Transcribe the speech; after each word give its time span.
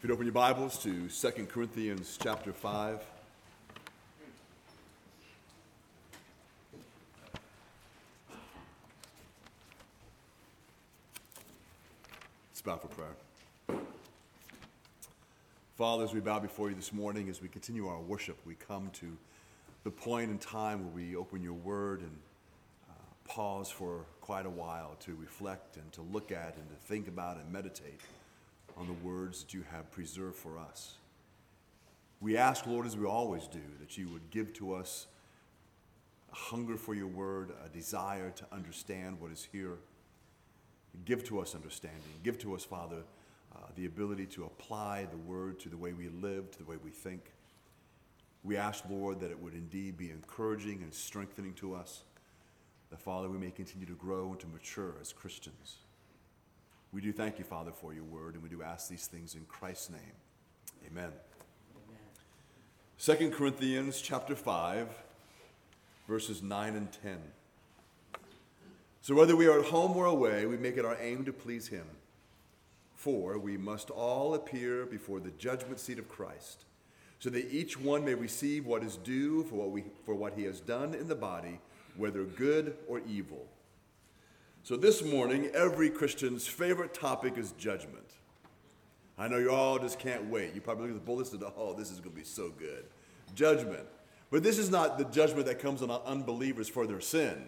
If 0.00 0.04
you'd 0.04 0.14
open 0.14 0.24
your 0.24 0.32
Bibles 0.32 0.78
to 0.84 1.08
2 1.10 1.44
Corinthians 1.44 2.18
chapter 2.22 2.54
5. 2.54 3.00
Let's 12.48 12.62
bow 12.62 12.78
for 12.78 12.88
prayer. 12.88 13.82
Father, 15.76 16.04
as 16.04 16.14
we 16.14 16.20
bow 16.20 16.38
before 16.38 16.70
you 16.70 16.76
this 16.76 16.94
morning, 16.94 17.28
as 17.28 17.42
we 17.42 17.48
continue 17.48 17.86
our 17.86 18.00
worship, 18.00 18.38
we 18.46 18.54
come 18.54 18.88
to 18.94 19.18
the 19.84 19.90
point 19.90 20.30
in 20.30 20.38
time 20.38 20.82
where 20.82 20.94
we 20.94 21.14
open 21.14 21.42
your 21.42 21.52
word 21.52 22.00
and 22.00 22.16
uh, 22.88 22.94
pause 23.28 23.68
for 23.68 24.06
quite 24.22 24.46
a 24.46 24.50
while 24.50 24.96
to 25.00 25.14
reflect 25.16 25.76
and 25.76 25.92
to 25.92 26.00
look 26.00 26.32
at 26.32 26.56
and 26.56 26.70
to 26.70 26.76
think 26.86 27.06
about 27.06 27.36
and 27.36 27.52
meditate 27.52 28.00
on 28.76 28.86
the 28.86 28.92
words 29.06 29.42
that 29.42 29.54
you 29.54 29.64
have 29.70 29.90
preserved 29.90 30.36
for 30.36 30.58
us. 30.58 30.94
We 32.20 32.36
ask, 32.36 32.66
Lord, 32.66 32.86
as 32.86 32.96
we 32.96 33.06
always 33.06 33.46
do, 33.46 33.62
that 33.80 33.96
you 33.96 34.08
would 34.08 34.30
give 34.30 34.52
to 34.54 34.74
us 34.74 35.06
a 36.32 36.36
hunger 36.36 36.76
for 36.76 36.94
your 36.94 37.06
word, 37.06 37.52
a 37.64 37.68
desire 37.68 38.30
to 38.30 38.44
understand 38.52 39.20
what 39.20 39.32
is 39.32 39.48
here. 39.50 39.78
Give 41.04 41.24
to 41.24 41.40
us 41.40 41.54
understanding. 41.54 42.00
Give 42.22 42.38
to 42.40 42.54
us, 42.54 42.64
Father, 42.64 43.04
uh, 43.54 43.58
the 43.74 43.86
ability 43.86 44.26
to 44.26 44.44
apply 44.44 45.06
the 45.10 45.16
word 45.16 45.58
to 45.60 45.68
the 45.68 45.76
way 45.76 45.92
we 45.92 46.08
live, 46.08 46.50
to 46.52 46.58
the 46.58 46.64
way 46.64 46.76
we 46.82 46.90
think. 46.90 47.32
We 48.42 48.56
ask, 48.56 48.84
Lord, 48.88 49.20
that 49.20 49.30
it 49.30 49.40
would 49.40 49.54
indeed 49.54 49.96
be 49.96 50.10
encouraging 50.10 50.82
and 50.82 50.92
strengthening 50.92 51.54
to 51.54 51.74
us, 51.74 52.02
that, 52.90 53.00
Father, 53.00 53.28
we 53.28 53.38
may 53.38 53.50
continue 53.50 53.86
to 53.86 53.94
grow 53.94 54.30
and 54.30 54.40
to 54.40 54.46
mature 54.46 54.94
as 55.00 55.12
Christians. 55.12 55.76
We 56.92 57.00
do 57.00 57.12
thank 57.12 57.38
you, 57.38 57.44
Father, 57.44 57.70
for 57.70 57.94
your 57.94 58.04
word, 58.04 58.34
and 58.34 58.42
we 58.42 58.48
do 58.48 58.62
ask 58.62 58.88
these 58.88 59.06
things 59.06 59.36
in 59.36 59.44
Christ's 59.46 59.90
name. 59.90 60.00
Amen. 60.86 61.12
Second 62.96 63.32
Corinthians 63.32 64.00
chapter 64.00 64.34
5, 64.34 64.88
verses 66.08 66.42
9 66.42 66.74
and 66.74 66.88
10. 67.02 67.18
So 69.02 69.14
whether 69.14 69.36
we 69.36 69.46
are 69.46 69.60
at 69.60 69.66
home 69.66 69.96
or 69.96 70.06
away, 70.06 70.46
we 70.46 70.56
make 70.56 70.76
it 70.76 70.84
our 70.84 70.98
aim 71.00 71.24
to 71.26 71.32
please 71.32 71.68
him. 71.68 71.86
For 72.96 73.38
we 73.38 73.56
must 73.56 73.90
all 73.90 74.34
appear 74.34 74.84
before 74.84 75.20
the 75.20 75.30
judgment 75.30 75.78
seat 75.78 75.98
of 75.98 76.08
Christ, 76.08 76.64
so 77.20 77.30
that 77.30 77.52
each 77.52 77.80
one 77.80 78.04
may 78.04 78.14
receive 78.14 78.66
what 78.66 78.82
is 78.82 78.96
due 78.96 79.44
for 79.44 79.54
what, 79.54 79.70
we, 79.70 79.84
for 80.04 80.14
what 80.14 80.34
he 80.34 80.42
has 80.42 80.60
done 80.60 80.92
in 80.92 81.06
the 81.06 81.14
body, 81.14 81.60
whether 81.96 82.24
good 82.24 82.76
or 82.88 83.00
evil. 83.08 83.46
So 84.62 84.76
this 84.76 85.02
morning, 85.02 85.50
every 85.54 85.88
Christian's 85.88 86.46
favorite 86.46 86.92
topic 86.92 87.38
is 87.38 87.52
judgment. 87.52 88.04
I 89.16 89.26
know 89.26 89.38
you 89.38 89.50
all 89.50 89.78
just 89.78 89.98
can't 89.98 90.26
wait. 90.26 90.54
You 90.54 90.60
probably 90.60 90.88
look 90.88 90.96
at 90.96 91.00
the 91.00 91.06
bullets 91.06 91.32
and 91.32 91.42
oh, 91.56 91.72
this 91.72 91.90
is 91.90 91.98
going 91.98 92.12
to 92.12 92.16
be 92.16 92.24
so 92.24 92.50
good. 92.50 92.84
Judgment. 93.34 93.86
But 94.30 94.42
this 94.42 94.58
is 94.58 94.70
not 94.70 94.98
the 94.98 95.06
judgment 95.06 95.46
that 95.46 95.60
comes 95.60 95.82
on 95.82 95.90
unbelievers 95.90 96.68
for 96.68 96.86
their 96.86 97.00
sin. 97.00 97.42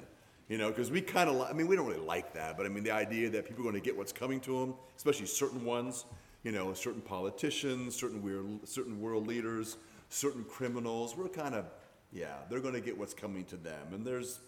You 0.48 0.56
know, 0.56 0.68
because 0.68 0.90
we 0.90 1.02
kind 1.02 1.28
of, 1.28 1.40
I 1.42 1.52
mean, 1.52 1.66
we 1.66 1.77
don't 1.77 1.86
really 1.86 2.00
like 2.00 2.33
that, 2.33 2.56
but 2.56 2.66
I 2.66 2.70
mean, 2.70 2.83
the 2.83 2.90
idea 2.90 3.28
that 3.30 3.46
people 3.46 3.60
are 3.60 3.70
going 3.70 3.80
to 3.80 3.84
get 3.84 3.96
what's 3.96 4.12
coming 4.12 4.40
to 4.40 4.60
them, 4.60 4.74
especially 4.96 5.27
certain 5.27 5.64
ones, 5.64 6.06
you 6.42 6.52
know, 6.52 6.74
certain 6.74 7.00
politicians, 7.00 7.94
certain, 7.94 8.22
weird, 8.22 8.66
certain 8.66 9.00
world 9.00 9.27
leaders, 9.27 9.77
certain 10.08 10.44
criminals, 10.44 11.16
we're 11.16 11.28
kind 11.28 11.55
of, 11.55 11.66
yeah, 12.10 12.36
they're 12.50 12.60
going 12.60 12.74
to 12.74 12.80
get 12.80 12.96
what's 12.96 13.14
coming 13.14 13.44
to 13.46 13.56
them. 13.56 13.92
And 13.92 14.05
there's 14.05 14.40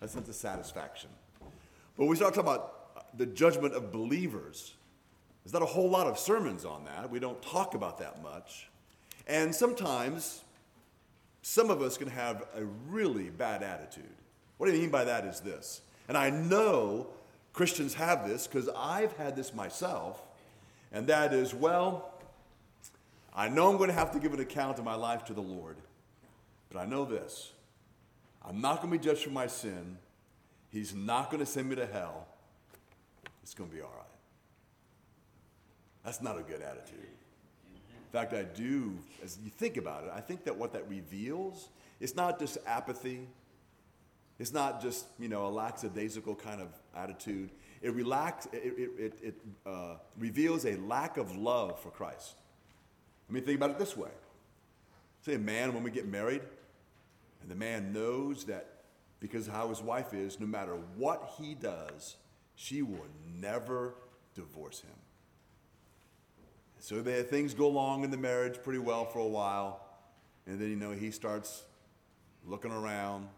a 0.00 0.08
sense 0.08 0.28
of 0.28 0.34
satisfaction. 0.34 1.10
But 1.96 2.06
we 2.06 2.16
start 2.16 2.34
talking 2.34 2.48
about 2.48 3.16
the 3.16 3.26
judgment 3.26 3.74
of 3.74 3.92
believers. 3.92 4.74
There's 5.44 5.52
not 5.52 5.62
a 5.62 5.66
whole 5.66 5.88
lot 5.88 6.06
of 6.06 6.18
sermons 6.18 6.64
on 6.64 6.84
that. 6.84 7.10
We 7.10 7.20
don't 7.20 7.40
talk 7.42 7.74
about 7.74 7.98
that 7.98 8.22
much. 8.22 8.68
And 9.26 9.54
sometimes 9.54 10.42
some 11.42 11.70
of 11.70 11.80
us 11.80 11.96
can 11.96 12.08
have 12.08 12.44
a 12.56 12.64
really 12.88 13.30
bad 13.30 13.62
attitude. 13.62 14.04
What 14.58 14.68
I 14.68 14.72
mean 14.72 14.90
by 14.90 15.04
that 15.04 15.24
is 15.24 15.40
this, 15.40 15.82
and 16.08 16.16
I 16.16 16.30
know 16.30 17.08
Christians 17.52 17.94
have 17.94 18.26
this 18.26 18.46
because 18.46 18.68
I've 18.76 19.12
had 19.16 19.36
this 19.36 19.54
myself, 19.54 20.20
and 20.92 21.06
that 21.06 21.32
is, 21.32 21.54
well, 21.54 22.10
I 23.34 23.48
know 23.48 23.70
I'm 23.70 23.76
going 23.76 23.88
to 23.90 23.94
have 23.94 24.12
to 24.12 24.18
give 24.18 24.32
an 24.34 24.40
account 24.40 24.78
of 24.78 24.84
my 24.84 24.94
life 24.94 25.24
to 25.26 25.34
the 25.34 25.42
Lord, 25.42 25.76
but 26.70 26.80
I 26.80 26.86
know 26.86 27.04
this 27.04 27.52
I'm 28.44 28.60
not 28.60 28.82
going 28.82 28.92
to 28.92 28.98
be 28.98 29.04
judged 29.04 29.22
for 29.22 29.30
my 29.30 29.46
sin. 29.46 29.98
He's 30.76 30.94
not 30.94 31.30
going 31.30 31.40
to 31.40 31.50
send 31.50 31.70
me 31.70 31.76
to 31.76 31.86
hell. 31.86 32.26
It's 33.42 33.54
going 33.54 33.70
to 33.70 33.74
be 33.74 33.80
all 33.80 33.94
right. 33.96 34.04
That's 36.04 36.20
not 36.20 36.38
a 36.38 36.42
good 36.42 36.60
attitude. 36.60 36.98
In 37.72 38.12
fact, 38.12 38.34
I 38.34 38.42
do, 38.42 38.92
as 39.24 39.38
you 39.42 39.50
think 39.50 39.78
about 39.78 40.04
it, 40.04 40.10
I 40.14 40.20
think 40.20 40.44
that 40.44 40.54
what 40.54 40.74
that 40.74 40.86
reveals, 40.86 41.70
it's 41.98 42.14
not 42.14 42.38
just 42.38 42.58
apathy. 42.66 43.26
It's 44.38 44.52
not 44.52 44.82
just, 44.82 45.06
you 45.18 45.28
know, 45.28 45.46
a 45.46 45.48
lackadaisical 45.48 46.34
kind 46.34 46.60
of 46.60 46.68
attitude. 46.94 47.48
It, 47.80 47.94
relax, 47.94 48.46
it, 48.52 48.74
it, 48.98 49.14
it, 49.22 49.34
uh, 49.64 49.94
reveals 50.18 50.66
a 50.66 50.76
lack 50.76 51.16
of 51.16 51.34
love 51.34 51.80
for 51.80 51.88
Christ. 51.88 52.34
I 53.30 53.32
mean, 53.32 53.44
think 53.44 53.56
about 53.56 53.70
it 53.70 53.78
this 53.78 53.96
way. 53.96 54.10
Say 55.22 55.36
a 55.36 55.38
man, 55.38 55.72
when 55.72 55.82
we 55.82 55.90
get 55.90 56.06
married, 56.06 56.42
and 57.40 57.50
the 57.50 57.54
man 57.54 57.94
knows 57.94 58.44
that 58.44 58.75
because 59.20 59.46
how 59.46 59.68
his 59.68 59.80
wife 59.80 60.12
is, 60.12 60.38
no 60.38 60.46
matter 60.46 60.74
what 60.96 61.34
he 61.38 61.54
does, 61.54 62.16
she 62.54 62.82
will 62.82 63.06
never 63.40 63.94
divorce 64.34 64.80
him. 64.80 64.90
So 66.78 67.00
the, 67.00 67.22
things 67.22 67.54
go 67.54 67.66
along 67.66 68.04
in 68.04 68.10
the 68.10 68.16
marriage 68.16 68.62
pretty 68.62 68.78
well 68.78 69.06
for 69.06 69.18
a 69.18 69.26
while, 69.26 69.80
and 70.46 70.60
then 70.60 70.68
you 70.68 70.76
know 70.76 70.92
he 70.92 71.10
starts 71.10 71.64
looking 72.44 72.70
around, 72.70 73.28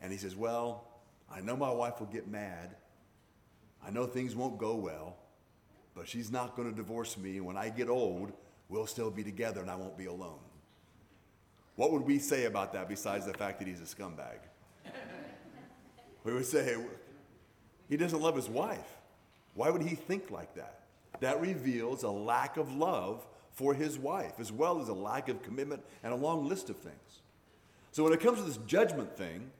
and 0.00 0.12
he 0.12 0.18
says, 0.18 0.36
"Well, 0.36 0.84
I 1.30 1.40
know 1.40 1.56
my 1.56 1.70
wife 1.70 1.98
will 1.98 2.06
get 2.06 2.28
mad. 2.28 2.76
I 3.84 3.90
know 3.90 4.06
things 4.06 4.36
won't 4.36 4.58
go 4.58 4.76
well, 4.76 5.16
but 5.94 6.06
she's 6.06 6.30
not 6.30 6.54
going 6.54 6.70
to 6.70 6.76
divorce 6.76 7.16
me. 7.16 7.38
And 7.38 7.46
when 7.46 7.56
I 7.56 7.70
get 7.70 7.88
old, 7.88 8.32
we'll 8.68 8.86
still 8.86 9.10
be 9.10 9.24
together, 9.24 9.60
and 9.60 9.70
I 9.70 9.76
won't 9.76 9.96
be 9.96 10.06
alone." 10.06 10.49
What 11.80 11.92
would 11.92 12.02
we 12.02 12.18
say 12.18 12.44
about 12.44 12.74
that 12.74 12.90
besides 12.90 13.24
the 13.24 13.32
fact 13.32 13.58
that 13.58 13.66
he's 13.66 13.80
a 13.80 13.84
scumbag? 13.84 14.36
we 16.24 16.34
would 16.34 16.44
say, 16.44 16.76
he 17.88 17.96
doesn't 17.96 18.20
love 18.20 18.36
his 18.36 18.50
wife. 18.50 18.98
Why 19.54 19.70
would 19.70 19.80
he 19.80 19.94
think 19.94 20.30
like 20.30 20.54
that? 20.56 20.80
That 21.20 21.40
reveals 21.40 22.02
a 22.02 22.10
lack 22.10 22.58
of 22.58 22.76
love 22.76 23.26
for 23.52 23.72
his 23.72 23.98
wife, 23.98 24.34
as 24.38 24.52
well 24.52 24.82
as 24.82 24.88
a 24.88 24.92
lack 24.92 25.30
of 25.30 25.42
commitment 25.42 25.82
and 26.02 26.12
a 26.12 26.16
long 26.16 26.46
list 26.46 26.68
of 26.68 26.76
things. 26.76 27.22
So 27.92 28.04
when 28.04 28.12
it 28.12 28.20
comes 28.20 28.40
to 28.40 28.44
this 28.44 28.58
judgment 28.66 29.16
thing, 29.16 29.50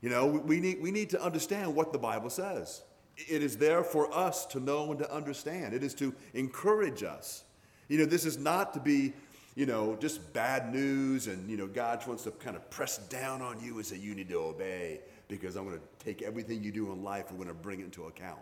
you 0.00 0.08
know, 0.08 0.26
we 0.26 0.60
need, 0.60 0.80
we 0.80 0.90
need 0.90 1.10
to 1.10 1.22
understand 1.22 1.74
what 1.74 1.92
the 1.92 1.98
Bible 1.98 2.30
says. 2.30 2.80
It 3.18 3.42
is 3.42 3.58
there 3.58 3.84
for 3.84 4.10
us 4.16 4.46
to 4.46 4.60
know 4.60 4.90
and 4.92 4.98
to 5.00 5.14
understand. 5.14 5.74
It 5.74 5.82
is 5.82 5.92
to 5.96 6.14
encourage 6.32 7.02
us. 7.02 7.44
You 7.88 7.98
know, 7.98 8.06
this 8.06 8.24
is 8.24 8.38
not 8.38 8.72
to 8.72 8.80
be 8.80 9.12
you 9.58 9.66
know, 9.66 9.96
just 9.98 10.32
bad 10.32 10.72
news 10.72 11.26
and, 11.26 11.50
you 11.50 11.56
know, 11.56 11.66
God 11.66 12.06
wants 12.06 12.22
to 12.22 12.30
kind 12.30 12.54
of 12.54 12.70
press 12.70 12.98
down 13.08 13.42
on 13.42 13.60
you 13.60 13.74
and 13.74 13.84
say, 13.84 13.96
you 13.96 14.14
need 14.14 14.28
to 14.28 14.38
obey 14.38 15.00
because 15.26 15.56
I'm 15.56 15.64
going 15.64 15.76
to 15.76 16.04
take 16.04 16.22
everything 16.22 16.62
you 16.62 16.70
do 16.70 16.92
in 16.92 17.02
life 17.02 17.30
and 17.30 17.36
we're 17.36 17.46
going 17.46 17.56
to 17.56 17.60
bring 17.60 17.80
it 17.80 17.84
into 17.86 18.04
account. 18.04 18.38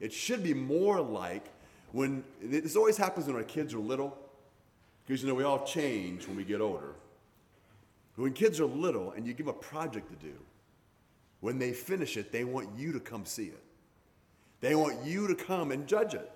It 0.00 0.14
should 0.14 0.42
be 0.42 0.54
more 0.54 0.98
like 0.98 1.44
when, 1.92 2.24
this 2.40 2.74
always 2.74 2.96
happens 2.96 3.26
when 3.26 3.36
our 3.36 3.42
kids 3.42 3.74
are 3.74 3.78
little 3.78 4.16
because, 5.06 5.20
you 5.20 5.28
know, 5.28 5.34
we 5.34 5.44
all 5.44 5.62
change 5.66 6.26
when 6.26 6.38
we 6.38 6.44
get 6.44 6.62
older. 6.62 6.94
When 8.14 8.32
kids 8.32 8.58
are 8.58 8.64
little 8.64 9.10
and 9.10 9.26
you 9.26 9.34
give 9.34 9.48
a 9.48 9.52
project 9.52 10.08
to 10.08 10.26
do, 10.26 10.36
when 11.40 11.58
they 11.58 11.74
finish 11.74 12.16
it, 12.16 12.32
they 12.32 12.44
want 12.44 12.70
you 12.78 12.92
to 12.92 13.00
come 13.00 13.26
see 13.26 13.48
it. 13.48 13.62
They 14.62 14.74
want 14.74 15.04
you 15.04 15.26
to 15.26 15.34
come 15.34 15.70
and 15.70 15.86
judge 15.86 16.14
it. 16.14 16.32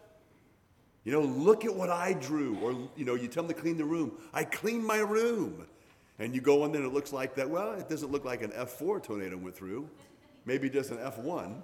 You 1.04 1.12
know, 1.12 1.22
look 1.22 1.64
at 1.64 1.74
what 1.74 1.90
I 1.90 2.12
drew. 2.12 2.58
Or, 2.58 2.72
you 2.96 3.04
know, 3.04 3.14
you 3.14 3.28
tell 3.28 3.42
them 3.42 3.54
to 3.54 3.60
clean 3.60 3.78
the 3.78 3.84
room. 3.84 4.12
I 4.32 4.44
cleaned 4.44 4.84
my 4.84 4.98
room. 4.98 5.66
And 6.18 6.34
you 6.34 6.40
go 6.40 6.64
in 6.64 6.72
there 6.72 6.82
and 6.82 6.90
it 6.90 6.94
looks 6.94 7.12
like 7.12 7.34
that. 7.36 7.48
Well, 7.48 7.72
it 7.72 7.88
doesn't 7.88 8.12
look 8.12 8.24
like 8.24 8.42
an 8.42 8.50
F4 8.50 9.02
tornado 9.02 9.36
went 9.38 9.56
through. 9.56 9.88
Maybe 10.44 10.68
just 10.68 10.90
an 10.90 10.98
F1. 10.98 11.62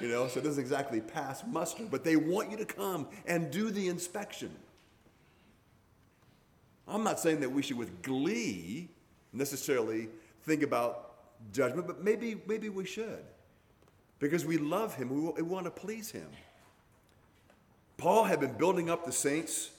You 0.00 0.08
know, 0.08 0.28
so 0.28 0.40
it 0.40 0.44
doesn't 0.44 0.62
exactly 0.62 1.00
pass 1.00 1.42
muster. 1.46 1.84
But 1.90 2.04
they 2.04 2.16
want 2.16 2.50
you 2.50 2.56
to 2.56 2.64
come 2.64 3.08
and 3.26 3.50
do 3.50 3.70
the 3.70 3.88
inspection. 3.88 4.50
I'm 6.88 7.04
not 7.04 7.20
saying 7.20 7.40
that 7.40 7.52
we 7.52 7.62
should, 7.62 7.78
with 7.78 8.02
glee, 8.02 8.88
necessarily 9.32 10.08
think 10.42 10.62
about 10.62 11.12
judgment, 11.52 11.86
but 11.86 12.02
maybe, 12.02 12.40
maybe 12.46 12.68
we 12.68 12.84
should. 12.84 13.24
Because 14.18 14.44
we 14.44 14.58
love 14.58 14.94
him, 14.94 15.08
we 15.08 15.42
want 15.42 15.64
to 15.64 15.70
please 15.70 16.10
him. 16.10 16.28
Paul 18.00 18.24
had 18.24 18.40
been 18.40 18.54
building 18.54 18.88
up 18.88 19.04
the 19.04 19.12
saints. 19.12 19.72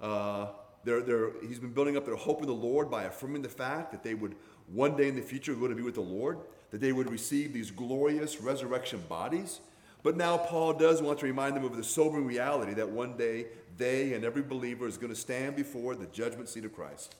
Uh, 0.00 0.46
they're, 0.84 1.02
they're, 1.02 1.32
he's 1.46 1.58
been 1.58 1.74
building 1.74 1.98
up 1.98 2.06
their 2.06 2.16
hope 2.16 2.40
in 2.40 2.46
the 2.46 2.54
Lord 2.54 2.90
by 2.90 3.04
affirming 3.04 3.42
the 3.42 3.50
fact 3.50 3.92
that 3.92 4.02
they 4.02 4.14
would 4.14 4.36
one 4.72 4.96
day 4.96 5.06
in 5.06 5.14
the 5.14 5.20
future 5.20 5.52
go 5.52 5.68
to 5.68 5.74
be 5.74 5.82
with 5.82 5.94
the 5.94 6.00
Lord, 6.00 6.38
that 6.70 6.80
they 6.80 6.92
would 6.92 7.10
receive 7.10 7.52
these 7.52 7.70
glorious 7.70 8.40
resurrection 8.40 9.02
bodies. 9.06 9.60
But 10.02 10.16
now 10.16 10.38
Paul 10.38 10.72
does 10.72 11.02
want 11.02 11.18
to 11.18 11.26
remind 11.26 11.56
them 11.56 11.64
of 11.64 11.76
the 11.76 11.84
sobering 11.84 12.24
reality 12.24 12.72
that 12.72 12.88
one 12.88 13.18
day 13.18 13.48
they 13.76 14.14
and 14.14 14.24
every 14.24 14.42
believer 14.42 14.86
is 14.86 14.96
going 14.96 15.12
to 15.12 15.18
stand 15.20 15.54
before 15.54 15.94
the 15.94 16.06
judgment 16.06 16.48
seat 16.48 16.64
of 16.64 16.74
Christ. 16.74 17.16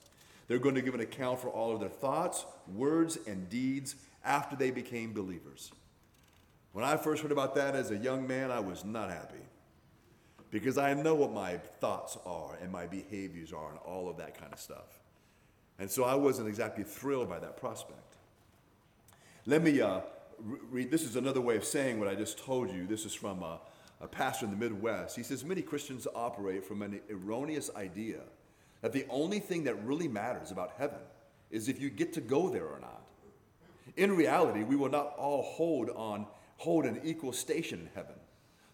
They're 0.47 0.57
going 0.57 0.75
to 0.75 0.81
give 0.81 0.95
an 0.95 1.01
account 1.01 1.41
for 1.41 1.49
all 1.49 1.71
of 1.71 1.79
their 1.79 1.89
thoughts, 1.89 2.43
words, 2.73 3.19
and 3.27 3.47
deeds 3.51 3.95
after 4.25 4.55
they 4.55 4.71
became 4.71 5.13
believers. 5.13 5.71
When 6.71 6.83
I 6.83 6.97
first 6.97 7.21
heard 7.21 7.31
about 7.31 7.53
that 7.53 7.75
as 7.75 7.91
a 7.91 7.97
young 7.97 8.27
man, 8.27 8.49
I 8.49 8.61
was 8.61 8.83
not 8.83 9.11
happy 9.11 9.43
because 10.51 10.77
I 10.77 10.93
know 10.93 11.15
what 11.15 11.31
my 11.31 11.57
thoughts 11.79 12.17
are 12.25 12.57
and 12.61 12.71
my 12.71 12.87
behaviors 12.87 13.53
are 13.53 13.69
and 13.69 13.77
all 13.79 14.09
of 14.09 14.17
that 14.17 14.39
kind 14.39 14.51
of 14.51 14.59
stuff. 14.59 14.99
And 15.77 15.89
so 15.89 16.03
I 16.03 16.15
wasn't 16.15 16.47
exactly 16.47 16.83
thrilled 16.83 17.29
by 17.29 17.39
that 17.39 17.57
prospect. 17.57 18.17
Let 19.45 19.63
me 19.63 19.79
uh, 19.81 20.01
read 20.39 20.91
this 20.91 21.03
is 21.03 21.15
another 21.15 21.41
way 21.41 21.55
of 21.55 21.63
saying 21.63 21.99
what 21.99 22.07
I 22.07 22.15
just 22.15 22.37
told 22.37 22.71
you. 22.71 22.85
This 22.85 23.05
is 23.05 23.13
from 23.13 23.41
a, 23.43 23.59
a 24.01 24.07
pastor 24.07 24.45
in 24.45 24.51
the 24.51 24.57
Midwest. 24.57 25.15
He 25.15 25.23
says 25.23 25.43
many 25.45 25.61
Christians 25.61 26.07
operate 26.13 26.65
from 26.65 26.81
an 26.81 26.99
erroneous 27.09 27.69
idea 27.75 28.19
that 28.81 28.91
the 28.93 29.05
only 29.09 29.39
thing 29.39 29.63
that 29.65 29.83
really 29.83 30.07
matters 30.07 30.51
about 30.51 30.73
heaven 30.77 30.99
is 31.51 31.67
if 31.67 31.81
you 31.81 31.89
get 31.89 32.13
to 32.13 32.21
go 32.21 32.49
there 32.49 32.65
or 32.65 32.79
not. 32.79 33.01
In 33.97 34.15
reality, 34.15 34.63
we 34.63 34.75
will 34.75 34.89
not 34.89 35.15
all 35.17 35.41
hold 35.41 35.89
on 35.89 36.25
hold 36.57 36.85
an 36.85 36.99
equal 37.03 37.31
station 37.31 37.79
in 37.79 37.89
heaven. 37.95 38.15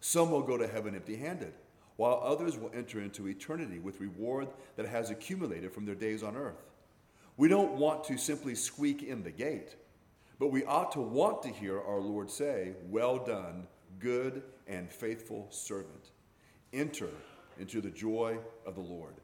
Some 0.01 0.31
will 0.31 0.41
go 0.41 0.57
to 0.57 0.67
heaven 0.67 0.95
empty-handed, 0.95 1.53
while 1.97 2.21
others 2.23 2.57
will 2.57 2.71
enter 2.73 3.01
into 3.01 3.27
eternity 3.27 3.79
with 3.79 4.01
reward 4.01 4.47
that 4.75 4.87
has 4.87 5.09
accumulated 5.09 5.73
from 5.73 5.85
their 5.85 5.95
days 5.95 6.23
on 6.23 6.35
earth. 6.35 6.63
We 7.37 7.47
don't 7.47 7.73
want 7.73 8.03
to 8.05 8.17
simply 8.17 8.55
squeak 8.55 9.03
in 9.03 9.23
the 9.23 9.31
gate, 9.31 9.75
but 10.39 10.51
we 10.51 10.65
ought 10.65 10.91
to 10.93 11.01
want 11.01 11.41
to 11.43 11.49
hear 11.49 11.79
our 11.81 11.99
Lord 11.99 12.29
say, 12.29 12.73
Well 12.89 13.17
done, 13.17 13.67
good 13.99 14.43
and 14.67 14.89
faithful 14.89 15.47
servant. 15.49 16.11
Enter 16.73 17.09
into 17.59 17.81
the 17.81 17.89
joy 17.89 18.37
of 18.65 18.75
the 18.75 18.81
Lord. 18.81 19.15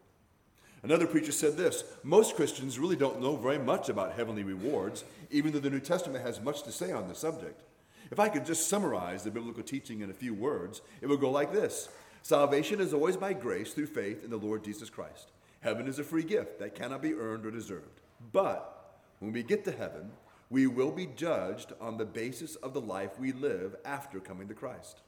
Another 0.83 1.05
preacher 1.05 1.31
said 1.31 1.57
this 1.57 1.83
Most 2.03 2.35
Christians 2.35 2.79
really 2.79 2.95
don't 2.95 3.21
know 3.21 3.35
very 3.35 3.59
much 3.59 3.89
about 3.89 4.13
heavenly 4.13 4.43
rewards, 4.43 5.03
even 5.29 5.51
though 5.51 5.59
the 5.59 5.69
New 5.69 5.79
Testament 5.79 6.25
has 6.25 6.41
much 6.41 6.63
to 6.63 6.71
say 6.71 6.91
on 6.91 7.07
the 7.07 7.15
subject. 7.15 7.61
If 8.09 8.19
I 8.19 8.27
could 8.27 8.45
just 8.45 8.67
summarize 8.67 9.23
the 9.23 9.31
biblical 9.31 9.63
teaching 9.63 10.01
in 10.01 10.09
a 10.09 10.13
few 10.13 10.33
words, 10.33 10.81
it 10.99 11.07
would 11.07 11.21
go 11.21 11.31
like 11.31 11.53
this 11.53 11.89
Salvation 12.23 12.79
is 12.79 12.93
always 12.93 13.17
by 13.17 13.33
grace 13.33 13.73
through 13.73 13.87
faith 13.87 14.23
in 14.23 14.29
the 14.29 14.37
Lord 14.37 14.63
Jesus 14.63 14.89
Christ. 14.89 15.31
Heaven 15.61 15.87
is 15.87 15.99
a 15.99 16.03
free 16.03 16.23
gift 16.23 16.59
that 16.59 16.75
cannot 16.75 17.01
be 17.01 17.13
earned 17.13 17.45
or 17.45 17.51
deserved. 17.51 18.01
But 18.31 18.95
when 19.19 19.31
we 19.31 19.43
get 19.43 19.63
to 19.65 19.71
heaven, 19.71 20.11
we 20.49 20.67
will 20.67 20.91
be 20.91 21.07
judged 21.07 21.73
on 21.79 21.97
the 21.97 22.05
basis 22.05 22.55
of 22.57 22.73
the 22.73 22.81
life 22.81 23.19
we 23.19 23.31
live 23.31 23.75
after 23.85 24.19
coming 24.19 24.47
to 24.49 24.53
Christ. 24.53 25.01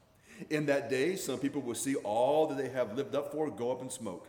In 0.50 0.66
that 0.66 0.90
day, 0.90 1.16
some 1.16 1.38
people 1.38 1.62
will 1.62 1.74
see 1.74 1.94
all 1.96 2.46
that 2.46 2.58
they 2.58 2.70
have 2.70 2.96
lived 2.96 3.14
up 3.14 3.30
for 3.30 3.50
go 3.50 3.70
up 3.70 3.82
in 3.82 3.90
smoke. 3.90 4.26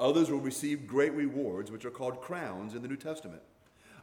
Others 0.00 0.30
will 0.30 0.40
receive 0.40 0.86
great 0.86 1.12
rewards, 1.12 1.70
which 1.70 1.84
are 1.84 1.90
called 1.90 2.22
crowns 2.22 2.74
in 2.74 2.82
the 2.82 2.88
New 2.88 2.96
Testament. 2.96 3.42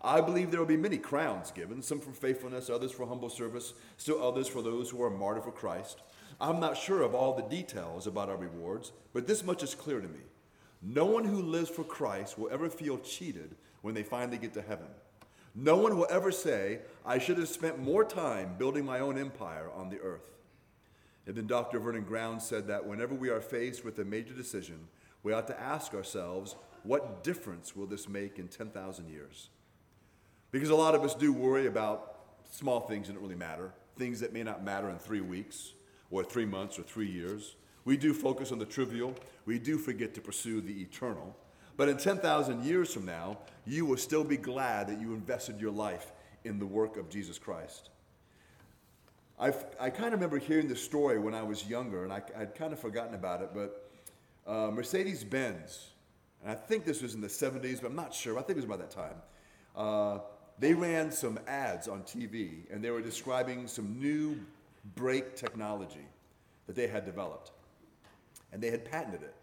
I 0.01 0.21
believe 0.21 0.51
there 0.51 0.59
will 0.59 0.67
be 0.67 0.77
many 0.77 0.97
crowns 0.97 1.51
given, 1.51 1.81
some 1.81 1.99
for 1.99 2.11
faithfulness, 2.11 2.69
others 2.69 2.91
for 2.91 3.05
humble 3.05 3.29
service, 3.29 3.73
still 3.97 4.23
others 4.23 4.47
for 4.47 4.61
those 4.61 4.89
who 4.89 5.01
are 5.03 5.09
martyred 5.09 5.43
for 5.43 5.51
Christ. 5.51 6.01
I'm 6.41 6.59
not 6.59 6.77
sure 6.77 7.01
of 7.01 7.13
all 7.13 7.33
the 7.33 7.43
details 7.43 8.07
about 8.07 8.29
our 8.29 8.37
rewards, 8.37 8.93
but 9.13 9.27
this 9.27 9.43
much 9.43 9.61
is 9.61 9.75
clear 9.75 9.99
to 9.99 10.07
me. 10.07 10.21
No 10.81 11.05
one 11.05 11.25
who 11.25 11.41
lives 11.41 11.69
for 11.69 11.83
Christ 11.83 12.37
will 12.37 12.49
ever 12.49 12.69
feel 12.69 12.97
cheated 12.99 13.55
when 13.81 13.93
they 13.93 14.03
finally 14.03 14.37
get 14.37 14.53
to 14.53 14.61
heaven. 14.61 14.87
No 15.53 15.75
one 15.75 15.97
will 15.97 16.07
ever 16.09 16.31
say, 16.31 16.79
I 17.05 17.17
should 17.17 17.37
have 17.37 17.49
spent 17.49 17.79
more 17.79 18.05
time 18.05 18.55
building 18.57 18.85
my 18.85 18.99
own 18.99 19.17
empire 19.17 19.69
on 19.75 19.89
the 19.89 19.99
earth. 19.99 20.37
And 21.27 21.35
then 21.35 21.47
Dr. 21.47 21.79
Vernon 21.79 22.03
Ground 22.03 22.41
said 22.41 22.67
that 22.67 22.87
whenever 22.87 23.13
we 23.13 23.29
are 23.29 23.41
faced 23.41 23.83
with 23.83 23.99
a 23.99 24.05
major 24.05 24.33
decision, 24.33 24.87
we 25.21 25.33
ought 25.33 25.47
to 25.47 25.59
ask 25.59 25.93
ourselves, 25.93 26.55
what 26.83 27.23
difference 27.23 27.75
will 27.75 27.85
this 27.85 28.07
make 28.07 28.39
in 28.39 28.47
10,000 28.47 29.09
years? 29.09 29.49
Because 30.51 30.69
a 30.69 30.75
lot 30.75 30.95
of 30.95 31.03
us 31.03 31.13
do 31.13 31.33
worry 31.33 31.67
about 31.67 32.15
small 32.49 32.79
things 32.79 33.07
that 33.07 33.13
don't 33.13 33.21
really 33.21 33.35
matter, 33.35 33.73
things 33.97 34.21
that 34.21 34.31
may 34.31 34.43
not 34.43 34.63
matter 34.63 34.89
in 34.89 34.97
three 34.97 35.21
weeks 35.21 35.73
or 36.11 36.23
three 36.23 36.45
months 36.45 36.79
or 36.79 36.83
three 36.83 37.09
years. 37.09 37.55
We 37.85 37.97
do 37.97 38.13
focus 38.13 38.51
on 38.51 38.59
the 38.59 38.65
trivial, 38.65 39.15
we 39.45 39.59
do 39.59 39.77
forget 39.77 40.13
to 40.15 40.21
pursue 40.21 40.61
the 40.61 40.81
eternal. 40.81 41.35
But 41.77 41.87
in 41.87 41.97
10,000 41.97 42.63
years 42.65 42.93
from 42.93 43.05
now, 43.05 43.37
you 43.65 43.85
will 43.85 43.97
still 43.97 44.25
be 44.25 44.35
glad 44.35 44.87
that 44.89 44.99
you 44.99 45.13
invested 45.13 45.61
your 45.61 45.71
life 45.71 46.11
in 46.43 46.59
the 46.59 46.65
work 46.65 46.97
of 46.97 47.09
Jesus 47.09 47.37
Christ. 47.37 47.89
I've, 49.39 49.65
i 49.79 49.89
kind 49.89 50.07
of 50.07 50.13
remember 50.13 50.37
hearing 50.37 50.67
this 50.67 50.83
story 50.83 51.17
when 51.19 51.33
I 51.33 51.43
was 51.43 51.65
younger, 51.67 52.03
and 52.03 52.11
I, 52.11 52.21
would 52.37 52.55
kind 52.55 52.73
of 52.73 52.79
forgotten 52.79 53.15
about 53.15 53.41
it, 53.41 53.51
but 53.53 53.89
uh, 54.45 54.71
Mercedes 54.71 55.23
Benz, 55.23 55.91
and 56.43 56.51
I 56.51 56.55
think 56.55 56.83
this 56.83 57.01
was 57.01 57.15
in 57.15 57.21
the 57.21 57.27
70s, 57.27 57.81
but 57.81 57.87
I'm 57.87 57.95
not 57.95 58.13
sure. 58.13 58.37
I 58.37 58.41
think 58.41 58.51
it 58.51 58.55
was 58.57 58.65
about 58.65 58.79
that 58.79 58.91
time. 58.91 59.15
Uh, 59.75 60.19
they 60.59 60.73
ran 60.73 61.11
some 61.11 61.39
ads 61.47 61.87
on 61.87 62.01
TV, 62.01 62.69
and 62.69 62.83
they 62.83 62.91
were 62.91 63.01
describing 63.01 63.67
some 63.67 63.97
new 63.97 64.37
brake 64.95 65.35
technology 65.35 66.07
that 66.67 66.75
they 66.75 66.87
had 66.87 67.05
developed. 67.05 67.51
And 68.51 68.61
they 68.61 68.71
had 68.71 68.85
patented 68.85 69.23
it. 69.23 69.35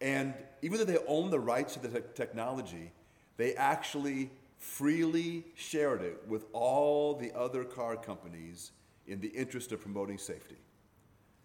And 0.00 0.34
even 0.62 0.78
though 0.78 0.84
they 0.84 0.98
owned 1.06 1.32
the 1.32 1.40
rights 1.40 1.74
to 1.74 1.80
the 1.80 2.00
te- 2.00 2.06
technology, 2.14 2.92
they 3.36 3.54
actually 3.54 4.30
freely 4.58 5.44
shared 5.54 6.02
it 6.02 6.22
with 6.26 6.44
all 6.52 7.14
the 7.14 7.32
other 7.36 7.64
car 7.64 7.96
companies 7.96 8.72
in 9.06 9.20
the 9.20 9.28
interest 9.28 9.72
of 9.72 9.80
promoting 9.80 10.18
safety. 10.18 10.56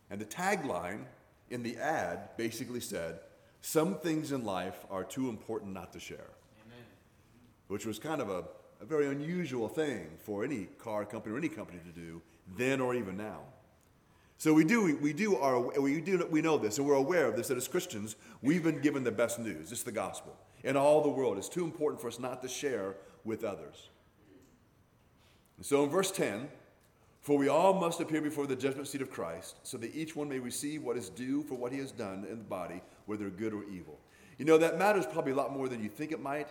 And 0.10 0.20
the 0.20 0.26
tagline 0.26 1.06
in 1.50 1.64
the 1.64 1.78
ad 1.78 2.38
basically 2.38 2.80
said, 2.80 3.20
Some 3.62 3.96
things 3.96 4.32
in 4.32 4.44
life 4.44 4.86
are 4.90 5.04
too 5.04 5.30
important 5.30 5.74
not 5.74 5.92
to 5.94 6.00
share. 6.00 6.32
Amen. 6.66 6.86
Which 7.68 7.86
was 7.86 8.00
kind 8.00 8.22
of 8.22 8.30
a, 8.30 8.44
a 8.82 8.86
very 8.86 9.08
unusual 9.08 9.68
thing 9.68 10.10
for 10.20 10.44
any 10.44 10.68
car 10.78 11.06
company 11.06 11.34
or 11.34 11.38
any 11.38 11.50
company 11.50 11.80
to 11.80 12.00
do 12.00 12.22
then 12.58 12.82
or 12.82 12.96
even 12.96 13.18
now. 13.18 13.40
So 14.38 14.54
we 14.54 14.66
do, 14.66 14.98
we 14.98 15.14
do, 15.14 15.38
our, 15.38 15.60
we 15.60 16.02
do, 16.02 16.28
we 16.30 16.42
know 16.42 16.58
this, 16.58 16.78
and 16.78 16.86
we're 16.86 16.96
aware 16.96 17.26
of 17.26 17.36
this. 17.36 17.48
That 17.48 17.58
as 17.58 17.68
Christians, 17.68 18.16
we've 18.42 18.64
been 18.64 18.82
given 18.82 19.04
the 19.04 19.12
best 19.12 19.40
news. 19.40 19.72
It's 19.72 19.84
the 19.84 19.92
gospel 19.92 20.36
in 20.64 20.76
all 20.76 21.02
the 21.02 21.10
world. 21.10 21.38
It's 21.38 21.50
too 21.50 21.64
important 21.64 22.02
for 22.02 22.08
us 22.10 22.20
not 22.20 22.42
to 22.42 22.50
share 22.50 22.96
with 23.24 23.44
others. 23.44 23.90
And 25.58 25.66
so 25.66 25.84
in 25.86 25.90
verse 25.90 26.12
ten, 26.12 26.50
for 27.22 27.38
we 27.38 27.48
all 27.48 27.74
must 27.74 28.02
appear 28.02 28.22
before 28.22 28.46
the 28.46 28.56
judgment 28.56 28.88
seat 28.88 29.02
of 29.02 29.10
Christ, 29.10 29.56
so 29.64 29.78
that 29.78 29.96
each 29.96 30.16
one 30.16 30.30
may 30.30 30.38
receive 30.38 30.84
what 30.84 30.98
is 30.98 31.10
due 31.10 31.42
for 31.42 31.56
what 31.56 31.72
he 31.72 31.80
has 31.80 31.92
done 31.92 32.26
in 32.30 32.38
the 32.38 32.44
body, 32.44 32.82
whether 33.06 33.30
good 33.30 33.54
or 33.54 33.64
evil. 33.64 33.98
You 34.38 34.46
know 34.46 34.58
that 34.58 34.78
matters 34.78 35.06
probably 35.06 35.32
a 35.32 35.36
lot 35.36 35.56
more 35.56 35.70
than 35.70 35.82
you 35.82 35.90
think 35.90 36.12
it 36.12 36.22
might. 36.22 36.50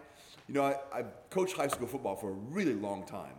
You 0.49 0.55
know, 0.55 0.65
I, 0.65 0.77
I 0.93 1.05
coached 1.31 1.55
high 1.55 1.69
school 1.69 1.87
football 1.87 2.17
for 2.17 2.31
a 2.31 2.33
really 2.33 2.75
long 2.75 3.05
time, 3.05 3.35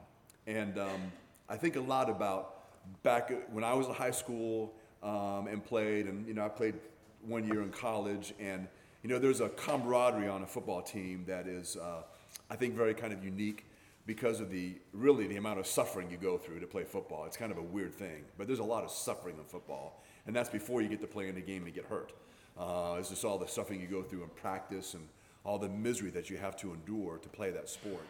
and 0.46 0.78
um, 0.78 1.12
I 1.48 1.58
think 1.58 1.76
a 1.76 1.82
lot 1.82 2.10
about 2.10 2.64
back 3.04 3.32
when 3.52 3.64
I 3.64 3.74
was 3.74 3.88
in 3.88 3.94
high 3.94 4.12
school 4.12 4.74
um, 5.04 5.48
and 5.48 5.64
played, 5.64 6.08
and 6.08 6.28
you 6.28 6.34
know, 6.34 6.46
I 6.46 6.50
played 6.50 6.76
one 7.22 7.46
year 7.48 7.62
in 7.62 7.70
college, 7.70 8.34
and 8.40 8.68
you 9.04 9.10
know, 9.10 9.20
there's 9.20 9.42
a 9.42 9.50
camaraderie 9.50 10.28
on 10.28 10.42
a 10.42 10.48
football 10.48 10.82
team 10.82 11.24
that 11.28 11.48
is, 11.48 11.78
uh, 11.78 12.02
I 12.50 12.56
think, 12.56 12.74
very 12.74 12.96
kind 12.96 13.14
of 13.14 13.24
unique 13.24 13.66
because 14.08 14.40
of 14.40 14.50
the 14.50 14.76
really 14.94 15.28
the 15.28 15.38
amount 15.38 15.60
of 15.60 15.68
suffering 15.68 16.10
you 16.10 16.18
go 16.18 16.38
through 16.38 16.60
to 16.60 16.68
play 16.68 16.84
football. 16.84 17.26
It's 17.26 17.38
kind 17.38 17.52
of 17.52 17.60
a 17.60 17.64
weird 17.64 17.94
thing, 17.94 18.24
but 18.38 18.48
there's 18.48 18.60
a 18.60 18.64
lot 18.64 18.84
of 18.84 18.90
suffering 18.90 19.36
in 19.38 19.44
football, 19.44 20.04
and 20.26 20.36
that's 20.36 20.50
before 20.50 20.82
you 20.82 20.88
get 20.88 21.02
to 21.02 21.08
play 21.08 21.30
in 21.30 21.38
a 21.38 21.42
game 21.42 21.66
and 21.66 21.74
get 21.74 21.86
hurt. 21.86 22.14
Uh, 22.58 22.96
it's 22.98 23.10
just 23.10 23.26
all 23.26 23.38
the 23.38 23.48
suffering 23.48 23.82
you 23.82 23.88
go 23.88 24.02
through 24.02 24.24
in 24.24 24.30
practice 24.30 24.96
and 24.96 25.08
all 25.44 25.60
the 25.60 25.70
misery 25.70 26.10
that 26.10 26.30
you 26.30 26.38
have 26.38 26.56
to 26.56 26.74
endure 26.74 27.18
to 27.18 27.30
play 27.30 27.52
that 27.52 27.70
sport. 27.70 28.02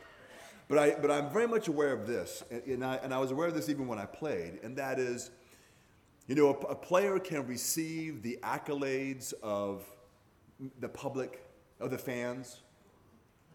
But, 0.68 0.80
I, 0.80 0.96
but 0.96 1.12
I'm 1.12 1.30
very 1.30 1.48
much 1.48 1.68
aware 1.68 1.94
of 1.94 2.08
this, 2.08 2.44
and, 2.50 2.64
and, 2.64 2.86
I, 2.86 2.96
and 2.96 3.14
I 3.14 3.20
was 3.20 3.32
aware 3.32 3.48
of 3.48 3.54
this 3.54 3.70
even 3.70 3.88
when 3.88 4.00
I 4.00 4.06
played, 4.06 4.60
and 4.64 4.76
that 4.78 4.98
is, 4.98 5.30
you 6.28 6.34
know, 6.34 6.48
a, 6.48 6.72
a 6.72 6.76
player 6.76 7.20
can 7.20 7.46
receive 7.46 8.24
the 8.24 8.40
accolades 8.42 9.34
of 9.44 9.84
the 10.80 10.90
public, 10.90 11.46
of 11.80 11.92
the 11.92 11.98
fans. 11.98 12.62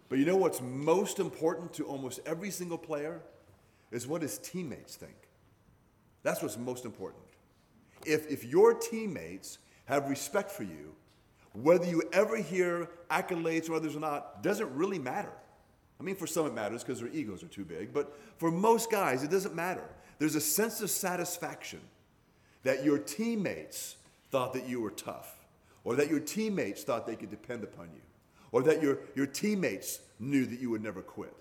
But 0.08 0.18
you 0.18 0.24
know 0.24 0.36
what's 0.36 0.60
most 0.60 1.18
important 1.18 1.72
to 1.74 1.84
almost 1.84 2.20
every 2.26 2.50
single 2.50 2.78
player 2.78 3.22
is 3.90 4.06
what 4.06 4.22
his 4.22 4.38
teammates 4.38 4.94
think. 4.96 5.16
That's 6.22 6.42
what's 6.42 6.58
most 6.58 6.84
important. 6.84 7.24
If, 8.06 8.30
if 8.30 8.44
your 8.44 8.74
teammates 8.74 9.58
have 9.86 10.08
respect 10.08 10.50
for 10.50 10.62
you, 10.62 10.94
whether 11.52 11.86
you 11.86 12.02
ever 12.12 12.36
hear 12.36 12.88
accolades 13.10 13.66
from 13.66 13.74
others 13.76 13.96
or 13.96 14.00
not, 14.00 14.42
doesn't 14.42 14.72
really 14.74 14.98
matter. 14.98 15.32
I 16.00 16.02
mean, 16.02 16.16
for 16.16 16.26
some 16.26 16.46
it 16.46 16.54
matters 16.54 16.82
because 16.82 17.00
their 17.00 17.10
egos 17.10 17.42
are 17.42 17.48
too 17.48 17.64
big, 17.64 17.92
but 17.92 18.18
for 18.38 18.50
most 18.50 18.90
guys, 18.90 19.22
it 19.22 19.30
doesn't 19.30 19.54
matter. 19.54 19.84
There's 20.18 20.34
a 20.34 20.40
sense 20.40 20.80
of 20.80 20.90
satisfaction 20.90 21.80
that 22.62 22.84
your 22.84 22.98
teammates 22.98 23.96
thought 24.30 24.54
that 24.54 24.66
you 24.66 24.80
were 24.80 24.90
tough, 24.90 25.44
or 25.84 25.96
that 25.96 26.08
your 26.08 26.20
teammates 26.20 26.84
thought 26.84 27.06
they 27.06 27.16
could 27.16 27.30
depend 27.30 27.64
upon 27.64 27.90
you, 27.94 28.00
or 28.52 28.62
that 28.62 28.82
your, 28.82 28.98
your 29.14 29.26
teammates 29.26 30.00
knew 30.18 30.46
that 30.46 30.58
you 30.58 30.70
would 30.70 30.82
never 30.82 31.02
quit. 31.02 31.34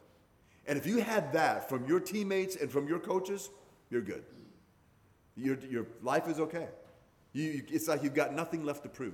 And 0.67 0.77
if 0.77 0.85
you 0.85 0.99
had 0.99 1.33
that 1.33 1.69
from 1.69 1.85
your 1.87 1.99
teammates 1.99 2.55
and 2.55 2.69
from 2.69 2.87
your 2.87 2.99
coaches, 2.99 3.49
you're 3.89 4.01
good. 4.01 4.23
Your, 5.35 5.57
your 5.69 5.85
life 6.01 6.27
is 6.27 6.39
okay. 6.39 6.67
You, 7.33 7.63
it's 7.69 7.87
like 7.87 8.03
you've 8.03 8.13
got 8.13 8.33
nothing 8.33 8.63
left 8.65 8.83
to 8.83 8.89
prove. 8.89 9.13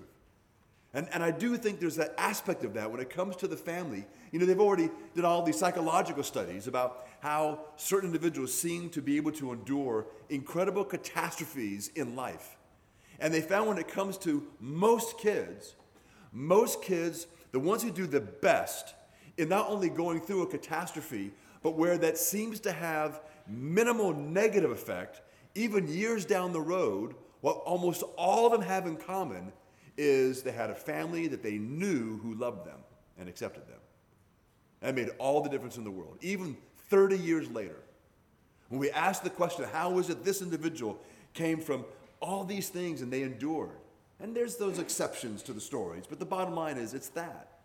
And, 0.96 1.10
and 1.12 1.22
I 1.22 1.30
do 1.30 1.58
think 1.58 1.82
there's 1.82 1.98
that 1.98 2.16
aspect 2.18 2.64
of 2.64 2.74
that 2.75 2.90
when 2.90 3.02
it 3.02 3.10
comes 3.10 3.36
to 3.38 3.50
the 3.50 3.58
family. 3.58 4.06
You 4.32 4.40
know, 4.40 4.46
they've 4.46 4.60
already 4.60 4.90
did 5.14 5.25
all 5.25 5.44
these 5.44 5.60
psychological 5.60 6.24
studies 6.24 6.68
about 6.68 7.06
how 7.20 7.60
certain 7.75 8.08
individuals 8.08 8.54
seem 8.54 8.90
to 8.92 9.02
be 9.02 9.18
able 9.18 9.34
to 9.34 9.52
endure 9.52 10.08
incredible 10.30 10.86
catastrophes 10.86 11.92
in 11.96 12.16
life. 12.16 12.56
And 13.20 13.34
they 13.34 13.42
found 13.42 13.68
when 13.68 13.78
it 13.78 13.90
comes 13.90 14.18
to 14.20 14.48
most 14.62 15.20
kids, 15.20 15.75
most 16.32 16.82
kids, 16.82 17.28
the 17.52 17.60
ones 17.60 17.84
who 17.84 17.92
do 17.92 18.08
the 18.08 18.22
best 18.22 18.96
in 19.38 19.50
not 19.50 19.70
only 19.70 19.90
going 19.90 20.22
through 20.22 20.44
a 20.44 20.48
catastrophe, 20.48 21.34
but 21.62 21.78
where 21.78 21.98
that 21.98 22.18
seems 22.18 22.62
to 22.62 22.72
have 22.72 23.20
minimal 23.50 24.14
negative 24.14 24.72
effect, 24.72 25.22
even 25.56 25.90
years 25.90 26.24
down 26.24 26.54
the 26.54 26.62
road, 26.62 27.16
what 27.42 27.58
almost 27.66 28.02
all 28.18 28.46
of 28.46 28.54
them 28.54 28.62
have 28.62 28.88
in 28.88 28.96
common 28.96 29.52
is 29.98 30.44
they 30.44 30.52
had 30.52 30.70
a 30.70 30.75
family 30.75 31.28
that 31.28 31.44
they 31.44 31.58
knew 31.58 32.18
who 32.18 32.34
loved 32.36 32.66
them 32.66 32.80
and 33.18 33.30
accepted 33.30 33.68
them. 33.68 33.80
And 34.82 34.96
made 34.96 35.10
all 35.18 35.42
the 35.42 35.50
difference 35.50 35.78
in 35.78 35.84
the 35.84 35.92
world. 35.92 36.18
Even 36.22 36.58
30 36.90 37.18
years 37.18 37.50
later, 37.50 37.80
when 38.70 38.80
we 38.80 38.92
ask 38.92 39.24
the 39.24 39.30
question, 39.30 39.66
how 39.72 39.98
is 40.00 40.10
it 40.10 40.24
this 40.24 40.42
individual 40.42 41.00
came 41.34 41.60
from 41.60 41.86
all 42.20 42.44
these 42.44 42.70
things 42.70 43.02
and 43.02 43.12
they 43.12 43.24
endured? 43.24 43.78
And 44.20 44.36
there's 44.36 44.58
those 44.58 44.80
exceptions 44.80 45.44
to 45.44 45.54
the 45.54 45.62
stories, 45.62 46.06
but 46.08 46.20
the 46.20 46.25
bottom 46.25 46.56
line 46.56 46.78
is 46.78 46.94
it's 46.94 47.10
that. 47.10 47.60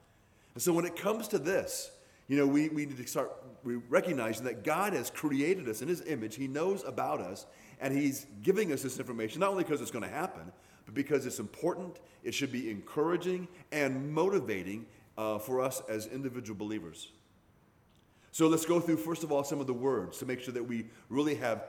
And 0.55 0.63
so 0.63 0.73
when 0.73 0.85
it 0.85 0.97
comes 0.97 1.29
to 1.29 1.39
this, 1.39 1.91
you 2.29 2.37
know, 2.37 2.47
we, 2.47 2.69
we 2.69 2.87
need 2.87 2.97
to 2.97 3.07
start 3.07 3.33
recognizing 3.65 4.45
that 4.45 4.63
God 4.65 4.93
has 4.93 5.11
created 5.11 5.69
us 5.69 5.83
in 5.83 5.89
His 5.89 6.01
image. 6.03 6.37
He 6.37 6.47
knows 6.47 6.85
about 6.85 7.21
us, 7.21 7.47
and 7.81 7.93
He's 7.93 8.27
giving 8.43 8.73
us 8.73 8.83
this 8.83 8.99
information, 8.99 9.41
not 9.41 9.51
only 9.51 9.65
because 9.65 9.81
it's 9.81 9.91
going 9.91 10.05
to 10.05 10.11
happen, 10.11 10.53
but 10.91 10.97
because 10.97 11.25
it's 11.25 11.39
important, 11.39 12.01
it 12.25 12.35
should 12.35 12.51
be 12.51 12.69
encouraging 12.69 13.47
and 13.71 14.13
motivating 14.13 14.87
uh, 15.17 15.39
for 15.39 15.61
us 15.61 15.83
as 15.89 16.09
individual 16.09 16.59
believers. 16.59 17.13
So 18.33 18.49
let's 18.49 18.67
go 18.67 18.81
through, 18.81 18.97
first 18.97 19.23
of 19.23 19.31
all, 19.31 19.45
some 19.45 19.61
of 19.61 19.69
the 19.69 19.73
words 19.73 20.19
to 20.19 20.27
make 20.27 20.41
sure 20.41 20.53
that 20.53 20.67
we 20.67 20.87
really 21.09 21.37
have 21.37 21.67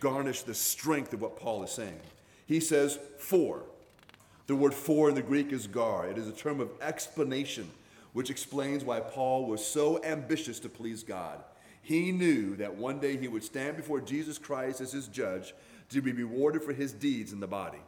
garnished 0.00 0.46
the 0.46 0.54
strength 0.54 1.12
of 1.12 1.20
what 1.20 1.36
Paul 1.36 1.62
is 1.62 1.70
saying. 1.70 2.00
He 2.46 2.58
says, 2.58 2.98
for. 3.18 3.62
The 4.48 4.56
word 4.56 4.74
for 4.74 5.08
in 5.08 5.14
the 5.14 5.22
Greek 5.22 5.52
is 5.52 5.68
gar. 5.68 6.08
It 6.08 6.18
is 6.18 6.26
a 6.26 6.32
term 6.32 6.58
of 6.58 6.70
explanation, 6.80 7.70
which 8.14 8.30
explains 8.30 8.82
why 8.82 8.98
Paul 8.98 9.46
was 9.46 9.64
so 9.64 10.02
ambitious 10.02 10.58
to 10.60 10.68
please 10.68 11.04
God. 11.04 11.38
He 11.82 12.10
knew 12.10 12.56
that 12.56 12.74
one 12.74 12.98
day 12.98 13.16
he 13.16 13.28
would 13.28 13.44
stand 13.44 13.76
before 13.76 14.00
Jesus 14.00 14.38
Christ 14.38 14.80
as 14.80 14.90
his 14.90 15.06
judge 15.06 15.54
to 15.90 16.02
be 16.02 16.12
rewarded 16.12 16.62
for 16.62 16.72
his 16.72 16.92
deeds 16.92 17.32
in 17.32 17.38
the 17.38 17.46
body. 17.46 17.78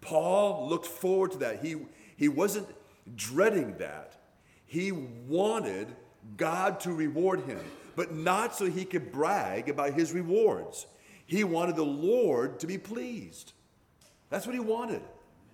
Paul 0.00 0.68
looked 0.68 0.86
forward 0.86 1.32
to 1.32 1.38
that. 1.38 1.64
He, 1.64 1.76
he 2.16 2.28
wasn't 2.28 2.68
dreading 3.14 3.76
that. 3.78 4.16
He 4.66 4.92
wanted 4.92 5.88
God 6.36 6.80
to 6.80 6.92
reward 6.92 7.42
him, 7.42 7.60
but 7.94 8.14
not 8.14 8.54
so 8.54 8.66
he 8.66 8.84
could 8.84 9.12
brag 9.12 9.68
about 9.68 9.94
his 9.94 10.12
rewards. 10.12 10.86
He 11.24 11.44
wanted 11.44 11.76
the 11.76 11.84
Lord 11.84 12.60
to 12.60 12.66
be 12.66 12.78
pleased. 12.78 13.52
That's 14.30 14.46
what 14.46 14.54
he 14.54 14.60
wanted 14.60 15.02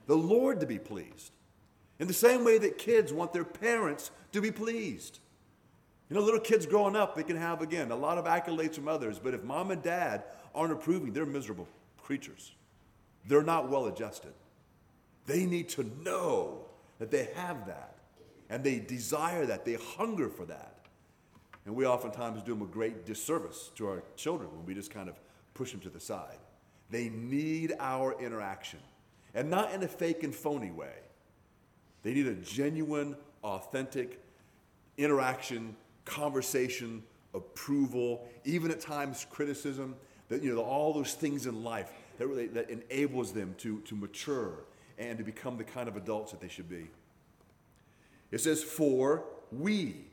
the 0.06 0.16
Lord 0.16 0.60
to 0.60 0.66
be 0.66 0.78
pleased. 0.78 1.32
In 1.98 2.08
the 2.08 2.12
same 2.12 2.44
way 2.44 2.58
that 2.58 2.78
kids 2.78 3.12
want 3.12 3.32
their 3.32 3.44
parents 3.44 4.10
to 4.32 4.40
be 4.40 4.50
pleased. 4.50 5.20
You 6.10 6.16
know, 6.16 6.22
little 6.22 6.40
kids 6.40 6.66
growing 6.66 6.96
up, 6.96 7.14
they 7.14 7.22
can 7.22 7.36
have, 7.36 7.62
again, 7.62 7.90
a 7.90 7.96
lot 7.96 8.18
of 8.18 8.24
accolades 8.24 8.74
from 8.74 8.88
others, 8.88 9.18
but 9.18 9.34
if 9.34 9.44
mom 9.44 9.70
and 9.70 9.82
dad 9.82 10.24
aren't 10.54 10.72
approving, 10.72 11.12
they're 11.12 11.24
miserable 11.24 11.68
creatures. 12.02 12.52
They're 13.26 13.42
not 13.42 13.68
well 13.68 13.86
adjusted. 13.86 14.32
They 15.26 15.46
need 15.46 15.68
to 15.70 15.84
know 16.02 16.66
that 16.98 17.10
they 17.10 17.28
have 17.34 17.66
that 17.66 17.94
and 18.52 18.62
they 18.62 18.78
desire 18.78 19.46
that, 19.46 19.64
they 19.64 19.74
hunger 19.74 20.28
for 20.28 20.44
that. 20.44 20.76
And 21.64 21.74
we 21.74 21.86
oftentimes 21.86 22.42
do 22.42 22.52
them 22.52 22.62
a 22.62 22.66
great 22.66 23.06
disservice 23.06 23.70
to 23.76 23.88
our 23.88 24.02
children 24.16 24.50
when 24.54 24.66
we 24.66 24.74
just 24.74 24.90
kind 24.90 25.08
of 25.08 25.18
push 25.54 25.70
them 25.70 25.80
to 25.80 25.88
the 25.88 26.00
side. 26.00 26.38
They 26.90 27.08
need 27.08 27.72
our 27.78 28.20
interaction, 28.20 28.80
and 29.34 29.48
not 29.48 29.72
in 29.72 29.82
a 29.82 29.88
fake 29.88 30.22
and 30.22 30.34
phony 30.34 30.70
way. 30.70 30.92
They 32.02 32.12
need 32.12 32.26
a 32.26 32.34
genuine, 32.34 33.16
authentic 33.42 34.20
interaction, 34.98 35.74
conversation, 36.04 37.02
approval, 37.32 38.28
even 38.44 38.70
at 38.70 38.80
times 38.80 39.26
criticism, 39.30 39.94
that 40.28 40.42
you 40.42 40.54
know, 40.54 40.62
all 40.62 40.92
those 40.92 41.14
things 41.14 41.46
in 41.46 41.64
life 41.64 41.90
that 42.18 42.26
really 42.26 42.46
that 42.48 42.70
enables 42.70 43.32
them 43.32 43.54
to, 43.58 43.80
to 43.80 43.94
mature 43.94 44.64
and 44.98 45.18
to 45.18 45.24
become 45.24 45.56
the 45.56 45.64
kind 45.64 45.88
of 45.88 45.96
adults 45.96 46.32
that 46.32 46.40
they 46.40 46.48
should 46.48 46.68
be. 46.68 46.88
It 48.30 48.40
says, 48.40 48.62
for 48.62 49.24
we. 49.50 50.06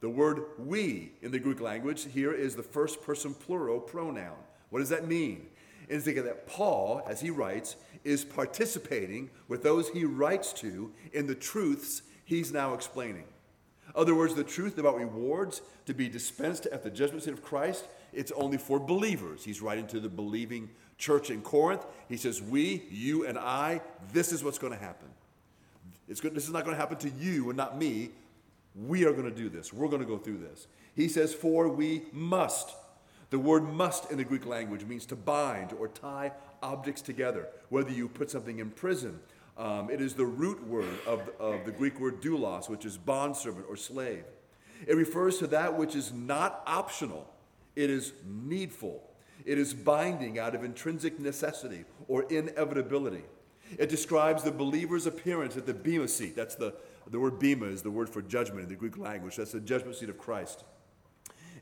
The 0.00 0.08
word 0.10 0.44
we 0.58 1.12
in 1.22 1.32
the 1.32 1.38
Greek 1.38 1.60
language 1.60 2.06
here 2.12 2.32
is 2.32 2.54
the 2.54 2.62
first 2.62 3.02
person 3.02 3.34
plural 3.34 3.80
pronoun. 3.80 4.36
What 4.70 4.80
does 4.80 4.90
that 4.90 5.08
mean? 5.08 5.46
It's 5.88 6.04
that 6.04 6.46
Paul, 6.46 7.02
as 7.08 7.20
he 7.20 7.30
writes, 7.30 7.76
is 8.04 8.24
participating 8.24 9.30
with 9.48 9.62
those 9.62 9.88
he 9.88 10.04
writes 10.04 10.52
to 10.54 10.92
in 11.12 11.26
the 11.26 11.34
truths 11.34 12.02
he's 12.24 12.52
now 12.52 12.74
explaining. 12.74 13.24
Other 13.94 14.14
words, 14.14 14.34
the 14.34 14.44
truth 14.44 14.78
about 14.78 14.96
rewards 14.96 15.62
to 15.86 15.94
be 15.94 16.08
dispensed 16.08 16.66
at 16.66 16.82
the 16.82 16.90
judgment 16.90 17.22
seat 17.22 17.32
of 17.32 17.42
Christ, 17.42 17.88
it's 18.12 18.32
only 18.32 18.58
for 18.58 18.78
believers. 18.78 19.44
He's 19.44 19.62
writing 19.62 19.86
to 19.88 20.00
the 20.00 20.08
believing 20.08 20.70
church 20.98 21.30
in 21.30 21.42
Corinth. 21.42 21.84
He 22.08 22.16
says, 22.16 22.42
We, 22.42 22.84
you, 22.90 23.26
and 23.26 23.38
I, 23.38 23.80
this 24.12 24.32
is 24.32 24.42
what's 24.42 24.58
going 24.58 24.72
to 24.72 24.78
happen. 24.78 25.08
It's 26.08 26.20
good, 26.20 26.34
this 26.34 26.44
is 26.44 26.52
not 26.52 26.64
going 26.64 26.74
to 26.74 26.80
happen 26.80 26.98
to 26.98 27.10
you 27.10 27.48
and 27.50 27.56
not 27.56 27.78
me. 27.78 28.10
We 28.74 29.04
are 29.04 29.12
going 29.12 29.24
to 29.24 29.34
do 29.34 29.48
this. 29.48 29.72
We're 29.72 29.88
going 29.88 30.02
to 30.02 30.08
go 30.08 30.18
through 30.18 30.38
this. 30.38 30.66
He 30.94 31.08
says, 31.08 31.34
For 31.34 31.68
we 31.68 32.02
must. 32.12 32.74
The 33.30 33.38
word 33.38 33.64
must 33.64 34.10
in 34.10 34.18
the 34.18 34.24
Greek 34.24 34.46
language 34.46 34.84
means 34.84 35.04
to 35.06 35.16
bind 35.16 35.72
or 35.72 35.88
tie 35.88 36.32
objects 36.62 37.02
together, 37.02 37.48
whether 37.70 37.90
you 37.90 38.08
put 38.08 38.30
something 38.30 38.60
in 38.60 38.70
prison. 38.70 39.18
Um, 39.58 39.90
it 39.90 40.00
is 40.00 40.14
the 40.14 40.26
root 40.26 40.64
word 40.66 40.98
of, 41.06 41.28
of 41.40 41.64
the 41.64 41.72
Greek 41.72 41.98
word 41.98 42.20
doulos, 42.20 42.68
which 42.68 42.84
is 42.84 42.96
bondservant 42.96 43.66
or 43.68 43.76
slave. 43.76 44.24
It 44.86 44.94
refers 44.94 45.38
to 45.38 45.46
that 45.48 45.76
which 45.76 45.94
is 45.94 46.12
not 46.12 46.62
optional, 46.66 47.28
it 47.74 47.90
is 47.90 48.12
needful. 48.24 49.02
It 49.46 49.58
is 49.58 49.72
binding 49.72 50.40
out 50.40 50.56
of 50.56 50.64
intrinsic 50.64 51.20
necessity 51.20 51.84
or 52.08 52.24
inevitability. 52.24 53.22
It 53.78 53.88
describes 53.88 54.42
the 54.42 54.50
believer's 54.50 55.06
appearance 55.06 55.56
at 55.56 55.66
the 55.66 55.74
Bema 55.74 56.08
seat. 56.08 56.34
That's 56.34 56.56
the, 56.56 56.74
the 57.08 57.20
word 57.20 57.38
Bema 57.38 57.66
is 57.66 57.82
the 57.82 57.90
word 57.90 58.10
for 58.10 58.22
judgment 58.22 58.64
in 58.64 58.68
the 58.68 58.74
Greek 58.74 58.98
language. 58.98 59.36
That's 59.36 59.52
the 59.52 59.60
judgment 59.60 59.96
seat 59.96 60.08
of 60.08 60.18
Christ. 60.18 60.64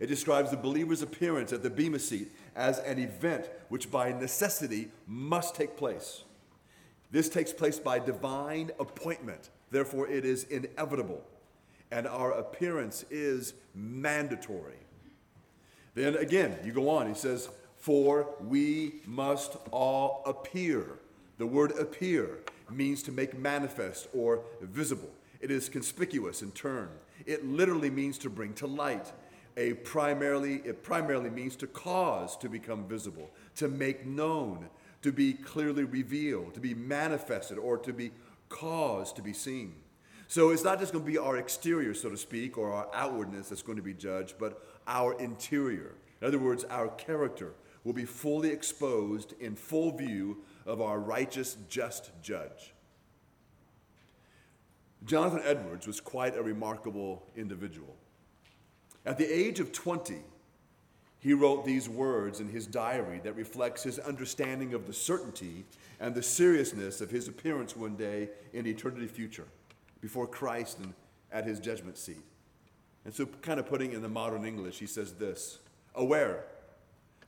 It 0.01 0.07
describes 0.07 0.51
the 0.51 0.57
believer's 0.57 1.03
appearance 1.03 1.53
at 1.53 1.63
the 1.63 1.71
Bema 1.71 1.99
seat 1.99 2.33
as 2.57 2.79
an 2.81 2.99
event 2.99 3.51
which 3.69 3.91
by 3.91 4.13
necessity 4.13 4.91
must 5.07 5.55
take 5.55 5.77
place. 5.77 6.25
This 7.11 7.29
takes 7.29 7.53
place 7.53 7.79
by 7.79 7.99
divine 7.99 8.71
appointment. 8.81 9.51
Therefore, 9.71 10.09
it 10.09 10.25
is 10.25 10.45
inevitable. 10.45 11.23
And 11.91 12.09
our 12.09 12.33
appearance 12.33 13.05
is 13.11 13.55
mandatory. 13.75 14.79
Then 15.95 16.17
again, 16.17 16.59
you 16.65 16.73
go 16.73 16.89
on. 16.89 17.07
He 17.07 17.15
says, 17.15 17.51
for 17.85 18.27
we 18.41 18.95
must 19.05 19.59
all 19.71 20.23
appear. 20.25 20.87
The 21.37 21.47
word 21.47 21.73
appear 21.73 22.39
means 22.71 23.03
to 23.03 23.13
make 23.13 23.39
manifest 23.39 24.09
or 24.15 24.41
visible. 24.63 25.11
It 25.43 25.51
is 25.51 25.69
conspicuous 25.69 26.41
in 26.41 26.53
turn. 26.53 26.89
It 27.27 27.45
literally 27.45 27.91
means 27.91 28.17
to 28.19 28.31
bring 28.31 28.55
to 28.55 28.67
light. 28.67 29.13
A 29.59 29.75
primarily, 29.75 30.63
it 30.65 30.83
primarily 30.83 31.29
means 31.29 31.57
to 31.57 31.67
cause 31.67 32.39
to 32.39 32.49
become 32.49 32.89
visible, 32.89 33.31
to 33.57 33.69
make 33.69 34.07
known, 34.07 34.71
to 35.03 35.13
be 35.13 35.35
clearly 35.35 35.85
revealed, 35.85 36.55
to 36.55 36.61
be 36.61 36.73
manifested, 36.73 37.59
or 37.59 37.77
to 37.77 37.93
be 37.93 38.13
caused 38.49 39.15
to 39.17 39.23
be 39.23 39.35
seen. 39.35 39.75
So 40.27 40.53
it's 40.53 40.65
not 40.65 40.81
just 40.81 40.95
going 40.95 41.05
to 41.05 41.11
be 41.11 41.19
our 41.19 41.37
exterior, 41.37 41.93
so 41.93 42.09
to 42.09 42.17
speak, 42.17 42.57
or 42.57 42.73
our 42.73 42.89
outwardness 42.95 43.51
that's 43.51 43.61
going 43.61 43.77
to 43.77 43.83
be 43.83 43.93
judged, 43.93 44.37
but 44.39 44.65
our 44.87 45.21
interior. 45.21 45.93
In 46.23 46.29
other 46.29 46.39
words, 46.39 46.65
our 46.65 46.89
character, 46.89 47.53
will 47.85 47.93
be 47.93 48.05
fully 48.05 48.51
exposed 48.51 49.35
in 49.41 49.55
full 49.55 49.97
view 49.97 50.39
of 50.67 50.81
our 50.81 50.99
righteous, 50.99 51.57
just 51.69 52.11
judge. 52.23 52.73
Jonathan 55.05 55.43
Edwards 55.45 55.87
was 55.87 56.01
quite 56.01 56.37
a 56.37 56.43
remarkable 56.43 57.23
individual. 57.37 57.95
At 59.05 59.19
the 59.19 59.31
age 59.31 59.61
of 59.61 59.71
20, 59.71 60.17
he 61.19 61.35
wrote 61.35 61.65
these 61.65 61.89
words 61.89 62.41
in 62.41 62.49
his 62.49 62.67
diary 62.67 63.21
that 63.25 63.37
reflects 63.37 63.83
his 63.83 63.99
understanding 63.99 64.73
of 64.73 64.87
the 64.87 64.93
certainty 64.93 65.65
and 66.01 66.15
the 66.15 66.23
seriousness 66.23 67.01
of 67.01 67.11
his 67.11 67.29
appearance 67.29 67.77
one 67.77 67.97
day 67.97 68.31
in 68.55 68.67
eternity 68.67 69.07
future 69.07 69.47
before 70.01 70.27
Christ 70.27 70.79
and 70.79 70.95
at 71.33 71.45
his 71.45 71.61
judgment 71.61 71.99
seat. 71.99 72.23
And 73.05 73.13
so, 73.13 73.27
kind 73.43 73.61
of 73.61 73.67
putting 73.67 73.93
in 73.93 74.01
the 74.01 74.09
modern 74.09 74.47
English, 74.47 74.79
he 74.79 74.87
says 74.87 75.15
this 75.15 75.59
Aware 75.95 76.45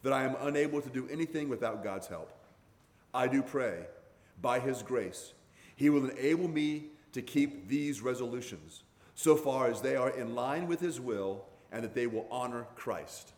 that 0.06 0.12
I 0.12 0.22
am 0.22 0.36
unable 0.42 0.80
to 0.80 0.88
do 0.88 1.08
anything 1.10 1.48
without 1.48 1.82
God's 1.82 2.06
help. 2.06 2.30
I 3.12 3.26
do 3.26 3.42
pray, 3.42 3.86
by 4.40 4.60
His 4.60 4.84
grace, 4.84 5.32
He 5.74 5.90
will 5.90 6.08
enable 6.08 6.46
me 6.46 6.90
to 7.10 7.22
keep 7.22 7.66
these 7.66 8.02
resolutions 8.02 8.84
so 9.16 9.34
far 9.34 9.68
as 9.68 9.80
they 9.80 9.96
are 9.96 10.10
in 10.10 10.36
line 10.36 10.68
with 10.68 10.78
his 10.78 11.00
will 11.00 11.44
and 11.72 11.82
that 11.82 11.92
they 11.92 12.06
will 12.06 12.28
honor 12.30 12.68
Christ. 12.76 13.32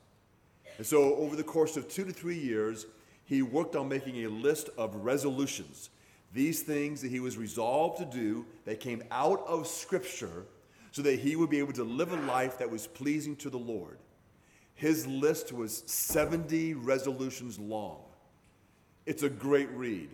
And 0.77 0.87
so, 0.87 1.15
over 1.15 1.37
the 1.37 1.43
course 1.43 1.79
of 1.79 1.89
two 1.89 2.05
to 2.05 2.13
three 2.13 2.39
years, 2.39 2.85
he 3.25 3.41
worked 3.41 3.75
on 3.75 3.89
making 3.89 4.27
a 4.27 4.29
list 4.29 4.69
of 4.77 4.95
resolutions. 4.97 5.89
These 6.35 6.65
things 6.65 7.01
that 7.01 7.11
he 7.11 7.21
was 7.21 7.39
resolved 7.39 7.97
to 7.97 8.05
do 8.05 8.45
that 8.67 8.79
came 8.79 9.03
out 9.11 9.43
of 9.47 9.67
Scripture 9.67 10.45
so 10.93 11.01
that 11.01 11.19
he 11.21 11.35
would 11.35 11.49
be 11.49 11.61
able 11.61 11.73
to 11.73 11.85
live 11.85 12.13
a 12.13 12.17
life 12.27 12.59
that 12.59 12.71
was 12.71 12.87
pleasing 12.87 13.37
to 13.37 13.49
the 13.49 13.57
Lord. 13.57 13.97
His 14.79 15.09
list 15.09 15.53
was 15.53 15.83
70 15.87 16.75
resolutions 16.75 17.59
long. 17.59 17.99
It's 19.07 19.25
a 19.25 19.29
great 19.29 19.69
read. 19.71 20.09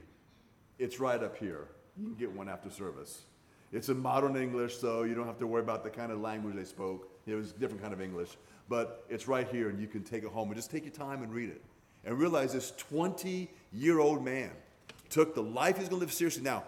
It's 0.78 0.98
right 0.98 1.22
up 1.22 1.36
here. 1.36 1.68
You 1.98 2.06
can 2.06 2.14
get 2.14 2.32
one 2.32 2.48
after 2.48 2.70
service. 2.70 3.24
It's 3.72 3.90
in 3.90 3.98
modern 3.98 4.36
English, 4.36 4.78
so 4.78 5.02
you 5.02 5.14
don't 5.14 5.26
have 5.26 5.38
to 5.40 5.46
worry 5.46 5.60
about 5.60 5.84
the 5.84 5.90
kind 5.90 6.10
of 6.10 6.18
language 6.22 6.56
they 6.56 6.64
spoke. 6.64 7.10
It 7.26 7.34
was 7.34 7.50
a 7.50 7.54
different 7.54 7.82
kind 7.82 7.92
of 7.92 8.00
English. 8.00 8.30
But 8.70 9.04
it's 9.10 9.28
right 9.28 9.46
here, 9.46 9.68
and 9.68 9.78
you 9.78 9.86
can 9.86 10.02
take 10.02 10.24
it 10.24 10.30
home 10.30 10.48
and 10.48 10.56
just 10.56 10.70
take 10.70 10.84
your 10.84 10.94
time 10.94 11.22
and 11.22 11.30
read 11.30 11.50
it. 11.50 11.60
And 12.06 12.18
realize 12.18 12.54
this 12.54 12.70
20 12.70 13.50
year 13.70 13.98
old 13.98 14.24
man 14.24 14.50
took 15.10 15.34
the 15.34 15.42
life 15.42 15.76
he's 15.76 15.90
going 15.90 16.00
to 16.00 16.06
live 16.06 16.12
seriously. 16.12 16.42
Now, 16.42 16.64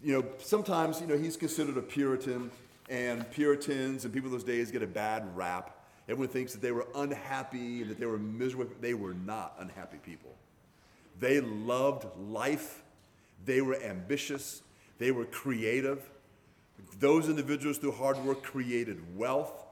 you 0.00 0.12
know, 0.12 0.24
sometimes, 0.38 1.00
you 1.00 1.08
know, 1.08 1.18
he's 1.18 1.36
considered 1.36 1.76
a 1.76 1.82
Puritan, 1.82 2.52
and 2.88 3.28
Puritans 3.32 4.04
and 4.04 4.14
people 4.14 4.30
those 4.30 4.44
days 4.44 4.70
get 4.70 4.82
a 4.82 4.86
bad 4.86 5.36
rap. 5.36 5.75
Everyone 6.08 6.28
thinks 6.28 6.52
that 6.52 6.62
they 6.62 6.72
were 6.72 6.86
unhappy 6.94 7.82
and 7.82 7.90
that 7.90 7.98
they 7.98 8.06
were 8.06 8.18
miserable. 8.18 8.72
They 8.80 8.94
were 8.94 9.14
not 9.14 9.56
unhappy 9.58 9.98
people. 9.98 10.34
They 11.18 11.40
loved 11.40 12.06
life, 12.18 12.82
they 13.44 13.60
were 13.60 13.80
ambitious, 13.82 14.62
they 14.98 15.10
were 15.10 15.24
creative. 15.24 16.10
Those 17.00 17.28
individuals, 17.28 17.78
through 17.78 17.92
hard 17.92 18.22
work, 18.24 18.42
created 18.42 19.16
wealth. 19.16 19.64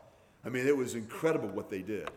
I 0.44 0.48
mean, 0.48 0.66
it 0.66 0.76
was 0.76 0.94
incredible 0.94 1.48
what 1.48 1.70
they 1.70 1.82
did. 1.82 2.08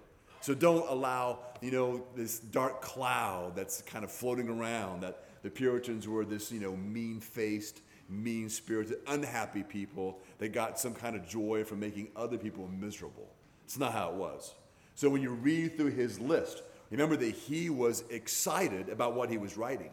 So 0.41 0.53
don't 0.53 0.87
allow, 0.89 1.39
you 1.61 1.71
know, 1.71 2.03
this 2.15 2.39
dark 2.39 2.81
cloud 2.81 3.55
that's 3.55 3.81
kind 3.81 4.05
of 4.05 4.11
floating 4.11 4.49
around 4.49 5.01
that 5.01 5.23
the 5.43 5.49
Puritans 5.49 6.07
were 6.07 6.25
this, 6.25 6.51
you 6.51 6.59
know, 6.59 6.75
mean 6.75 7.19
faced, 7.19 7.81
mean 8.09 8.49
spirited, 8.49 8.99
unhappy 9.07 9.63
people 9.63 10.19
that 10.39 10.49
got 10.49 10.79
some 10.79 10.93
kind 10.93 11.15
of 11.15 11.27
joy 11.27 11.63
from 11.63 11.79
making 11.79 12.07
other 12.15 12.37
people 12.37 12.69
miserable. 12.79 13.27
It's 13.67 13.77
not 13.77 13.91
how 13.91 14.11
it 14.11 14.15
was. 14.15 14.53
So 14.95 15.09
when 15.09 15.21
you 15.21 15.31
read 15.31 15.75
through 15.75 15.91
his 15.91 16.21
list, 16.21 16.63
remember 16.89 17.17
that 17.17 17.35
he 17.35 17.69
was 17.69 18.05
excited 18.09 18.87
about 18.87 19.13
what 19.13 19.29
he 19.29 19.37
was 19.37 19.57
writing. 19.57 19.91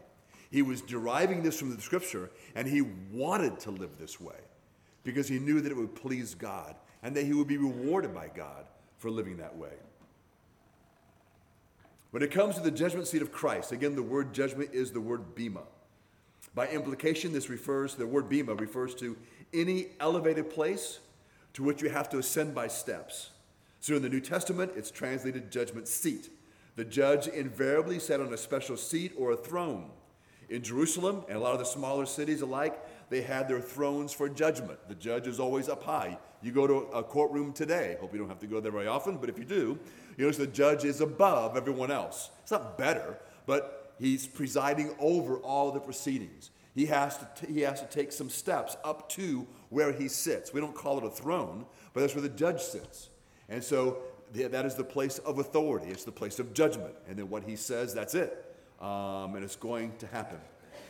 He 0.48 0.62
was 0.62 0.80
deriving 0.80 1.42
this 1.42 1.58
from 1.58 1.74
the 1.74 1.82
scripture, 1.82 2.30
and 2.54 2.68
he 2.68 2.82
wanted 3.10 3.58
to 3.60 3.72
live 3.72 3.98
this 3.98 4.20
way 4.20 4.36
because 5.02 5.26
he 5.26 5.40
knew 5.40 5.60
that 5.60 5.72
it 5.72 5.76
would 5.76 5.96
please 5.96 6.36
God 6.36 6.76
and 7.02 7.16
that 7.16 7.26
he 7.26 7.32
would 7.32 7.48
be 7.48 7.56
rewarded 7.56 8.14
by 8.14 8.30
God 8.32 8.64
for 8.98 9.10
living 9.10 9.38
that 9.38 9.56
way. 9.56 9.74
When 12.12 12.22
it 12.22 12.30
comes 12.30 12.54
to 12.54 12.60
the 12.60 12.70
judgment 12.70 13.08
seat 13.08 13.22
of 13.22 13.32
Christ, 13.32 13.72
again, 13.72 13.96
the 13.96 14.02
word 14.04 14.32
judgment 14.32 14.70
is 14.72 14.92
the 14.92 15.00
word 15.00 15.34
bema. 15.34 15.64
By 16.54 16.68
implication, 16.68 17.32
this 17.32 17.50
refers, 17.50 17.96
the 17.96 18.06
word 18.06 18.28
bema 18.28 18.54
refers 18.54 18.94
to 18.96 19.16
any 19.52 19.88
elevated 19.98 20.48
place 20.48 21.00
to 21.54 21.64
which 21.64 21.82
you 21.82 21.90
have 21.90 22.08
to 22.10 22.18
ascend 22.18 22.54
by 22.54 22.68
steps. 22.68 23.30
So 23.84 23.94
in 23.94 24.00
the 24.00 24.08
New 24.08 24.20
Testament, 24.20 24.72
it's 24.76 24.90
translated 24.90 25.52
judgment 25.52 25.88
seat. 25.88 26.30
The 26.74 26.86
judge 26.86 27.28
invariably 27.28 27.98
sat 27.98 28.18
on 28.18 28.32
a 28.32 28.36
special 28.38 28.78
seat 28.78 29.12
or 29.14 29.32
a 29.32 29.36
throne. 29.36 29.90
In 30.48 30.62
Jerusalem 30.62 31.22
and 31.28 31.36
a 31.36 31.38
lot 31.38 31.52
of 31.52 31.58
the 31.58 31.66
smaller 31.66 32.06
cities 32.06 32.40
alike, 32.40 32.82
they 33.10 33.20
had 33.20 33.46
their 33.46 33.60
thrones 33.60 34.10
for 34.10 34.26
judgment. 34.30 34.78
The 34.88 34.94
judge 34.94 35.26
is 35.26 35.38
always 35.38 35.68
up 35.68 35.82
high. 35.82 36.16
You 36.40 36.50
go 36.50 36.66
to 36.66 36.74
a 36.96 37.02
courtroom 37.02 37.52
today, 37.52 37.98
hope 38.00 38.14
you 38.14 38.18
don't 38.18 38.30
have 38.30 38.38
to 38.38 38.46
go 38.46 38.59
there 38.59 38.72
very 38.72 38.87
often, 38.87 39.18
but 39.18 39.28
if 39.28 39.38
you 39.38 39.44
do, 39.44 39.78
you 40.16 40.24
notice 40.24 40.38
the 40.38 40.46
judge 40.46 40.85
is 40.85 41.02
above 41.02 41.54
everyone 41.54 41.90
else. 41.90 42.30
It's 42.40 42.52
not 42.52 42.78
better, 42.78 43.18
but 43.44 43.92
he's 43.98 44.26
presiding 44.26 44.94
over 44.98 45.37
all 45.40 45.72
the 45.72 45.80
proceedings. 45.80 46.48
He 46.74 46.87
has, 46.87 47.18
to 47.18 47.28
t- 47.37 47.52
he 47.52 47.61
has 47.61 47.82
to 47.82 47.87
take 47.88 48.12
some 48.12 48.30
steps 48.30 48.78
up 48.82 49.11
to 49.11 49.46
where 49.68 49.92
he 49.92 50.09
sits. 50.09 50.54
We 50.54 50.62
don't 50.62 50.74
call 50.74 50.96
it 50.96 51.04
a 51.04 51.11
throne, 51.11 51.66
but 51.92 52.00
that's 52.00 52.14
where 52.14 52.22
the 52.22 52.30
judge 52.30 52.62
sits. 52.62 53.11
And 53.48 53.62
so 53.62 53.98
that 54.33 54.64
is 54.64 54.74
the 54.74 54.85
place 54.85 55.18
of 55.18 55.38
authority, 55.38 55.90
it's 55.90 56.04
the 56.04 56.12
place 56.12 56.38
of 56.38 56.54
judgment. 56.54 56.94
And 57.09 57.18
then 57.18 57.28
what 57.28 57.44
he 57.44 57.57
says, 57.57 57.94
that's 57.94 58.14
it. 58.14 58.54
Um, 58.80 59.35
and 59.35 59.44
it's 59.44 59.57
going 59.57 59.96
to 59.98 60.07
happen. 60.07 60.38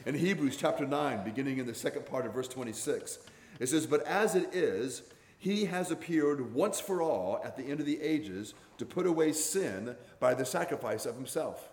In 0.06 0.14
Hebrews 0.14 0.56
chapter 0.56 0.86
9, 0.86 1.24
beginning 1.24 1.58
in 1.58 1.66
the 1.66 1.74
second 1.74 2.06
part 2.06 2.26
of 2.26 2.34
verse 2.34 2.48
26, 2.48 3.18
it 3.60 3.68
says, 3.68 3.86
But 3.86 4.06
as 4.06 4.34
it 4.34 4.54
is, 4.54 5.02
he 5.38 5.66
has 5.66 5.90
appeared 5.90 6.54
once 6.54 6.80
for 6.80 7.02
all 7.02 7.40
at 7.44 7.56
the 7.56 7.64
end 7.64 7.80
of 7.80 7.86
the 7.86 8.00
ages 8.00 8.54
to 8.78 8.86
put 8.86 9.06
away 9.06 9.32
sin 9.32 9.96
by 10.18 10.34
the 10.34 10.44
sacrifice 10.44 11.06
of 11.06 11.14
himself. 11.14 11.70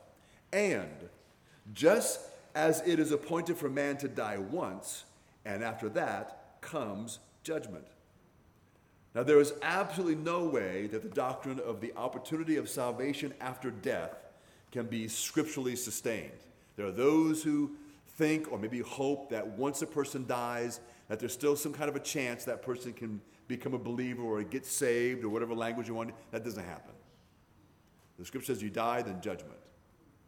And 0.51 1.09
just 1.73 2.19
as 2.53 2.81
it 2.85 2.99
is 2.99 3.11
appointed 3.11 3.57
for 3.57 3.69
man 3.69 3.97
to 3.97 4.07
die 4.07 4.37
once, 4.37 5.05
and 5.45 5.63
after 5.63 5.89
that 5.89 6.57
comes 6.61 7.19
judgment. 7.43 7.85
Now, 9.13 9.23
there 9.23 9.39
is 9.39 9.53
absolutely 9.61 10.15
no 10.15 10.45
way 10.45 10.87
that 10.87 11.03
the 11.03 11.09
doctrine 11.09 11.59
of 11.59 11.81
the 11.81 11.93
opportunity 11.97 12.55
of 12.55 12.69
salvation 12.69 13.33
after 13.41 13.69
death 13.69 14.15
can 14.71 14.85
be 14.85 15.07
scripturally 15.07 15.75
sustained. 15.75 16.31
There 16.77 16.85
are 16.85 16.91
those 16.91 17.43
who 17.43 17.71
think 18.17 18.51
or 18.51 18.57
maybe 18.57 18.79
hope 18.79 19.29
that 19.29 19.45
once 19.45 19.81
a 19.81 19.87
person 19.87 20.25
dies, 20.25 20.79
that 21.09 21.19
there's 21.19 21.33
still 21.33 21.57
some 21.57 21.73
kind 21.73 21.89
of 21.89 21.95
a 21.95 21.99
chance 21.99 22.45
that 22.45 22.61
person 22.61 22.93
can 22.93 23.19
become 23.47 23.73
a 23.73 23.77
believer 23.77 24.23
or 24.23 24.41
get 24.43 24.65
saved 24.65 25.25
or 25.25 25.29
whatever 25.29 25.53
language 25.53 25.89
you 25.89 25.93
want. 25.93 26.13
That 26.31 26.45
doesn't 26.45 26.63
happen. 26.63 26.93
The 28.17 28.25
scripture 28.25 28.53
says 28.53 28.63
you 28.63 28.69
die, 28.69 29.01
then 29.01 29.19
judgment. 29.19 29.57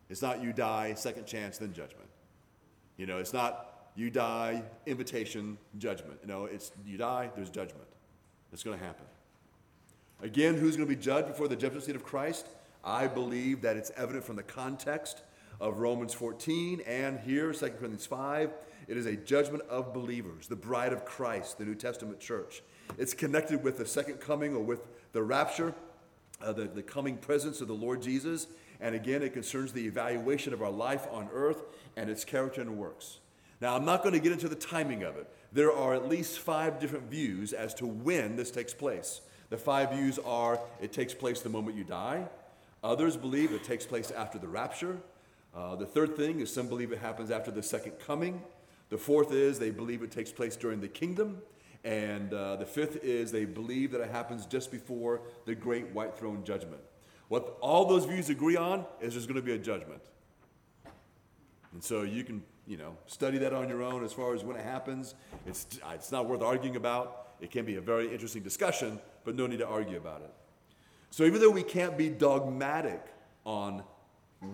It's 0.10 0.22
not 0.22 0.44
you 0.44 0.52
die, 0.52 0.94
second 0.96 1.26
chance, 1.26 1.58
then 1.58 1.74
judgment. 1.74 2.10
You 2.98 3.06
know, 3.06 3.20
it's 3.20 3.34
not 3.34 3.92
you 3.96 4.10
die, 4.10 4.64
invitation, 4.86 5.58
judgment. 5.78 6.20
You 6.22 6.28
know, 6.28 6.46
it's 6.46 6.72
you 6.86 6.98
die, 6.98 7.32
there's 7.36 7.50
judgment. 7.50 7.88
It's 8.54 8.64
going 8.64 8.78
to 8.78 8.86
happen. 8.86 9.06
Again, 10.22 10.54
who's 10.54 10.78
going 10.78 10.88
to 10.88 10.96
be 10.96 11.02
judged 11.02 11.28
before 11.28 11.48
the 11.48 11.56
judgment 11.56 11.84
seat 11.84 11.96
of 11.96 12.04
Christ? 12.04 12.48
I 12.84 13.08
believe 13.08 13.62
that 13.64 13.76
it's 13.76 13.92
evident 13.98 14.24
from 14.24 14.36
the 14.36 14.44
context 14.44 15.24
of 15.60 15.80
Romans 15.80 16.14
14 16.14 16.82
and 16.86 17.20
here, 17.20 17.52
2 17.52 17.60
Corinthians 17.60 18.06
5. 18.06 18.52
It 18.88 18.98
is 18.98 19.06
a 19.06 19.16
judgment 19.16 19.64
of 19.70 19.94
believers, 19.94 20.48
the 20.48 20.56
bride 20.56 20.94
of 20.94 21.04
Christ, 21.04 21.58
the 21.58 21.66
New 21.66 21.76
Testament 21.76 22.20
church. 22.20 22.62
It's 22.98 23.14
connected 23.14 23.64
with 23.64 23.78
the 23.78 23.86
second 23.86 24.20
coming 24.20 24.54
or 24.56 24.60
with 24.60 24.82
the 25.14 25.24
rapture, 25.24 25.74
uh, 26.42 26.54
the, 26.54 26.66
the 26.66 26.84
coming 26.84 27.18
presence 27.18 27.60
of 27.60 27.68
the 27.68 27.74
Lord 27.74 28.02
Jesus. 28.02 28.48
And 28.80 28.94
again, 28.94 29.24
it 29.24 29.34
concerns 29.34 29.74
the 29.74 29.86
evaluation 29.86 30.54
of 30.54 30.62
our 30.62 30.72
life 30.72 31.08
on 31.12 31.30
earth 31.34 31.64
and 31.96 32.10
its 32.10 32.24
character 32.24 32.62
and 32.62 32.78
works. 32.78 33.20
Now, 33.62 33.76
I'm 33.76 33.86
not 33.86 34.04
going 34.04 34.14
to 34.14 34.20
get 34.20 34.34
into 34.34 34.50
the 34.50 34.56
timing 34.56 35.04
of 35.04 35.16
it. 35.16 35.28
There 35.54 35.72
are 35.72 35.94
at 35.94 36.10
least 36.10 36.40
five 36.40 36.80
different 36.80 37.12
views 37.12 37.54
as 37.54 37.74
to 37.76 37.86
when 37.86 38.36
this 38.36 38.50
takes 38.50 38.74
place. 38.74 39.22
The 39.50 39.58
five 39.58 39.92
views 39.92 40.18
are 40.26 40.60
it 40.82 40.92
takes 40.92 41.14
place 41.14 41.42
the 41.42 41.50
moment 41.50 41.78
you 41.78 41.84
die. 41.84 42.28
Others 42.84 43.18
believe 43.18 43.52
it 43.52 43.64
takes 43.64 43.86
place 43.86 44.10
after 44.10 44.40
the 44.40 44.48
rapture. 44.48 44.98
Uh, 45.56 45.76
the 45.76 45.86
third 45.86 46.18
thing 46.18 46.40
is 46.40 46.52
some 46.52 46.68
believe 46.68 46.92
it 46.92 46.98
happens 46.98 47.30
after 47.30 47.52
the 47.52 47.62
second 47.62 47.94
coming. 48.06 48.42
The 48.90 48.98
fourth 48.98 49.32
is 49.32 49.60
they 49.60 49.70
believe 49.70 50.02
it 50.02 50.12
takes 50.12 50.32
place 50.32 50.56
during 50.56 50.82
the 50.82 50.88
kingdom. 50.88 51.42
And 51.84 52.34
uh, 52.34 52.56
the 52.56 52.66
fifth 52.66 53.04
is 53.04 53.32
they 53.32 53.46
believe 53.46 53.92
that 53.92 54.02
it 54.02 54.10
happens 54.10 54.46
just 54.46 54.72
before 54.72 55.22
the 55.46 55.54
great 55.54 55.90
white 55.92 56.18
throne 56.18 56.44
judgment. 56.44 56.82
What 57.28 57.58
all 57.62 57.86
those 57.86 58.06
views 58.06 58.30
agree 58.30 58.56
on 58.56 58.86
is 59.02 59.14
there's 59.14 59.28
going 59.28 59.36
to 59.36 59.42
be 59.42 59.54
a 59.54 59.58
judgment. 59.58 60.02
And 61.74 61.84
so 61.84 62.04
you 62.04 62.24
can, 62.24 62.44
you 62.68 62.78
know, 62.78 62.96
study 63.08 63.38
that 63.40 63.54
on 63.54 63.70
your 63.70 63.84
own 63.84 64.04
as 64.04 64.14
far 64.14 64.34
as 64.34 64.44
when 64.44 64.56
it 64.56 64.64
happens. 64.64 65.16
It's, 65.46 65.68
it's 65.92 66.12
not 66.12 66.28
worth 66.28 66.42
arguing 66.42 66.76
about. 66.76 67.28
It 67.42 67.52
can 67.52 67.66
be 67.66 67.76
a 67.76 67.82
very 67.82 68.12
interesting 68.12 68.42
discussion, 68.42 69.00
but 69.26 69.36
no 69.36 69.48
need 69.48 69.60
to 69.60 69.68
argue 69.68 69.98
about 69.98 70.22
it. 70.22 70.34
So 71.10 71.26
even 71.26 71.42
though 71.42 71.50
we 71.50 71.64
can't 71.64 71.98
be 71.98 72.10
dogmatic 72.10 73.06
on 73.46 73.84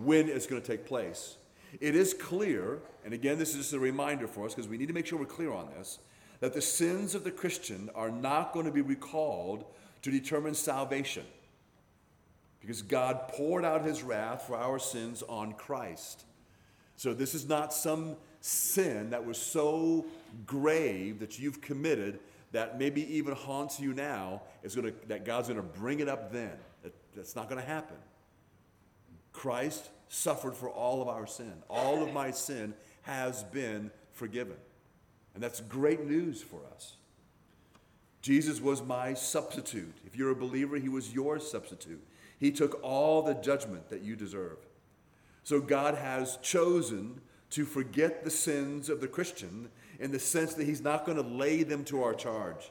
when 0.04 0.28
it's 0.28 0.46
going 0.46 0.62
to 0.62 0.68
take 0.68 0.86
place, 0.86 1.38
it 1.80 1.96
is 1.96 2.14
clear, 2.14 2.80
and 3.06 3.14
again, 3.14 3.38
this 3.38 3.52
is 3.52 3.58
just 3.58 3.74
a 3.74 3.80
reminder 3.80 4.28
for 4.28 4.46
us 4.46 4.56
because 4.56 4.68
we 4.68 4.78
need 4.78 4.88
to 4.88 4.94
make 4.94 5.06
sure 5.06 5.20
we're 5.20 5.26
clear 5.26 5.54
on 5.54 5.70
this, 5.78 6.00
that 6.40 6.54
the 6.54 6.62
sins 6.62 7.16
of 7.16 7.24
the 7.24 7.32
Christian 7.32 7.90
are 7.94 8.10
not 8.10 8.54
going 8.54 8.66
to 8.66 8.72
be 8.72 8.82
recalled 8.82 9.66
to 10.02 10.10
determine 10.10 10.54
salvation 10.54 11.26
because 12.60 12.82
God 12.82 13.28
poured 13.30 13.66
out 13.66 13.86
his 13.86 14.04
wrath 14.04 14.44
for 14.48 14.56
our 14.56 14.80
sins 14.80 15.24
on 15.28 15.54
Christ. 15.54 16.26
So 17.00 17.14
this 17.14 17.34
is 17.34 17.48
not 17.48 17.72
some 17.72 18.18
sin 18.42 19.12
that 19.12 19.26
was 19.26 19.38
so 19.38 20.06
grave 20.46 21.20
that 21.20 21.40
you've 21.40 21.62
committed 21.62 22.20
that 22.52 22.78
maybe 22.78 23.16
even 23.16 23.34
haunts 23.34 23.80
you 23.80 23.94
now 23.94 24.42
is 24.64 24.76
going 24.76 24.88
to 24.88 25.08
that 25.08 25.24
God's 25.24 25.48
going 25.48 25.62
to 25.62 25.80
bring 25.80 26.02
it 26.02 26.10
up 26.10 26.34
then. 26.34 26.52
That, 26.84 26.94
that's 27.16 27.38
not 27.38 27.48
going 27.48 27.62
to 27.62 27.66
happen. 27.66 27.96
Christ 29.32 29.88
suffered 30.10 30.58
for 30.58 30.70
all 30.70 31.02
of 31.02 31.08
our 31.08 31.26
sin. 31.26 31.54
All 31.70 32.04
of 32.04 32.12
my 32.12 32.32
sin 32.32 32.74
has 33.04 33.44
been 33.46 33.92
forgiven. 34.12 34.58
And 35.36 35.42
that's 35.42 35.62
great 35.62 36.06
news 36.06 36.42
for 36.42 36.60
us. 36.76 36.98
Jesus 38.22 38.60
was 38.60 38.84
my 38.84 39.14
substitute. 39.14 39.96
If 40.06 40.18
you're 40.18 40.32
a 40.32 40.36
believer, 40.36 40.76
he 40.76 40.90
was 40.90 41.14
your 41.14 41.40
substitute. 41.40 42.06
He 42.42 42.52
took 42.52 42.84
all 42.84 43.22
the 43.22 43.36
judgment 43.36 43.88
that 43.88 44.02
you 44.02 44.18
deserve. 44.18 44.58
So 45.50 45.60
God 45.60 45.96
has 45.96 46.38
chosen 46.44 47.22
to 47.50 47.66
forget 47.66 48.24
the 48.24 48.30
sins 48.30 48.88
of 48.88 49.02
the 49.02 49.08
Christian 49.08 49.70
in 50.00 50.12
the 50.12 50.20
sense 50.20 50.54
that 50.54 50.68
he's 50.68 50.80
not 50.80 51.08
going 51.08 51.18
to 51.18 51.28
lay 51.28 51.64
them 51.64 51.84
to 51.86 52.04
our 52.04 52.14
charge. 52.14 52.70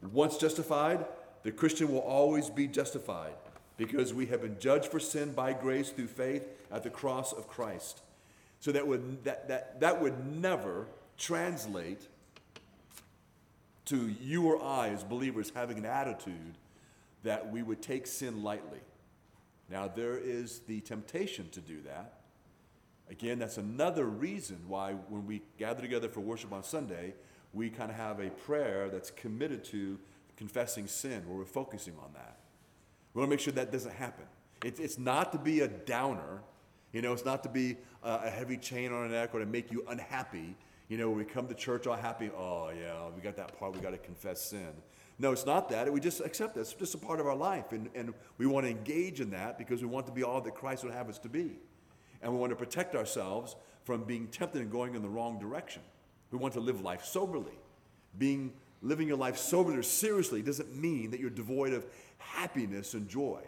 Once 0.00 0.36
justified, 0.36 1.04
the 1.42 1.50
Christian 1.50 1.90
will 1.90 1.98
always 1.98 2.48
be 2.48 2.68
justified 2.68 3.32
because 3.76 4.14
we 4.14 4.26
have 4.26 4.40
been 4.40 4.56
judged 4.60 4.86
for 4.86 5.00
sin 5.00 5.32
by 5.32 5.52
grace 5.52 5.90
through 5.90 6.06
faith 6.06 6.46
at 6.70 6.84
the 6.84 6.90
cross 6.90 7.32
of 7.32 7.48
Christ. 7.48 8.02
So 8.60 8.70
that 8.70 8.86
would, 8.86 9.24
that, 9.24 9.48
that, 9.48 9.80
that 9.80 10.00
would 10.00 10.24
never 10.40 10.86
translate 11.18 12.06
to 13.86 14.14
you 14.22 14.46
or 14.46 14.62
I 14.62 14.90
as 14.90 15.02
believers 15.02 15.50
having 15.56 15.78
an 15.78 15.86
attitude 15.86 16.54
that 17.24 17.50
we 17.50 17.64
would 17.64 17.82
take 17.82 18.06
sin 18.06 18.44
lightly. 18.44 18.78
Now, 19.70 19.88
there 19.88 20.18
is 20.18 20.60
the 20.60 20.80
temptation 20.80 21.48
to 21.50 21.60
do 21.60 21.80
that. 21.82 22.20
Again, 23.08 23.38
that's 23.38 23.58
another 23.58 24.04
reason 24.04 24.58
why 24.66 24.92
when 25.08 25.26
we 25.26 25.42
gather 25.58 25.80
together 25.80 26.08
for 26.08 26.20
worship 26.20 26.52
on 26.52 26.62
Sunday, 26.62 27.14
we 27.52 27.70
kind 27.70 27.90
of 27.90 27.96
have 27.96 28.20
a 28.20 28.30
prayer 28.30 28.88
that's 28.88 29.10
committed 29.10 29.64
to 29.64 29.98
confessing 30.36 30.86
sin, 30.86 31.22
where 31.26 31.36
we're 31.36 31.44
focusing 31.44 31.94
on 32.02 32.12
that. 32.14 32.38
We 33.12 33.20
want 33.20 33.30
to 33.30 33.36
make 33.36 33.40
sure 33.40 33.52
that 33.52 33.72
doesn't 33.72 33.94
happen. 33.94 34.24
It's, 34.64 34.80
it's 34.80 34.98
not 34.98 35.32
to 35.32 35.38
be 35.38 35.60
a 35.60 35.68
downer, 35.68 36.42
you 36.92 37.02
know, 37.02 37.12
it's 37.12 37.24
not 37.24 37.42
to 37.44 37.48
be 37.48 37.76
a, 38.02 38.30
heavy 38.30 38.56
chain 38.56 38.92
on 38.92 39.02
our 39.02 39.08
neck 39.08 39.30
or 39.34 39.40
to 39.40 39.46
make 39.46 39.70
you 39.70 39.84
unhappy. 39.88 40.56
You 40.88 40.98
know, 40.98 41.08
when 41.08 41.18
we 41.18 41.24
come 41.24 41.46
to 41.48 41.54
church 41.54 41.86
all 41.86 41.96
happy, 41.96 42.30
oh, 42.36 42.70
yeah, 42.70 43.08
we 43.14 43.22
got 43.22 43.36
that 43.36 43.58
part, 43.58 43.74
we 43.74 43.80
got 43.80 43.90
to 43.90 43.98
confess 43.98 44.42
sin. 44.42 44.72
No, 45.20 45.32
it's 45.32 45.44
not 45.44 45.68
that. 45.68 45.92
We 45.92 46.00
just 46.00 46.22
accept 46.22 46.54
that. 46.54 46.62
It's 46.62 46.72
just 46.72 46.94
a 46.94 46.98
part 46.98 47.20
of 47.20 47.26
our 47.26 47.36
life. 47.36 47.72
And, 47.72 47.90
and 47.94 48.14
we 48.38 48.46
want 48.46 48.64
to 48.64 48.70
engage 48.70 49.20
in 49.20 49.30
that 49.30 49.58
because 49.58 49.82
we 49.82 49.86
want 49.86 50.06
to 50.06 50.12
be 50.12 50.22
all 50.22 50.40
that 50.40 50.54
Christ 50.54 50.82
would 50.82 50.94
have 50.94 51.10
us 51.10 51.18
to 51.18 51.28
be. 51.28 51.58
And 52.22 52.32
we 52.32 52.38
want 52.38 52.50
to 52.50 52.56
protect 52.56 52.94
ourselves 52.94 53.54
from 53.84 54.04
being 54.04 54.28
tempted 54.28 54.62
and 54.62 54.70
going 54.70 54.94
in 54.94 55.02
the 55.02 55.10
wrong 55.10 55.38
direction. 55.38 55.82
We 56.30 56.38
want 56.38 56.54
to 56.54 56.60
live 56.60 56.80
life 56.80 57.04
soberly. 57.04 57.58
Being 58.16 58.54
living 58.80 59.08
your 59.08 59.18
life 59.18 59.36
soberly 59.36 59.76
or 59.76 59.82
seriously 59.82 60.40
doesn't 60.40 60.74
mean 60.74 61.10
that 61.10 61.20
you're 61.20 61.28
devoid 61.28 61.74
of 61.74 61.84
happiness 62.16 62.94
and 62.94 63.06
joy. 63.06 63.42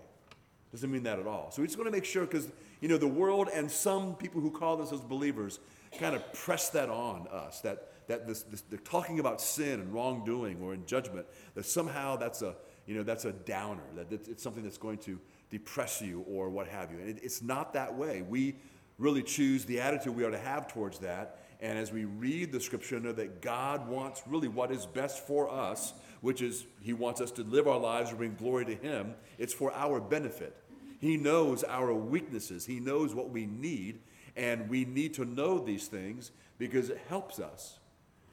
Doesn't 0.73 0.91
mean 0.93 1.05
that 1.05 1.19
at 1.19 1.27
all. 1.27 1.51
So 1.53 1.63
we 1.63 1.69
just 1.69 1.79
want 1.79 1.89
to 1.89 1.93
make 1.93 2.05
sure 2.05 2.27
because 2.27 2.49
you 2.83 2.89
know 2.89 2.99
the 2.99 3.09
world 3.09 3.49
and 3.53 3.71
some 3.71 4.15
people 4.15 4.43
who 4.43 4.51
call 4.51 4.77
themselves 4.77 5.05
believers 5.05 5.59
kind 5.99 6.15
of 6.15 6.33
press 6.35 6.69
that 6.71 6.91
on 6.91 7.29
us 7.29 7.61
that 7.63 7.92
that 8.09 8.27
this, 8.27 8.43
this 8.45 8.63
they're 8.63 8.79
talking 8.79 9.21
about 9.21 9.41
sin 9.41 9.81
and 9.81 9.93
wrongdoing 9.93 10.61
or 10.63 10.75
in 10.75 10.85
judgment 10.87 11.27
that 11.55 11.65
somehow 11.65 12.17
that's 12.17 12.43
a 12.43 12.55
you 12.87 12.95
know 12.95 13.03
that's 13.03 13.25
a 13.25 13.33
downer 13.33 13.83
that 13.95 14.13
it's 14.13 14.43
something 14.43 14.63
that's 14.63 14.79
going 14.79 14.99
to 14.99 15.19
depress 15.53 16.01
you 16.01 16.25
or 16.27 16.49
what 16.51 16.67
have 16.67 16.91
you. 16.91 16.99
And 16.99 17.11
it, 17.11 17.19
it's 17.23 17.43
not 17.43 17.75
that 17.75 17.95
way. 17.95 18.23
We 18.23 18.57
really 18.99 19.23
choose 19.23 19.65
the 19.65 19.81
attitude 19.81 20.17
we 20.17 20.25
are 20.25 20.31
to 20.31 20.39
have 20.39 20.67
towards 20.67 20.99
that. 21.01 21.39
And 21.61 21.79
as 21.79 21.93
we 21.93 22.07
read 22.07 22.51
the 22.51 22.61
scripture, 22.61 22.99
know 22.99 23.13
that 23.13 23.41
God 23.41 23.87
wants 23.87 24.23
really 24.27 24.49
what 24.49 24.73
is 24.73 24.87
best 24.87 25.25
for 25.27 25.49
us, 25.49 25.93
which 26.23 26.43
is 26.43 26.65
He 26.81 26.93
wants 26.93 27.21
us 27.21 27.31
to 27.33 27.43
live 27.43 27.69
our 27.69 27.79
lives 27.79 28.09
and 28.09 28.19
bring 28.19 28.35
glory 28.35 28.65
to 28.65 28.75
Him. 28.75 29.15
It's 29.39 29.53
for 29.53 29.73
our 29.73 30.01
benefit. 30.01 30.57
He 30.99 31.17
knows 31.17 31.63
our 31.65 31.95
weaknesses, 31.95 32.67
He 32.67 32.81
knows 32.81 33.15
what 33.15 33.31
we 33.31 33.47
need, 33.47 34.01
and 34.37 34.69
we 34.69 34.85
need 34.85 35.15
to 35.15 35.25
know 35.25 35.59
these 35.59 35.87
things 35.87 36.33
because 36.59 36.91
it 36.91 37.01
helps 37.09 37.39
us. 37.39 37.79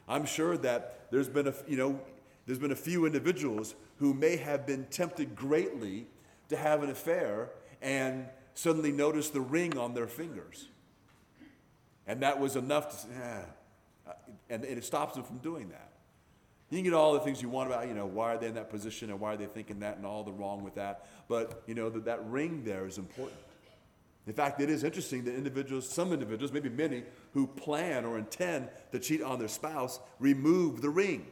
I'm 0.09 0.25
sure 0.25 0.57
that 0.57 1.11
there's 1.11 1.29
been 1.29 1.47
a, 1.47 1.53
you 1.67 1.77
know, 1.77 1.99
there's 2.45 2.59
been 2.59 2.71
a 2.71 2.75
few 2.75 3.05
individuals 3.05 3.75
who 3.97 4.13
may 4.13 4.37
have 4.37 4.65
been 4.65 4.85
tempted 4.85 5.35
greatly 5.35 6.07
to 6.49 6.57
have 6.57 6.81
an 6.81 6.89
affair 6.89 7.51
and 7.81 8.25
suddenly 8.55 8.91
notice 8.91 9.29
the 9.29 9.41
ring 9.41 9.77
on 9.77 9.93
their 9.93 10.07
fingers. 10.07 10.67
And 12.07 12.23
that 12.23 12.39
was 12.39 12.55
enough 12.55 12.89
to 12.89 12.95
say, 12.95 13.43
and 14.49 14.65
it 14.65 14.83
stops 14.83 15.13
them 15.13 15.23
from 15.23 15.37
doing 15.37 15.69
that. 15.69 15.91
You 16.71 16.77
can 16.77 16.83
get 16.83 16.93
all 16.93 17.13
the 17.13 17.19
things 17.19 17.41
you 17.41 17.49
want 17.49 17.69
about, 17.69 17.87
you 17.87 17.93
know, 17.93 18.05
why 18.05 18.33
are 18.33 18.37
they 18.37 18.47
in 18.47 18.55
that 18.55 18.69
position 18.69 19.09
and 19.09 19.19
why 19.19 19.33
are 19.33 19.37
they 19.37 19.45
thinking 19.45 19.79
that 19.79 19.97
and 19.97 20.05
all 20.05 20.23
the 20.23 20.31
wrong 20.31 20.63
with 20.63 20.75
that. 20.75 21.05
But, 21.27 21.63
you 21.67 21.75
know, 21.75 21.89
that, 21.89 22.05
that 22.05 22.25
ring 22.27 22.63
there 22.63 22.85
is 22.85 22.97
important. 22.97 23.39
In 24.29 24.35
fact, 24.35 24.61
it 24.61 24.69
is 24.69 24.83
interesting 24.83 25.23
that 25.23 25.33
individuals, 25.33 25.89
some 25.89 26.13
individuals, 26.13 26.51
maybe 26.51 26.69
many, 26.69 27.03
who 27.33 27.47
plan 27.47 28.05
or 28.05 28.19
intend 28.19 28.69
to 28.91 28.99
cheat 28.99 29.23
on 29.23 29.39
their 29.39 29.47
spouse 29.47 29.99
remove 30.19 30.83
the 30.83 30.89
ring. 30.91 31.25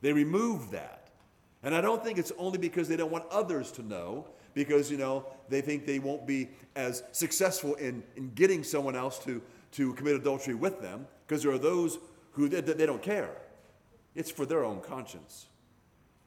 They 0.00 0.12
remove 0.12 0.72
that. 0.72 1.10
And 1.62 1.76
I 1.76 1.80
don't 1.80 2.02
think 2.02 2.18
it's 2.18 2.32
only 2.38 2.58
because 2.58 2.88
they 2.88 2.96
don't 2.96 3.12
want 3.12 3.26
others 3.30 3.70
to 3.72 3.84
know, 3.84 4.26
because, 4.52 4.90
you 4.90 4.96
know, 4.96 5.26
they 5.48 5.60
think 5.60 5.86
they 5.86 6.00
won't 6.00 6.26
be 6.26 6.48
as 6.74 7.04
successful 7.12 7.76
in, 7.76 8.02
in 8.16 8.30
getting 8.34 8.64
someone 8.64 8.96
else 8.96 9.20
to, 9.20 9.40
to 9.72 9.94
commit 9.94 10.16
adultery 10.16 10.54
with 10.54 10.82
them, 10.82 11.06
because 11.28 11.44
there 11.44 11.52
are 11.52 11.58
those 11.58 12.00
who 12.32 12.48
they, 12.48 12.62
they 12.62 12.84
don't 12.84 13.00
care. 13.00 13.30
It's 14.16 14.32
for 14.32 14.44
their 14.44 14.64
own 14.64 14.80
conscience. 14.80 15.46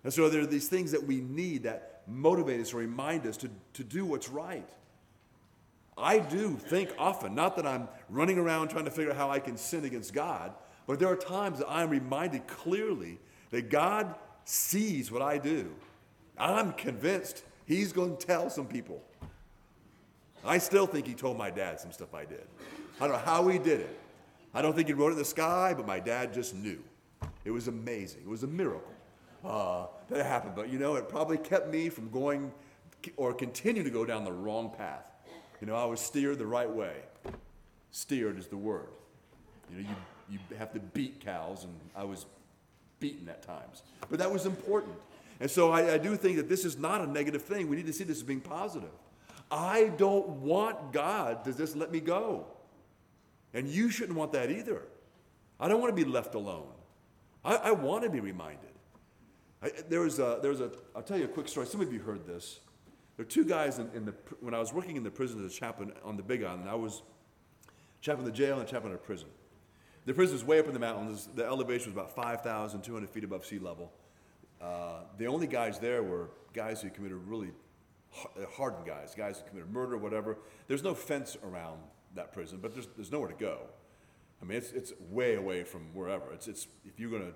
And 0.06 0.14
so 0.14 0.30
there 0.30 0.42
are 0.42 0.46
these 0.46 0.70
things 0.70 0.94
that 0.94 1.04
we 1.04 1.20
need 1.20 1.64
that 1.64 2.04
motivate 2.08 2.62
us 2.62 2.74
or 2.74 2.78
remind 2.78 3.28
us 3.28 3.36
to, 3.36 3.50
to 3.74 3.84
do 3.84 4.06
what's 4.06 4.30
right. 4.30 4.70
I 5.98 6.20
do 6.20 6.56
think 6.56 6.90
often, 6.98 7.36
not 7.36 7.56
that 7.56 7.66
I'm 7.66 7.88
running 8.10 8.38
around 8.38 8.70
trying 8.70 8.86
to 8.86 8.92
figure 8.92 9.12
out 9.12 9.18
how 9.18 9.30
I 9.30 9.40
can 9.40 9.58
sin 9.58 9.86
against 9.86 10.14
God, 10.14 10.54
but 10.88 11.00
there 11.00 11.08
are 11.08 11.16
times 11.16 11.60
that 11.60 11.70
I'm 11.70 11.90
reminded 11.90 12.48
clearly 12.48 13.20
that 13.52 13.70
God 13.70 14.16
sees 14.46 15.12
what 15.12 15.22
I 15.22 15.38
do. 15.38 15.74
I'm 16.38 16.74
convinced 16.74 17.44
He's 17.66 17.94
going 17.94 18.18
to 18.18 18.26
tell 18.26 18.50
some 18.50 18.68
people. 18.68 19.02
I 20.46 20.58
still 20.58 20.86
think 20.86 21.08
he 21.08 21.14
told 21.14 21.38
my 21.38 21.50
dad 21.50 21.80
some 21.80 21.92
stuff 21.92 22.14
I 22.14 22.26
did. 22.26 22.44
I 23.00 23.08
don't 23.08 23.14
know 23.14 23.24
how 23.24 23.48
he 23.48 23.58
did 23.58 23.80
it. 23.80 24.00
I 24.54 24.62
don't 24.62 24.76
think 24.76 24.88
he 24.88 24.94
wrote 24.94 25.10
it 25.10 25.14
in 25.14 25.18
the 25.20 25.26
sky, 25.26 25.74
but 25.76 25.88
my 25.88 26.00
dad 26.00 26.34
just 26.34 26.54
knew. 26.54 26.84
It 27.46 27.52
was 27.52 27.68
amazing. 27.68 28.22
It 28.22 28.28
was 28.28 28.44
a 28.44 28.48
miracle 28.48 28.92
uh, 29.44 29.88
that 30.10 30.20
it 30.20 30.26
happened. 30.26 30.56
But 30.56 30.70
you 30.70 30.78
know, 30.78 30.96
it 30.96 31.08
probably 31.08 31.38
kept 31.38 31.70
me 31.70 31.90
from 31.90 32.10
going 32.10 32.52
or 33.16 33.34
continue 33.34 33.84
to 33.84 33.90
go 33.90 34.06
down 34.06 34.26
the 34.26 34.32
wrong 34.32 34.70
path. 34.78 35.06
You 35.62 35.68
know, 35.68 35.76
I 35.76 35.86
was 35.86 36.02
steered 36.02 36.40
the 36.40 36.46
right 36.46 36.70
way. 36.70 36.94
Steered 37.92 38.38
is 38.38 38.48
the 38.48 38.58
word. 38.58 38.90
You 39.70 39.78
know, 39.82 39.90
you, 39.90 40.40
you 40.50 40.58
have 40.58 40.74
to 40.74 40.80
beat 40.80 41.20
cows, 41.20 41.64
and 41.64 41.74
I 41.96 42.04
was 42.04 42.26
beaten 43.00 43.30
at 43.30 43.44
times. 43.44 43.84
But 44.10 44.20
that 44.20 44.32
was 44.32 44.46
important. 44.46 44.96
And 45.40 45.50
so 45.50 45.72
I, 45.72 45.94
I 45.94 45.98
do 45.98 46.16
think 46.16 46.38
that 46.38 46.50
this 46.50 46.66
is 46.66 46.78
not 46.78 47.02
a 47.02 47.08
negative 47.08 47.44
thing. 47.44 47.70
We 47.70 47.76
need 47.76 47.86
to 47.88 47.94
see 47.94 48.04
this 48.04 48.18
as 48.18 48.24
being 48.24 48.42
positive. 48.42 48.90
I 49.52 49.92
don't 49.98 50.28
want 50.42 50.92
God 50.94 51.44
to 51.46 51.54
just 51.54 51.76
let 51.76 51.92
me 51.92 52.00
go. 52.00 52.48
And 53.54 53.68
you 53.68 53.90
shouldn't 53.90 54.18
want 54.18 54.32
that 54.34 54.50
either. 54.50 54.82
I 55.60 55.68
don't 55.68 55.80
want 55.80 55.96
to 55.96 56.06
be 56.06 56.10
left 56.10 56.34
alone. 56.36 56.68
I, 57.46 57.56
I 57.56 57.72
want 57.72 58.04
to 58.04 58.10
be 58.10 58.20
reminded. 58.20 58.60
I, 59.62 59.72
there 59.90 60.02
was 60.02 60.20
a, 60.20 60.40
there 60.42 60.50
was 60.50 60.62
a, 60.62 60.72
I'll 60.96 61.04
tell 61.04 61.18
you 61.18 61.26
a 61.26 61.30
quick 61.30 61.48
story. 61.48 61.68
Some 61.68 61.82
of 61.82 61.94
you 61.94 62.00
heard 62.00 62.26
this. 62.26 62.60
There 63.18 63.26
are 63.26 63.30
two 63.30 63.46
guys 63.46 63.80
in, 63.80 63.90
in 63.94 64.06
the, 64.06 64.14
when 64.40 64.54
I 64.54 64.60
was 64.60 64.74
working 64.74 64.96
in 64.96 65.04
the 65.04 65.12
prison 65.12 65.44
as 65.46 65.52
a 65.52 65.56
chaplain 65.56 65.94
on 66.04 66.18
the 66.18 66.24
Big 66.24 66.44
Island, 66.44 66.70
I 66.70 66.76
was 66.76 67.04
chaplain 68.02 68.28
of 68.28 68.34
the 68.34 68.38
jail 68.38 68.60
and 68.60 68.68
chaplain 68.68 68.94
of 68.94 69.04
prison. 69.04 69.30
The 70.06 70.14
prison 70.14 70.36
is 70.36 70.44
way 70.44 70.60
up 70.60 70.68
in 70.68 70.74
the 70.74 70.80
mountains. 70.80 71.30
The 71.34 71.46
elevation 71.46 71.94
was 71.94 71.94
about 71.94 72.14
5,200 72.16 73.10
feet 73.10 73.24
above 73.24 73.46
sea 73.46 73.60
level. 73.60 73.92
Uh, 74.62 75.02
the 75.18 75.28
only 75.28 75.48
guys 75.48 75.80
there 75.80 76.04
were 76.04 76.30
guys 76.54 76.82
who 76.82 76.90
committed 76.90 77.18
really 77.26 77.52
uh, 78.16 78.46
hardened 78.56 78.86
guys, 78.86 79.16
guys 79.16 79.40
who 79.40 79.50
committed 79.50 79.72
murder, 79.72 79.98
whatever. 79.98 80.38
There's 80.68 80.84
no 80.84 80.94
fence 80.94 81.38
around 81.44 81.80
that 82.16 82.34
prison, 82.34 82.60
but 82.62 82.74
there's, 82.74 82.88
there's 82.96 83.12
nowhere 83.12 83.30
to 83.30 83.36
go. 83.36 83.60
I 84.42 84.46
mean, 84.46 84.58
it's, 84.58 84.72
it's 84.72 84.92
way 85.10 85.36
away 85.36 85.64
from 85.64 85.94
wherever. 85.94 86.34
It's, 86.34 86.48
it's, 86.48 86.68
if 86.86 87.00
you're 87.00 87.10
going 87.10 87.24
to 87.24 87.34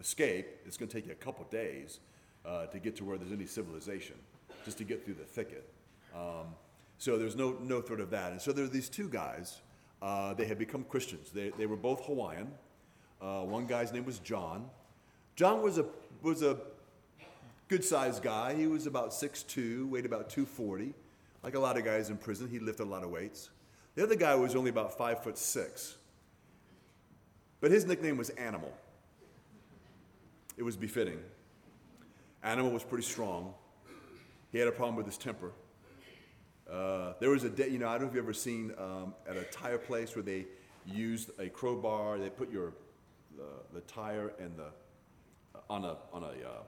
escape, 0.00 0.46
it's 0.66 0.76
going 0.76 0.88
to 0.88 0.94
take 0.94 1.06
you 1.06 1.12
a 1.12 1.16
couple 1.16 1.44
days 1.44 2.00
uh, 2.44 2.66
to 2.66 2.78
get 2.78 2.96
to 2.96 3.04
where 3.04 3.16
there's 3.16 3.32
any 3.32 3.46
civilization, 3.46 4.16
just 4.64 4.78
to 4.78 4.84
get 4.84 5.04
through 5.04 5.14
the 5.14 5.24
thicket. 5.24 5.68
Um, 6.14 6.46
so 6.98 7.16
there's 7.16 7.36
no, 7.36 7.56
no 7.60 7.80
threat 7.80 8.00
of 8.00 8.10
that. 8.10 8.32
And 8.32 8.40
so 8.40 8.52
there 8.52 8.64
are 8.64 8.68
these 8.68 8.88
two 8.88 9.08
guys. 9.08 9.60
Uh, 10.02 10.34
they 10.34 10.46
had 10.46 10.58
become 10.58 10.84
Christians. 10.84 11.30
They, 11.30 11.50
they 11.50 11.66
were 11.66 11.76
both 11.76 12.04
Hawaiian. 12.06 12.50
Uh, 13.20 13.42
one 13.42 13.66
guy's 13.66 13.92
name 13.92 14.04
was 14.04 14.18
John. 14.18 14.68
John 15.34 15.62
was 15.62 15.78
a 15.78 15.86
was 16.22 16.42
a 16.42 16.56
good 17.68 17.84
sized 17.84 18.22
guy. 18.22 18.54
He 18.54 18.66
was 18.66 18.86
about 18.86 19.10
6'2, 19.10 19.88
weighed 19.88 20.06
about 20.06 20.30
240. 20.30 20.94
Like 21.42 21.54
a 21.54 21.60
lot 21.60 21.76
of 21.76 21.84
guys 21.84 22.10
in 22.10 22.16
prison, 22.16 22.48
he 22.48 22.58
lifted 22.58 22.84
a 22.84 22.90
lot 22.90 23.04
of 23.04 23.10
weights. 23.10 23.50
The 23.94 24.02
other 24.02 24.16
guy 24.16 24.34
was 24.34 24.56
only 24.56 24.70
about 24.70 24.96
five 24.96 25.22
foot 25.22 25.38
six. 25.38 25.96
But 27.60 27.70
his 27.70 27.84
nickname 27.84 28.16
was 28.16 28.30
Animal. 28.30 28.72
It 30.56 30.62
was 30.62 30.76
befitting. 30.76 31.20
Animal 32.42 32.72
was 32.72 32.82
pretty 32.82 33.04
strong. 33.04 33.54
He 34.50 34.58
had 34.58 34.68
a 34.68 34.72
problem 34.72 34.96
with 34.96 35.06
his 35.06 35.18
temper. 35.18 35.52
Uh, 36.70 37.14
there 37.20 37.30
was 37.30 37.44
a 37.44 37.50
day, 37.50 37.68
you 37.68 37.78
know, 37.78 37.88
I 37.88 37.92
don't 37.92 38.02
know 38.02 38.08
if 38.08 38.14
you've 38.14 38.24
ever 38.24 38.32
seen 38.32 38.72
um, 38.78 39.14
at 39.28 39.36
a 39.36 39.44
tire 39.44 39.78
place 39.78 40.14
where 40.14 40.22
they 40.22 40.46
used 40.86 41.30
a 41.38 41.48
crowbar, 41.48 42.18
they 42.18 42.30
put 42.30 42.50
your 42.50 42.72
the, 43.36 43.74
the 43.74 43.80
tire 43.82 44.32
and 44.38 44.56
the, 44.56 44.68
on 45.70 45.84
a, 45.84 45.96
on 46.12 46.24
a 46.24 46.26
uh, 46.26 46.62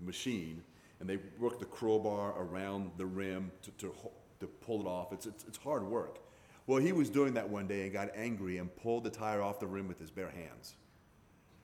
machine, 0.00 0.62
and 1.00 1.08
they 1.08 1.18
work 1.38 1.58
the 1.58 1.66
crowbar 1.66 2.34
around 2.38 2.90
the 2.96 3.06
rim 3.06 3.50
to, 3.62 3.70
to, 3.72 3.94
to 4.40 4.46
pull 4.46 4.80
it 4.80 4.86
off. 4.86 5.12
It's, 5.12 5.26
it's, 5.26 5.44
it's 5.48 5.58
hard 5.58 5.82
work. 5.82 6.18
Well, 6.66 6.78
he 6.78 6.92
was 6.92 7.10
doing 7.10 7.34
that 7.34 7.48
one 7.48 7.66
day 7.66 7.82
and 7.82 7.92
got 7.92 8.10
angry 8.16 8.58
and 8.58 8.74
pulled 8.76 9.04
the 9.04 9.10
tire 9.10 9.42
off 9.42 9.60
the 9.60 9.66
rim 9.66 9.86
with 9.86 10.00
his 10.00 10.10
bare 10.10 10.30
hands. 10.30 10.74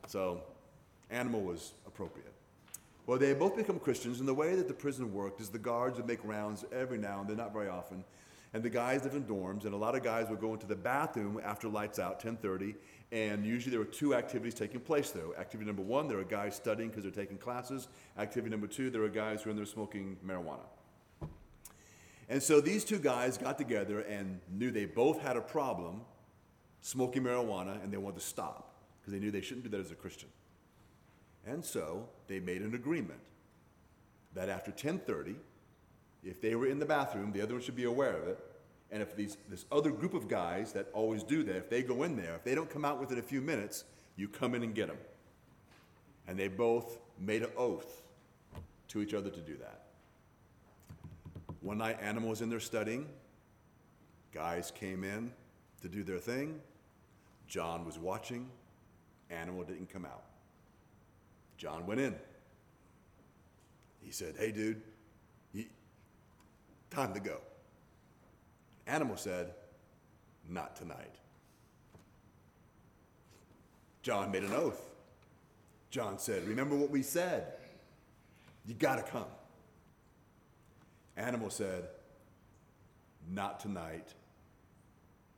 So, 0.07 0.43
animal 1.11 1.41
was 1.41 1.73
appropriate. 1.87 2.32
Well, 3.07 3.19
they 3.19 3.35
both 3.35 3.57
become 3.57 3.81
Christians, 3.81 4.21
and 4.21 4.29
the 4.29 4.35
way 4.35 4.55
that 4.55 4.69
the 4.69 4.75
prison 4.75 5.13
worked 5.13 5.41
is 5.41 5.49
the 5.49 5.59
guards 5.59 5.97
would 5.97 6.07
make 6.07 6.25
rounds 6.25 6.65
every 6.73 6.99
now 6.99 7.21
and 7.21 7.29
then, 7.29 7.37
not 7.37 7.53
very 7.53 7.69
often, 7.69 8.05
and 8.55 8.63
the 8.63 8.71
guys 8.71 9.03
live 9.03 9.15
in 9.15 9.25
dorms, 9.25 9.65
and 9.65 9.75
a 9.75 9.77
lot 9.77 9.97
of 9.97 10.05
guys 10.05 10.29
would 10.29 10.41
go 10.41 10.53
into 10.53 10.67
the 10.67 10.77
bathroom 10.77 11.41
after 11.43 11.69
lights 11.69 11.99
out, 11.99 12.21
10:30, 12.21 12.77
and 13.11 13.45
usually 13.45 13.71
there 13.71 13.81
were 13.81 13.87
two 13.87 14.15
activities 14.15 14.55
taking 14.55 14.81
place 14.81 15.11
though. 15.11 15.35
Activity 15.37 15.67
number 15.67 15.83
one, 15.83 16.07
there 16.07 16.19
are 16.19 16.25
guys 16.25 16.55
studying 16.55 16.91
because 16.91 17.03
they're 17.03 17.13
taking 17.13 17.39
classes. 17.39 17.89
Activity 18.19 18.51
number 18.51 18.69
two, 18.69 18.89
there 18.89 19.03
are 19.03 19.09
guys 19.09 19.43
who 19.43 19.49
are 19.49 19.53
in 19.53 19.57
there 19.57 19.67
smoking 19.67 20.17
marijuana. 20.25 20.67
And 22.29 22.43
so 22.43 22.61
these 22.61 22.85
two 22.85 22.99
guys 22.99 23.37
got 23.37 23.59
together 23.59 24.01
and 24.01 24.41
knew 24.49 24.71
they 24.71 24.87
both 24.87 25.21
had 25.21 25.37
a 25.37 25.43
problem 25.43 26.03
smoking 26.83 27.25
marijuana, 27.25 27.83
and 27.83 27.93
they 27.93 27.97
wanted 27.97 28.21
to 28.21 28.27
stop 28.27 28.75
because 29.01 29.13
they 29.13 29.19
knew 29.19 29.31
they 29.31 29.41
shouldn't 29.41 29.65
do 29.65 29.71
that 29.71 29.81
as 29.81 29.91
a 29.91 29.97
Christian. 29.97 30.29
And 31.47 31.65
so 31.65 32.09
they 32.29 32.41
made 32.41 32.63
an 32.63 32.75
agreement 32.75 33.21
that 34.35 34.49
after 34.49 34.71
10:30, 34.71 35.37
if 36.25 36.41
they 36.41 36.55
were 36.55 36.67
in 36.67 36.79
the 36.79 36.87
bathroom, 36.87 37.33
the 37.33 37.41
other 37.41 37.55
one 37.55 37.63
should 37.63 37.77
be 37.77 37.85
aware 37.85 38.17
of 38.17 38.29
it. 38.29 38.39
And 38.91 39.03
if 39.03 39.17
these, 39.17 39.37
this 39.49 39.65
other 39.73 39.91
group 39.91 40.15
of 40.15 40.29
guys 40.29 40.73
that 40.73 40.89
always 40.93 41.23
do 41.23 41.43
that, 41.45 41.57
if 41.57 41.71
they 41.71 41.83
go 41.83 42.03
in 42.03 42.17
there, 42.17 42.35
if 42.35 42.45
they 42.45 42.55
don't 42.55 42.69
come 42.69 42.85
out 42.85 43.01
within 43.01 43.19
a 43.19 43.23
few 43.23 43.41
minutes, 43.41 43.85
you 44.17 44.29
come 44.29 44.55
in 44.55 44.63
and 44.63 44.75
get 44.75 44.89
them. 44.89 44.99
And 46.29 46.39
they 46.39 46.49
both 46.49 46.99
made 47.19 47.43
an 47.43 47.51
oath 47.57 48.03
to 48.89 49.01
each 49.01 49.15
other 49.15 49.31
to 49.31 49.41
do 49.41 49.57
that. 49.57 49.87
One 51.63 51.79
night, 51.79 51.99
Animal 52.03 52.31
was 52.31 52.43
in 52.43 52.51
there 52.51 52.61
studying. 52.61 53.09
Guys 54.33 54.71
came 54.71 55.05
in 55.05 55.33
to 55.81 55.89
do 55.89 56.03
their 56.03 56.19
thing. 56.19 56.61
John 57.47 57.85
was 57.85 57.99
watching. 57.99 58.49
Animal 59.31 59.65
didn't 59.65 59.91
come 59.91 60.05
out. 60.05 60.25
John 61.57 61.87
went 61.87 62.01
in. 62.01 62.15
He 64.01 64.11
said, 64.11 64.35
Hey, 64.39 64.53
dude, 64.53 64.83
time 66.91 67.15
to 67.15 67.21
go. 67.21 67.39
Animal 68.87 69.17
said, 69.17 69.53
Not 70.49 70.77
tonight. 70.77 71.15
John 74.03 74.31
made 74.33 74.43
an 74.43 74.53
oath. 74.53 74.91
John 75.91 76.19
said, 76.19 76.47
Remember 76.47 76.77
what 76.77 76.91
we 76.91 77.03
said. 77.03 77.47
You 78.67 78.75
got 78.75 78.97
to 78.97 79.03
come. 79.03 79.25
Animal 81.17 81.51
said, 81.51 81.89
Not 83.31 83.61
tonight. 83.61 84.15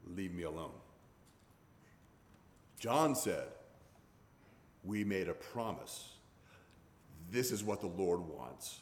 Leave 0.06 0.34
me 0.34 0.42
alone. 0.42 0.72
John 2.78 3.14
said, 3.14 3.48
We 4.84 5.04
made 5.04 5.28
a 5.28 5.34
promise. 5.34 6.10
This 7.30 7.50
is 7.50 7.64
what 7.64 7.80
the 7.80 7.86
Lord 7.86 8.20
wants. 8.20 8.80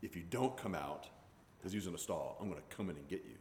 If 0.00 0.14
you 0.16 0.22
don't 0.30 0.56
come 0.56 0.74
out, 0.74 1.08
because 1.58 1.72
he's 1.72 1.86
in 1.86 1.94
a 1.94 1.98
stall, 1.98 2.36
I'm 2.40 2.48
going 2.48 2.60
to 2.60 2.76
come 2.76 2.88
in 2.88 2.96
and 2.96 3.08
get 3.08 3.24
you. 3.24 3.36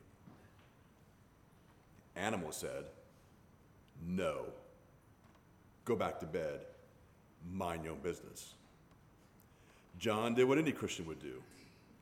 Animal 2.16 2.52
said, 2.52 2.86
No. 4.06 4.46
Go 5.86 5.96
back 5.96 6.20
to 6.20 6.26
bed. 6.26 6.62
Mind 7.50 7.84
your 7.84 7.94
own 7.94 8.00
business. 8.00 8.56
John 10.00 10.34
did 10.34 10.46
what 10.46 10.58
any 10.58 10.72
Christian 10.72 11.06
would 11.06 11.20
do. 11.20 11.42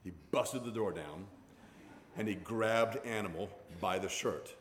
He 0.04 0.12
busted 0.32 0.64
the 0.64 0.72
door 0.72 0.92
down 0.92 1.26
and 2.18 2.28
he 2.28 2.36
grabbed 2.36 3.06
Animal 3.06 3.50
by 3.80 4.00
the 4.00 4.10
shirt. 4.10 4.54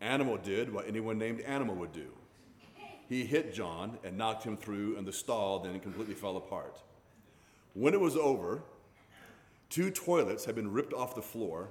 Animal 0.00 0.36
did 0.36 0.72
what 0.72 0.86
anyone 0.86 1.18
named 1.18 1.40
Animal 1.40 1.74
would 1.76 1.92
do. 1.92 2.08
He 3.10 3.24
hit 3.24 3.52
John 3.52 3.98
and 4.04 4.16
knocked 4.16 4.44
him 4.44 4.56
through 4.56 4.96
in 4.96 5.04
the 5.04 5.12
stall, 5.12 5.58
then 5.58 5.80
completely 5.80 6.14
fell 6.14 6.36
apart. 6.36 6.80
When 7.74 7.92
it 7.92 8.00
was 8.00 8.16
over, 8.16 8.62
two 9.68 9.90
toilets 9.90 10.44
had 10.44 10.54
been 10.54 10.70
ripped 10.70 10.94
off 10.94 11.16
the 11.16 11.20
floor, 11.20 11.70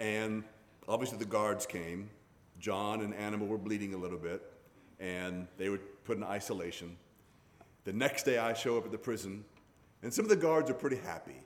and 0.00 0.42
obviously 0.88 1.18
the 1.18 1.24
guards 1.24 1.66
came. 1.66 2.10
John 2.58 3.02
and 3.02 3.14
Animal 3.14 3.46
were 3.46 3.58
bleeding 3.58 3.94
a 3.94 3.96
little 3.96 4.18
bit, 4.18 4.42
and 4.98 5.46
they 5.56 5.68
were 5.68 5.78
put 6.02 6.16
in 6.16 6.24
isolation. 6.24 6.96
The 7.84 7.92
next 7.92 8.24
day, 8.24 8.38
I 8.38 8.54
show 8.54 8.76
up 8.76 8.86
at 8.86 8.90
the 8.90 8.98
prison, 8.98 9.44
and 10.02 10.12
some 10.12 10.24
of 10.24 10.30
the 10.30 10.36
guards 10.36 10.68
are 10.68 10.74
pretty 10.74 10.96
happy 10.96 11.40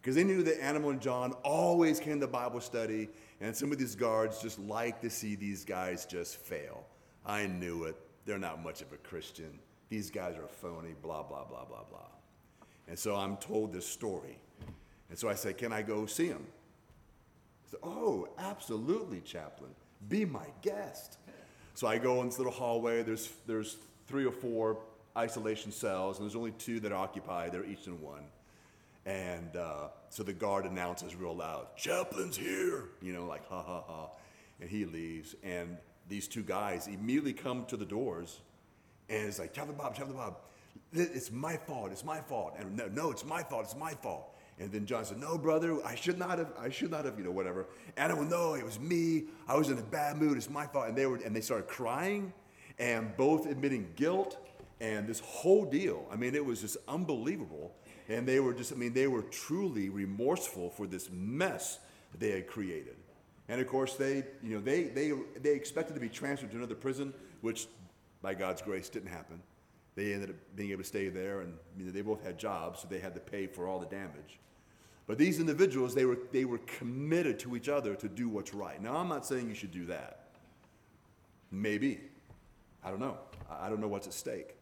because 0.00 0.14
they 0.14 0.22
knew 0.22 0.44
that 0.44 0.62
Animal 0.62 0.90
and 0.90 1.00
John 1.00 1.32
always 1.42 1.98
came 1.98 2.20
to 2.20 2.28
Bible 2.28 2.60
study, 2.60 3.08
and 3.40 3.56
some 3.56 3.72
of 3.72 3.78
these 3.78 3.96
guards 3.96 4.40
just 4.40 4.60
like 4.60 5.00
to 5.00 5.10
see 5.10 5.34
these 5.34 5.64
guys 5.64 6.06
just 6.06 6.36
fail. 6.36 6.86
I 7.26 7.48
knew 7.48 7.82
it. 7.82 7.96
They're 8.28 8.36
not 8.36 8.62
much 8.62 8.82
of 8.82 8.92
a 8.92 8.98
Christian. 8.98 9.58
These 9.88 10.10
guys 10.10 10.36
are 10.36 10.46
phony, 10.46 10.94
blah, 11.02 11.22
blah, 11.22 11.44
blah, 11.44 11.64
blah, 11.64 11.84
blah. 11.88 12.10
And 12.86 12.98
so 12.98 13.16
I'm 13.16 13.38
told 13.38 13.72
this 13.72 13.86
story. 13.86 14.38
And 15.08 15.18
so 15.18 15.30
I 15.30 15.34
said, 15.34 15.56
Can 15.56 15.72
I 15.72 15.80
go 15.80 16.04
see 16.04 16.26
him? 16.26 16.46
He 17.64 17.70
said, 17.70 17.80
Oh, 17.82 18.28
absolutely, 18.38 19.22
chaplain. 19.22 19.70
Be 20.10 20.26
my 20.26 20.44
guest. 20.60 21.16
So 21.72 21.86
I 21.86 21.96
go 21.96 22.20
in 22.20 22.26
this 22.26 22.36
little 22.36 22.52
hallway. 22.52 23.02
There's, 23.02 23.30
there's 23.46 23.78
three 24.08 24.26
or 24.26 24.32
four 24.32 24.76
isolation 25.16 25.72
cells, 25.72 26.18
and 26.18 26.26
there's 26.26 26.36
only 26.36 26.52
two 26.52 26.80
that 26.80 26.92
are 26.92 27.02
occupied. 27.02 27.52
They're 27.52 27.64
each 27.64 27.86
in 27.86 27.98
one. 28.02 28.24
And 29.06 29.56
uh, 29.56 29.88
so 30.10 30.22
the 30.22 30.34
guard 30.34 30.66
announces 30.66 31.16
real 31.16 31.34
loud, 31.34 31.68
Chaplain's 31.78 32.36
here, 32.36 32.90
you 33.00 33.14
know, 33.14 33.24
like 33.24 33.48
ha 33.48 33.62
ha 33.62 33.82
ha. 33.86 34.08
And 34.60 34.68
he 34.68 34.84
leaves. 34.84 35.34
And 35.42 35.78
these 36.08 36.28
two 36.28 36.42
guys 36.42 36.86
immediately 36.86 37.32
come 37.32 37.64
to 37.66 37.76
the 37.76 37.84
doors 37.84 38.40
and 39.08 39.26
it's 39.26 39.38
like, 39.38 39.52
Chaplain 39.52 39.76
Bob, 39.76 39.94
Chaplain 39.94 40.16
Bob, 40.16 40.36
it's 40.92 41.32
my 41.32 41.56
fault, 41.56 41.92
it's 41.92 42.04
my 42.04 42.20
fault. 42.20 42.54
And 42.58 42.76
no, 42.76 42.88
no, 42.88 43.10
it's 43.10 43.24
my 43.24 43.42
fault, 43.42 43.64
it's 43.64 43.76
my 43.76 43.92
fault. 43.92 44.34
And 44.60 44.72
then 44.72 44.86
John 44.86 45.04
said, 45.04 45.18
No, 45.18 45.38
brother, 45.38 45.78
I 45.84 45.94
should 45.94 46.18
not 46.18 46.38
have, 46.38 46.52
I 46.58 46.68
should 46.68 46.90
not 46.90 47.04
have, 47.04 47.18
you 47.18 47.24
know, 47.24 47.30
whatever. 47.30 47.66
And 47.96 48.12
I 48.12 48.14
went, 48.14 48.30
No, 48.30 48.54
it 48.54 48.64
was 48.64 48.78
me. 48.78 49.24
I 49.46 49.56
was 49.56 49.70
in 49.70 49.78
a 49.78 49.82
bad 49.82 50.18
mood. 50.18 50.36
It's 50.36 50.50
my 50.50 50.66
fault. 50.66 50.88
And 50.88 50.96
they 50.96 51.06
were, 51.06 51.16
and 51.16 51.34
they 51.34 51.40
started 51.40 51.68
crying 51.68 52.32
and 52.78 53.16
both 53.16 53.46
admitting 53.46 53.88
guilt 53.96 54.36
and 54.80 55.06
this 55.06 55.20
whole 55.20 55.64
deal. 55.64 56.06
I 56.12 56.16
mean, 56.16 56.34
it 56.34 56.44
was 56.44 56.60
just 56.60 56.76
unbelievable. 56.86 57.72
And 58.08 58.26
they 58.26 58.40
were 58.40 58.52
just, 58.52 58.72
I 58.72 58.76
mean, 58.76 58.94
they 58.94 59.06
were 59.06 59.22
truly 59.22 59.90
remorseful 59.90 60.70
for 60.70 60.86
this 60.86 61.08
mess 61.10 61.78
they 62.18 62.30
had 62.30 62.46
created. 62.46 62.96
And 63.48 63.60
of 63.60 63.66
course, 63.66 63.94
they, 63.94 64.24
you 64.42 64.54
know, 64.54 64.60
they, 64.60 64.84
they, 64.84 65.12
they 65.40 65.54
expected 65.54 65.94
to 65.94 66.00
be 66.00 66.08
transferred 66.08 66.50
to 66.50 66.56
another 66.56 66.74
prison, 66.74 67.14
which 67.40 67.66
by 68.20 68.34
God's 68.34 68.60
grace 68.60 68.88
didn't 68.88 69.08
happen. 69.08 69.40
They 69.94 70.12
ended 70.12 70.30
up 70.30 70.36
being 70.54 70.70
able 70.70 70.82
to 70.82 70.88
stay 70.88 71.08
there, 71.08 71.40
and 71.40 71.54
you 71.76 71.86
know, 71.86 71.90
they 71.90 72.02
both 72.02 72.22
had 72.22 72.38
jobs, 72.38 72.80
so 72.80 72.88
they 72.88 73.00
had 73.00 73.14
to 73.14 73.20
pay 73.20 73.46
for 73.46 73.66
all 73.66 73.78
the 73.78 73.86
damage. 73.86 74.38
But 75.06 75.16
these 75.16 75.40
individuals, 75.40 75.94
they 75.94 76.04
were, 76.04 76.18
they 76.30 76.44
were 76.44 76.58
committed 76.58 77.38
to 77.40 77.56
each 77.56 77.68
other 77.68 77.94
to 77.94 78.08
do 78.08 78.28
what's 78.28 78.52
right. 78.52 78.80
Now, 78.80 78.96
I'm 78.96 79.08
not 79.08 79.24
saying 79.24 79.48
you 79.48 79.54
should 79.54 79.72
do 79.72 79.86
that. 79.86 80.26
Maybe. 81.50 81.98
I 82.84 82.90
don't 82.90 83.00
know. 83.00 83.16
I 83.50 83.70
don't 83.70 83.80
know 83.80 83.88
what's 83.88 84.06
at 84.06 84.12
stake. 84.12 84.54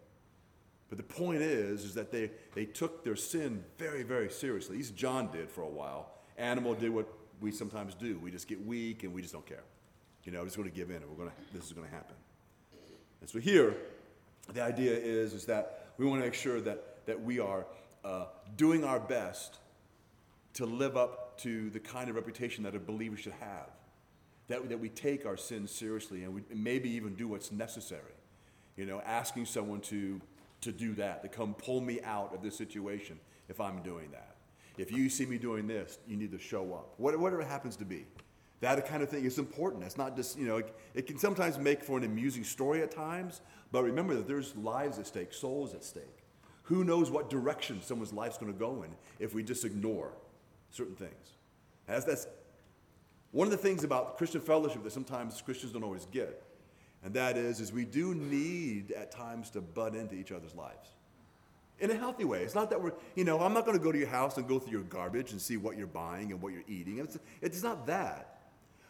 But 0.89 0.99
the 0.99 1.05
point 1.05 1.43
is, 1.43 1.85
is 1.85 1.95
that 1.95 2.13
they, 2.13 2.31
they 2.55 2.65
took 2.65 3.03
their 3.03 3.17
sin 3.17 3.65
very, 3.77 4.05
very 4.05 4.31
seriously. 4.31 4.77
At 4.77 4.79
least 4.79 4.95
John 4.95 5.33
did 5.33 5.51
for 5.51 5.63
a 5.63 5.69
while. 5.69 6.11
Animal 6.39 6.75
did 6.75 6.91
what 6.91 7.09
we 7.41 7.51
sometimes 7.51 7.95
do. 7.95 8.19
We 8.19 8.31
just 8.31 8.49
get 8.49 8.65
weak 8.65 9.03
and 9.05 9.13
we 9.13 9.23
just 9.23 9.33
don't 9.33 9.47
care. 9.47 9.65
You 10.25 10.33
know, 10.33 10.41
we're 10.41 10.47
just 10.47 10.57
going 10.57 10.69
to 10.69 10.75
give 10.75 10.91
in 10.91 10.97
and 10.97 11.09
we're 11.09 11.17
going 11.17 11.31
to, 11.31 11.57
this 11.57 11.67
is 11.67 11.73
going 11.73 11.87
to 11.87 11.95
happen. 11.95 12.17
And 13.21 13.31
so 13.31 13.39
here, 13.39 13.77
the 14.53 14.63
idea 14.63 14.93
is, 14.93 15.33
is 15.33 15.47
that 15.47 15.89
we 15.99 16.07
want 16.07 16.21
to 16.21 16.27
make 16.27 16.35
sure 16.35 16.61
that, 16.61 17.07
that 17.07 17.23
we 17.23 17.39
are 17.39 17.67
uh, 18.05 18.27
doing 18.57 18.85
our 18.85 19.01
best 19.01 19.59
to 20.55 20.67
live 20.67 20.97
up 20.97 21.39
to 21.39 21.71
the 21.71 21.81
kind 21.81 22.09
of 22.09 22.17
reputation 22.17 22.65
that 22.65 22.75
a 22.75 22.79
believer 22.79 23.17
should 23.17 23.35
have. 23.41 23.69
That, 24.49 24.69
that 24.69 24.79
we 24.79 24.89
take 24.89 25.27
our 25.27 25.37
sins 25.37 25.73
seriously 25.73 26.23
and 26.23 26.33
we 26.33 26.43
maybe 26.55 26.89
even 26.91 27.15
do 27.15 27.29
what's 27.29 27.51
necessary. 27.51 28.15
You 28.77 28.87
know, 28.87 29.01
asking 29.05 29.47
someone 29.47 29.81
to, 29.83 30.21
to 30.61 30.73
do 30.73 30.95
that, 30.95 31.23
to 31.23 31.29
come 31.29 31.55
pull 31.55 31.81
me 31.81 32.01
out 32.03 32.35
of 32.35 32.43
this 32.43 32.57
situation 32.57 33.19
if 33.49 33.61
I'm 33.61 33.83
doing 33.83 34.11
that. 34.13 34.36
If 34.79 34.93
you 34.93 35.09
see 35.09 35.27
me 35.27 35.39
doing 35.39 35.67
this, 35.67 35.99
you 36.07 36.17
need 36.17 36.33
to 36.33 36.39
show 36.39 36.75
up. 36.75 36.95
Whatever 36.99 37.41
it 37.41 37.49
happens 37.49 37.77
to 37.77 37.85
be. 37.85 38.07
That 38.61 38.87
kind 38.87 39.03
of 39.03 39.11
thing 39.11 39.25
is 39.25 39.39
important. 39.39 39.85
It's 39.85 39.99
not 39.99 40.17
just, 40.17 40.39
you 40.39 40.47
know, 40.47 40.59
it, 40.59 40.75
it 40.95 41.07
can 41.07 41.19
sometimes 41.19 41.59
make 41.59 41.83
for 41.83 41.99
an 41.99 42.05
amusing 42.05 42.43
story 42.43 42.83
at 42.83 42.91
times, 42.91 43.43
but 43.71 43.85
remember 43.85 44.15
that 44.15 44.27
there's 44.27 44.57
lives 44.57 44.99
at 44.99 45.07
stake, 45.07 45.33
souls 45.33 45.75
at 45.75 45.85
stake. 45.85 46.25
Who 46.63 46.83
knows 46.83 47.11
what 47.11 47.29
direction 47.29 47.81
someone's 47.83 48.13
life's 48.13 48.39
going 48.39 48.53
to 48.53 48.59
go 48.59 48.83
in 48.83 48.91
if 49.19 49.35
we 49.35 49.43
just 49.43 49.65
ignore 49.65 50.13
certain 50.71 50.97
things? 50.97 51.35
As 51.87 52.05
that's 52.05 52.27
one 53.31 53.47
of 53.47 53.51
the 53.51 53.59
things 53.59 53.85
about 53.85 54.17
Christian 54.17 54.41
fellowship 54.41 54.83
that 54.83 54.93
sometimes 54.93 55.41
Christians 55.43 55.73
don't 55.73 55.85
always 55.85 56.07
get. 56.07 56.43
And 57.05 57.13
that 57.15 57.37
is, 57.37 57.61
is 57.61 57.73
we 57.73 57.85
do 57.85 58.15
need 58.15 58.91
at 58.93 59.13
times 59.13 59.51
to 59.51 59.61
butt 59.61 59.95
into 59.95 60.15
each 60.15 60.33
other's 60.33 60.55
lives 60.55 60.96
in 61.81 61.91
a 61.91 61.95
healthy 61.95 62.25
way. 62.25 62.43
It's 62.43 62.55
not 62.55 62.71
that 62.71 62.83
we're, 62.83 62.93
you 63.15 63.25
know, 63.25 63.41
I'm 63.41 63.53
not 63.53 63.67
going 63.67 63.77
to 63.77 63.83
go 63.83 63.93
to 63.93 63.99
your 63.99 64.09
house 64.09 64.37
and 64.37 64.49
go 64.49 64.59
through 64.59 64.73
your 64.73 64.83
garbage 64.83 65.33
and 65.33 65.41
see 65.41 65.57
what 65.57 65.77
you're 65.77 65.87
buying 65.87 66.33
and 66.33 66.41
what 66.41 66.53
you're 66.53 66.65
eating. 66.69 66.99
It's, 66.99 67.19
it's 67.43 67.63
not 67.63 67.87
that. 67.87 68.37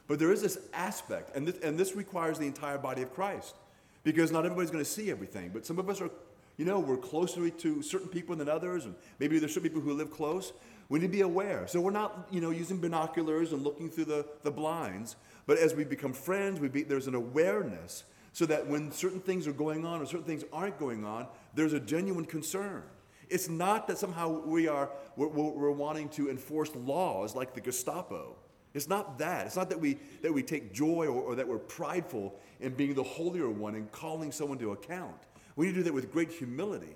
But 0.07 0.19
there 0.19 0.31
is 0.31 0.41
this 0.41 0.59
aspect, 0.73 1.35
and 1.35 1.49
this, 1.49 1.59
and 1.65 1.77
this 1.77 1.97
requires 1.97 2.39
the 2.39 2.47
entire 2.47 2.79
body 2.79 3.03
of 3.03 3.13
Christ 3.13 3.57
because 4.05 4.31
not 4.31 4.45
everybody's 4.45 4.71
going 4.71 4.85
to 4.85 4.91
see 4.91 5.11
everything. 5.11 5.51
But 5.53 5.67
some 5.67 5.81
of 5.81 5.91
us 5.91 6.01
are, 6.01 6.11
you 6.57 6.65
know, 6.65 6.79
we're 6.79 6.97
closer 6.97 7.51
to 7.51 7.83
certain 7.83 8.09
people 8.09 8.37
than 8.37 8.49
others, 8.49 8.85
and 8.85 8.95
maybe 9.19 9.41
there's 9.41 9.53
some 9.53 9.65
people 9.65 9.81
who 9.81 9.95
live 9.95 10.13
close. 10.13 10.53
We 10.89 11.01
need 11.01 11.07
to 11.07 11.13
be 11.13 11.23
aware. 11.23 11.67
So 11.67 11.81
we're 11.81 11.91
not, 11.91 12.29
you 12.31 12.41
know, 12.41 12.51
using 12.51 12.79
binoculars 12.79 13.53
and 13.53 13.65
looking 13.65 13.91
through 13.91 14.05
the, 14.05 14.27
the 14.45 14.53
blinds, 14.53 15.17
but 15.47 15.59
as 15.59 15.75
we 15.75 15.83
become 15.83 16.13
friends, 16.13 16.61
we 16.61 16.69
be, 16.69 16.85
there's 16.85 17.09
an 17.09 17.17
awareness 17.17 18.05
so 18.33 18.45
that 18.45 18.67
when 18.67 18.93
certain 18.93 19.21
things 19.21 19.47
are 19.47 19.53
going 19.53 19.87
on 19.87 20.03
or 20.03 20.05
certain 20.05 20.27
things 20.27 20.45
aren't 20.53 20.79
going 20.79 21.05
on, 21.05 21.27
there's 21.57 21.73
a 21.73 21.81
genuine 21.81 22.25
concern. 22.25 22.85
It's 23.29 23.49
not 23.49 23.89
that 23.89 23.99
somehow 23.99 24.29
we 24.29 24.69
are 24.69 24.91
we're, 25.17 25.27
we're, 25.27 25.71
wanting 25.73 26.09
to 26.11 26.31
enforce 26.31 26.71
laws 26.77 27.35
like 27.35 27.55
the 27.55 27.61
Gestapo. 27.61 28.37
It's 28.73 28.89
not 28.89 29.19
that. 29.19 29.47
It's 29.47 29.57
not 29.57 29.71
that 29.71 29.81
we 29.81 29.99
that 30.23 30.33
we 30.33 30.43
take 30.43 30.73
joy 30.73 31.07
or, 31.07 31.23
or 31.23 31.35
that 31.35 31.49
we're 31.49 31.59
prideful 31.59 32.39
in 32.61 32.75
being 32.75 32.95
the 32.95 33.03
holier 33.03 33.51
one 33.51 33.75
and 33.75 33.91
calling 33.91 34.31
someone 34.31 34.59
to 34.59 34.73
account. 34.73 35.17
We 35.57 35.67
need 35.67 35.73
to 35.73 35.79
do 35.79 35.85
that 35.85 35.95
with 35.95 36.13
great 36.13 36.31
humility. 36.31 36.95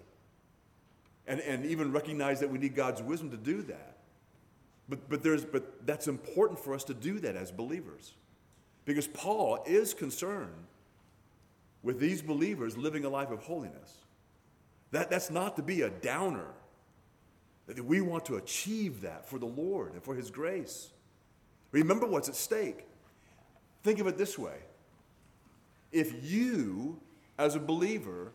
And, 1.27 1.41
and 1.41 1.65
even 1.65 1.93
recognize 1.93 2.41
that 2.41 2.51
we 2.51 2.59
need 2.59 2.75
God's 2.75 3.03
wisdom 3.03 3.31
to 3.31 3.37
do 3.37 3.63
that. 3.63 3.99
But, 4.89 5.09
but, 5.09 5.23
there's, 5.23 5.45
but 5.45 5.87
that's 5.87 6.09
important 6.09 6.59
for 6.59 6.75
us 6.75 6.83
to 6.85 6.95
do 6.95 7.21
that 7.21 7.37
as 7.37 7.53
believers. 7.53 8.15
Because 8.85 9.07
Paul 9.07 9.63
is 9.65 9.95
concerned 9.95 10.67
with 11.83 12.01
these 12.01 12.21
believers 12.21 12.77
living 12.77 13.05
a 13.05 13.09
life 13.09 13.31
of 13.31 13.45
holiness. 13.45 14.00
That, 14.93 15.11
that's 15.11 15.31
not 15.31 15.57
to 15.57 15.63
be 15.63 15.83
a 15.83 15.91
downer. 15.91 16.47
We 17.83 18.01
want 18.01 18.25
to 18.27 18.37
achieve 18.37 19.03
that 19.03 19.29
for 19.29 19.39
the 19.39 19.47
Lord 19.47 19.93
and 19.93 20.03
for 20.03 20.15
His 20.15 20.31
grace. 20.31 20.91
Remember 21.73 22.07
what's 22.07 22.29
at 22.29 22.35
stake. 22.35 22.87
Think 23.83 24.01
of 24.01 24.07
it 24.07 24.19
this 24.19 24.39
way 24.39 24.57
if 25.93 26.25
you, 26.25 27.01
as 27.39 27.55
a 27.55 27.61
believer, 27.61 28.33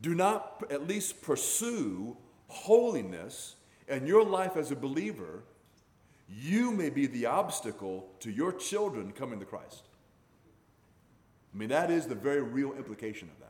do 0.00 0.14
not 0.14 0.64
at 0.70 0.86
least 0.86 1.22
pursue 1.22 2.16
holiness 2.48 3.56
in 3.88 4.06
your 4.06 4.24
life 4.24 4.56
as 4.56 4.70
a 4.70 4.76
believer, 4.76 5.42
you 6.28 6.72
may 6.72 6.90
be 6.90 7.06
the 7.06 7.26
obstacle 7.26 8.08
to 8.20 8.30
your 8.30 8.52
children 8.52 9.12
coming 9.12 9.38
to 9.38 9.44
Christ. 9.44 9.82
I 11.54 11.58
mean, 11.58 11.68
that 11.68 11.90
is 11.90 12.06
the 12.06 12.14
very 12.14 12.42
real 12.42 12.72
implication 12.72 13.28
of 13.28 13.38
that. 13.40 13.45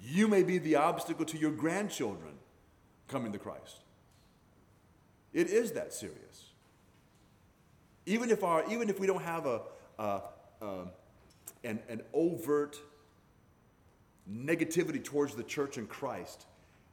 You 0.00 0.28
may 0.28 0.42
be 0.42 0.58
the 0.58 0.76
obstacle 0.76 1.24
to 1.26 1.38
your 1.38 1.50
grandchildren 1.50 2.34
coming 3.08 3.32
to 3.32 3.38
Christ. 3.38 3.82
It 5.32 5.48
is 5.48 5.72
that 5.72 5.92
serious. 5.92 6.52
Even 8.06 8.30
if, 8.30 8.42
our, 8.42 8.64
even 8.70 8.88
if 8.88 8.98
we 8.98 9.06
don't 9.06 9.22
have 9.22 9.46
a, 9.46 9.60
a, 9.98 10.20
a 10.62 10.84
an, 11.64 11.80
an 11.88 12.02
overt 12.14 12.78
negativity 14.30 15.02
towards 15.02 15.34
the 15.34 15.42
church 15.42 15.76
and 15.76 15.88
Christ, 15.88 16.46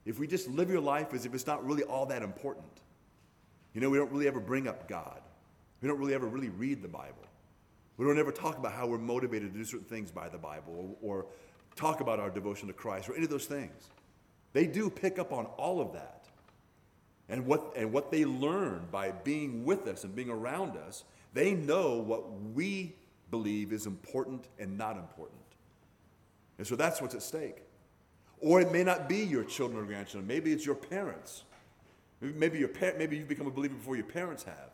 if 0.06 0.20
we 0.20 0.28
just 0.28 0.48
live 0.48 0.70
your 0.70 0.82
life 0.82 1.14
as 1.14 1.26
if 1.26 1.34
it's 1.34 1.48
not 1.48 1.66
really 1.66 1.84
all 1.84 2.06
that 2.08 2.22
important, 2.22 2.66
you 3.74 3.82
know, 3.82 3.90
we 3.90 3.98
don't 3.98 4.12
really 4.12 4.28
ever 4.28 4.40
bring 4.40 4.68
up 4.68 4.88
God. 4.88 5.22
We 5.82 5.88
don't 5.88 6.00
really 6.00 6.14
ever 6.14 6.28
really 6.28 6.50
read 6.50 6.82
the 6.82 6.88
Bible. 6.88 7.26
We 7.98 8.06
don't 8.06 8.18
ever 8.18 8.32
talk 8.32 8.58
about 8.58 8.74
how 8.74 8.88
we're 8.88 8.98
motivated 8.98 9.54
to 9.54 9.58
do 9.58 9.66
certain 9.66 9.88
things 9.88 10.12
by 10.12 10.30
the 10.30 10.38
Bible 10.38 10.96
or, 11.02 11.18
or 11.18 11.26
talk 11.76 12.02
about 12.02 12.20
our 12.20 12.30
devotion 12.30 12.68
to 12.68 12.74
Christ 12.74 13.10
or 13.10 13.16
any 13.16 13.26
of 13.26 13.30
those 13.30 13.46
things. 13.46 13.90
They 14.54 14.68
do 14.68 14.90
pick 14.90 15.20
up 15.20 15.34
on 15.34 15.46
all 15.58 15.82
of 15.82 15.94
that. 15.94 16.26
And 17.28 17.46
what, 17.46 17.74
and 17.76 17.92
what 17.92 18.12
they 18.12 18.24
learn 18.24 18.88
by 18.92 19.12
being 19.12 19.66
with 19.66 19.88
us 19.88 20.04
and 20.04 20.16
being 20.16 20.30
around 20.30 20.78
us, 20.78 21.04
they 21.34 21.54
know 21.54 21.98
what 21.98 22.32
we 22.54 22.96
believe 23.32 23.74
is 23.74 23.88
important 23.88 24.48
and 24.60 24.78
not 24.78 24.96
important. 24.96 25.42
And 26.58 26.66
so 26.66 26.76
that's 26.76 27.02
what's 27.02 27.16
at 27.16 27.24
stake. 27.24 27.58
Or 28.40 28.62
it 28.62 28.72
may 28.72 28.84
not 28.84 29.10
be 29.10 29.18
your 29.18 29.44
children 29.44 29.82
or 29.82 29.86
grandchildren. 29.86 30.28
Maybe 30.28 30.54
it's 30.54 30.66
your 30.66 30.76
parents. 30.76 31.44
Maybe, 32.22 32.60
your 32.60 32.70
par- 32.70 32.94
maybe 32.98 33.18
you've 33.18 33.28
become 33.28 33.48
a 33.48 33.52
believer 33.52 33.76
before 33.76 33.96
your 33.96 34.06
parents 34.06 34.44
have. 34.44 34.72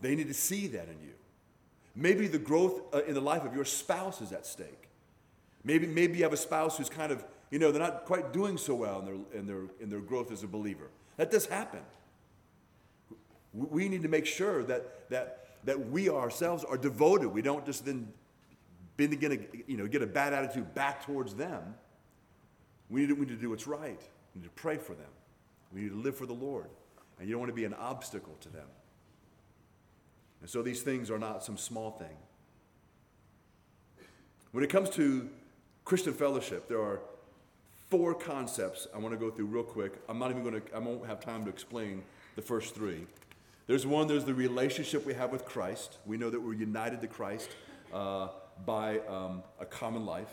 They 0.00 0.14
need 0.14 0.28
to 0.28 0.34
see 0.34 0.68
that 0.68 0.88
in 0.88 1.00
you. 1.00 1.14
Maybe 1.96 2.28
the 2.28 2.38
growth 2.38 2.94
uh, 2.94 3.02
in 3.04 3.14
the 3.14 3.20
life 3.20 3.44
of 3.44 3.54
your 3.54 3.64
spouse 3.64 4.20
is 4.20 4.30
at 4.30 4.46
stake. 4.46 4.87
Maybe, 5.64 5.86
maybe 5.86 6.18
you 6.18 6.24
have 6.24 6.32
a 6.32 6.36
spouse 6.36 6.78
who's 6.78 6.88
kind 6.88 7.12
of, 7.12 7.24
you 7.50 7.58
know, 7.58 7.72
they're 7.72 7.82
not 7.82 8.04
quite 8.04 8.32
doing 8.32 8.56
so 8.56 8.74
well 8.74 9.00
in 9.00 9.04
their, 9.04 9.40
in 9.40 9.46
their, 9.46 9.62
in 9.80 9.90
their 9.90 10.00
growth 10.00 10.30
as 10.30 10.42
a 10.42 10.46
believer. 10.46 10.88
That 11.16 11.30
does 11.30 11.46
happen. 11.46 11.80
We 13.52 13.88
need 13.88 14.02
to 14.02 14.08
make 14.08 14.26
sure 14.26 14.62
that, 14.64 15.10
that, 15.10 15.46
that 15.64 15.90
we 15.90 16.08
ourselves 16.08 16.64
are 16.64 16.76
devoted. 16.76 17.28
We 17.28 17.42
don't 17.42 17.66
just 17.66 17.84
then 17.84 18.12
begin 18.96 19.30
to 19.30 19.38
you 19.66 19.76
know, 19.76 19.86
get 19.86 20.02
a 20.02 20.06
bad 20.06 20.32
attitude 20.32 20.74
back 20.74 21.04
towards 21.04 21.34
them. 21.34 21.74
We 22.90 23.02
need, 23.02 23.08
to, 23.08 23.14
we 23.14 23.20
need 23.26 23.34
to 23.34 23.40
do 23.40 23.50
what's 23.50 23.66
right. 23.66 24.00
We 24.34 24.40
need 24.40 24.46
to 24.46 24.54
pray 24.54 24.76
for 24.76 24.94
them. 24.94 25.10
We 25.72 25.82
need 25.82 25.90
to 25.90 26.00
live 26.00 26.16
for 26.16 26.26
the 26.26 26.34
Lord. 26.34 26.68
And 27.18 27.28
you 27.28 27.34
don't 27.34 27.40
want 27.40 27.50
to 27.50 27.56
be 27.56 27.64
an 27.64 27.74
obstacle 27.74 28.36
to 28.40 28.48
them. 28.48 28.66
And 30.40 30.48
so 30.48 30.62
these 30.62 30.82
things 30.82 31.10
are 31.10 31.18
not 31.18 31.44
some 31.44 31.56
small 31.56 31.90
thing. 31.92 32.16
When 34.52 34.64
it 34.64 34.70
comes 34.70 34.90
to 34.90 35.28
Christian 35.88 36.12
fellowship, 36.12 36.68
there 36.68 36.82
are 36.82 37.00
four 37.88 38.12
concepts 38.12 38.86
I 38.94 38.98
want 38.98 39.14
to 39.14 39.18
go 39.18 39.30
through 39.30 39.46
real 39.46 39.62
quick. 39.62 39.94
I'm 40.06 40.18
not 40.18 40.30
even 40.30 40.42
going 40.42 40.60
to, 40.60 40.76
I 40.76 40.80
won't 40.80 41.06
have 41.06 41.18
time 41.18 41.44
to 41.44 41.50
explain 41.50 42.02
the 42.36 42.42
first 42.42 42.74
three. 42.74 43.06
There's 43.66 43.86
one, 43.86 44.06
there's 44.06 44.26
the 44.26 44.34
relationship 44.34 45.06
we 45.06 45.14
have 45.14 45.32
with 45.32 45.46
Christ. 45.46 45.96
We 46.04 46.18
know 46.18 46.28
that 46.28 46.38
we're 46.38 46.52
united 46.52 47.00
to 47.00 47.06
Christ 47.06 47.48
uh, 47.90 48.28
by 48.66 48.98
um, 49.08 49.42
a 49.60 49.64
common 49.64 50.04
life. 50.04 50.28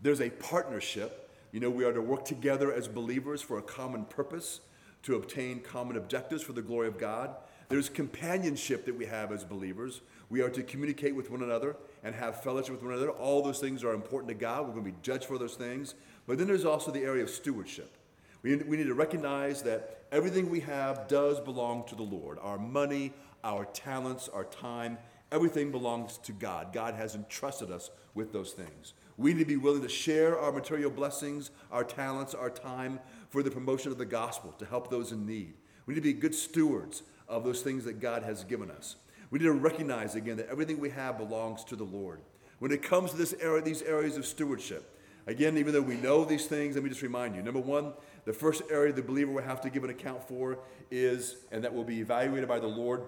There's 0.00 0.20
a 0.20 0.30
partnership. 0.30 1.28
You 1.50 1.58
know, 1.58 1.70
we 1.70 1.84
are 1.84 1.92
to 1.92 2.00
work 2.00 2.24
together 2.24 2.72
as 2.72 2.86
believers 2.86 3.42
for 3.42 3.58
a 3.58 3.62
common 3.62 4.04
purpose 4.04 4.60
to 5.02 5.16
obtain 5.16 5.58
common 5.58 5.96
objectives 5.96 6.40
for 6.44 6.52
the 6.52 6.62
glory 6.62 6.86
of 6.86 6.98
God. 6.98 7.34
There's 7.68 7.88
companionship 7.88 8.86
that 8.86 8.94
we 8.94 9.06
have 9.06 9.32
as 9.32 9.42
believers. 9.42 10.02
We 10.30 10.40
are 10.40 10.50
to 10.50 10.62
communicate 10.62 11.16
with 11.16 11.32
one 11.32 11.42
another 11.42 11.74
and 12.04 12.14
have 12.14 12.42
fellowship 12.42 12.72
with 12.72 12.82
one 12.82 12.92
another. 12.92 13.10
All 13.10 13.42
those 13.42 13.58
things 13.58 13.82
are 13.82 13.94
important 13.94 14.28
to 14.28 14.34
God. 14.34 14.66
We're 14.66 14.74
going 14.74 14.84
to 14.84 14.90
be 14.92 14.96
judged 15.02 15.24
for 15.24 15.38
those 15.38 15.54
things. 15.54 15.94
But 16.26 16.38
then 16.38 16.46
there's 16.46 16.64
also 16.64 16.90
the 16.90 17.02
area 17.02 17.22
of 17.22 17.30
stewardship. 17.30 17.96
We, 18.42 18.56
we 18.56 18.76
need 18.76 18.86
to 18.86 18.94
recognize 18.94 19.62
that 19.62 20.04
everything 20.12 20.50
we 20.50 20.60
have 20.60 21.08
does 21.08 21.40
belong 21.40 21.84
to 21.88 21.94
the 21.94 22.02
Lord. 22.02 22.38
Our 22.42 22.58
money, 22.58 23.14
our 23.42 23.64
talents, 23.64 24.28
our 24.28 24.44
time, 24.44 24.98
everything 25.32 25.70
belongs 25.70 26.18
to 26.18 26.32
God. 26.32 26.72
God 26.72 26.94
has 26.94 27.14
entrusted 27.14 27.70
us 27.70 27.90
with 28.14 28.32
those 28.32 28.52
things. 28.52 28.92
We 29.16 29.32
need 29.32 29.40
to 29.40 29.46
be 29.46 29.56
willing 29.56 29.82
to 29.82 29.88
share 29.88 30.38
our 30.38 30.52
material 30.52 30.90
blessings, 30.90 31.50
our 31.72 31.84
talents, 31.84 32.34
our 32.34 32.50
time 32.50 33.00
for 33.30 33.42
the 33.42 33.50
promotion 33.50 33.90
of 33.90 33.98
the 33.98 34.04
gospel 34.04 34.52
to 34.58 34.66
help 34.66 34.90
those 34.90 35.10
in 35.10 35.26
need. 35.26 35.54
We 35.86 35.94
need 35.94 36.00
to 36.00 36.12
be 36.12 36.12
good 36.12 36.34
stewards 36.34 37.02
of 37.28 37.44
those 37.44 37.62
things 37.62 37.84
that 37.84 38.00
God 38.00 38.22
has 38.22 38.44
given 38.44 38.70
us. 38.70 38.96
We 39.34 39.40
need 39.40 39.46
to 39.46 39.52
recognize 39.52 40.14
again 40.14 40.36
that 40.36 40.48
everything 40.48 40.78
we 40.78 40.90
have 40.90 41.18
belongs 41.18 41.64
to 41.64 41.74
the 41.74 41.82
Lord. 41.82 42.20
When 42.60 42.70
it 42.70 42.84
comes 42.84 43.10
to 43.10 43.16
this 43.16 43.34
area, 43.40 43.60
these 43.62 43.82
areas 43.82 44.16
of 44.16 44.26
stewardship, 44.26 44.96
again, 45.26 45.58
even 45.58 45.72
though 45.72 45.82
we 45.82 45.96
know 45.96 46.24
these 46.24 46.46
things, 46.46 46.76
let 46.76 46.84
me 46.84 46.88
just 46.88 47.02
remind 47.02 47.34
you. 47.34 47.42
Number 47.42 47.58
one, 47.58 47.94
the 48.26 48.32
first 48.32 48.62
area 48.70 48.92
the 48.92 49.02
believer 49.02 49.32
will 49.32 49.42
have 49.42 49.60
to 49.62 49.70
give 49.70 49.82
an 49.82 49.90
account 49.90 50.22
for 50.28 50.60
is, 50.88 51.34
and 51.50 51.64
that 51.64 51.74
will 51.74 51.82
be 51.82 51.98
evaluated 51.98 52.48
by 52.48 52.60
the 52.60 52.68
Lord 52.68 53.02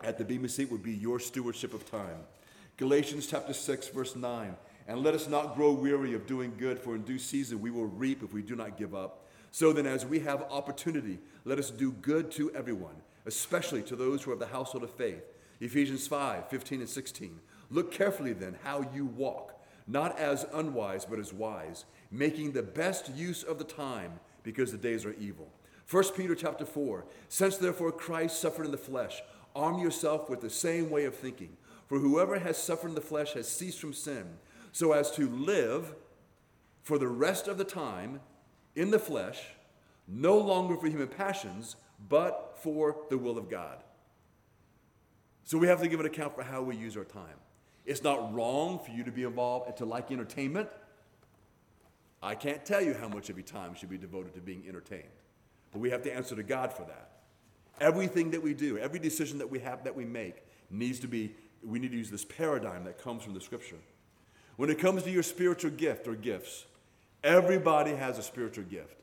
at 0.00 0.16
the 0.16 0.24
Bema 0.24 0.48
seat, 0.48 0.70
would 0.70 0.84
be 0.84 0.92
your 0.92 1.18
stewardship 1.18 1.74
of 1.74 1.90
time. 1.90 2.20
Galatians 2.76 3.26
chapter 3.26 3.52
6, 3.52 3.88
verse 3.88 4.14
9. 4.14 4.56
And 4.86 5.02
let 5.02 5.16
us 5.16 5.26
not 5.26 5.56
grow 5.56 5.72
weary 5.72 6.14
of 6.14 6.24
doing 6.28 6.52
good, 6.56 6.78
for 6.78 6.94
in 6.94 7.02
due 7.02 7.18
season 7.18 7.60
we 7.60 7.72
will 7.72 7.86
reap 7.86 8.22
if 8.22 8.32
we 8.32 8.42
do 8.42 8.54
not 8.54 8.78
give 8.78 8.94
up. 8.94 9.26
So 9.50 9.72
then, 9.72 9.88
as 9.88 10.06
we 10.06 10.20
have 10.20 10.42
opportunity, 10.52 11.18
let 11.44 11.58
us 11.58 11.72
do 11.72 11.90
good 11.90 12.30
to 12.32 12.54
everyone, 12.54 12.94
especially 13.26 13.82
to 13.82 13.96
those 13.96 14.22
who 14.22 14.30
are 14.30 14.34
of 14.34 14.38
the 14.38 14.46
household 14.46 14.84
of 14.84 14.90
faith. 14.90 15.24
Ephesians 15.60 16.06
5 16.06 16.48
15 16.48 16.80
and 16.80 16.88
16. 16.88 17.40
Look 17.70 17.92
carefully 17.92 18.32
then 18.32 18.56
how 18.64 18.88
you 18.94 19.04
walk, 19.04 19.60
not 19.86 20.18
as 20.18 20.46
unwise, 20.52 21.04
but 21.04 21.18
as 21.18 21.32
wise, 21.32 21.84
making 22.10 22.52
the 22.52 22.62
best 22.62 23.10
use 23.14 23.42
of 23.42 23.58
the 23.58 23.64
time, 23.64 24.20
because 24.42 24.72
the 24.72 24.78
days 24.78 25.04
are 25.04 25.14
evil. 25.14 25.52
1 25.90 26.04
Peter 26.16 26.34
chapter 26.34 26.64
4 26.64 27.04
Since 27.28 27.58
therefore 27.58 27.92
Christ 27.92 28.40
suffered 28.40 28.66
in 28.66 28.72
the 28.72 28.78
flesh, 28.78 29.22
arm 29.54 29.78
yourself 29.78 30.28
with 30.30 30.40
the 30.40 30.50
same 30.50 30.90
way 30.90 31.04
of 31.04 31.14
thinking. 31.14 31.56
For 31.86 31.98
whoever 31.98 32.38
has 32.38 32.58
suffered 32.58 32.88
in 32.88 32.94
the 32.94 33.00
flesh 33.00 33.32
has 33.32 33.48
ceased 33.48 33.80
from 33.80 33.94
sin, 33.94 34.38
so 34.72 34.92
as 34.92 35.10
to 35.12 35.28
live 35.28 35.94
for 36.82 36.98
the 36.98 37.08
rest 37.08 37.48
of 37.48 37.58
the 37.58 37.64
time 37.64 38.20
in 38.76 38.90
the 38.90 38.98
flesh, 38.98 39.40
no 40.06 40.38
longer 40.38 40.76
for 40.76 40.86
human 40.86 41.08
passions, 41.08 41.76
but 42.08 42.58
for 42.62 42.96
the 43.10 43.18
will 43.18 43.38
of 43.38 43.50
God. 43.50 43.82
So 45.48 45.56
we 45.56 45.66
have 45.68 45.80
to 45.80 45.88
give 45.88 45.98
an 45.98 46.04
account 46.04 46.34
for 46.34 46.42
how 46.42 46.60
we 46.60 46.76
use 46.76 46.94
our 46.94 47.04
time. 47.04 47.38
It's 47.86 48.02
not 48.02 48.34
wrong 48.34 48.80
for 48.84 48.90
you 48.90 49.02
to 49.04 49.10
be 49.10 49.22
involved 49.22 49.66
and 49.66 49.74
to 49.78 49.86
like 49.86 50.12
entertainment. 50.12 50.68
I 52.22 52.34
can't 52.34 52.66
tell 52.66 52.82
you 52.82 52.92
how 52.92 53.08
much 53.08 53.30
of 53.30 53.38
your 53.38 53.46
time 53.46 53.74
should 53.74 53.88
be 53.88 53.96
devoted 53.96 54.34
to 54.34 54.42
being 54.42 54.66
entertained, 54.68 55.08
but 55.72 55.78
we 55.78 55.88
have 55.88 56.02
to 56.02 56.14
answer 56.14 56.36
to 56.36 56.42
God 56.42 56.70
for 56.74 56.82
that. 56.82 57.12
Everything 57.80 58.30
that 58.32 58.42
we 58.42 58.52
do, 58.52 58.76
every 58.76 58.98
decision 58.98 59.38
that 59.38 59.48
we 59.50 59.58
have 59.60 59.84
that 59.84 59.96
we 59.96 60.04
make 60.04 60.44
needs 60.68 61.00
to 61.00 61.08
be, 61.08 61.34
we 61.64 61.78
need 61.78 61.92
to 61.92 61.96
use 61.96 62.10
this 62.10 62.26
paradigm 62.26 62.84
that 62.84 63.02
comes 63.02 63.22
from 63.22 63.32
the 63.32 63.40
scripture. 63.40 63.78
When 64.56 64.68
it 64.68 64.78
comes 64.78 65.02
to 65.04 65.10
your 65.10 65.22
spiritual 65.22 65.70
gift 65.70 66.06
or 66.06 66.14
gifts, 66.14 66.66
everybody 67.24 67.94
has 67.94 68.18
a 68.18 68.22
spiritual 68.22 68.64
gift. 68.64 68.98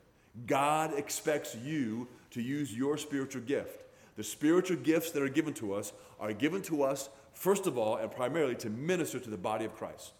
God 0.46 0.96
expects 0.96 1.56
you 1.56 2.06
to 2.30 2.40
use 2.40 2.72
your 2.72 2.98
spiritual 2.98 3.42
gift. 3.42 3.82
The 4.16 4.24
spiritual 4.24 4.78
gifts 4.78 5.10
that 5.12 5.22
are 5.22 5.28
given 5.28 5.54
to 5.54 5.74
us 5.74 5.92
are 6.18 6.32
given 6.32 6.62
to 6.62 6.82
us, 6.82 7.10
first 7.32 7.66
of 7.66 7.76
all, 7.76 7.96
and 7.96 8.10
primarily 8.10 8.54
to 8.56 8.70
minister 8.70 9.18
to 9.20 9.30
the 9.30 9.36
body 9.36 9.64
of 9.64 9.74
Christ. 9.76 10.12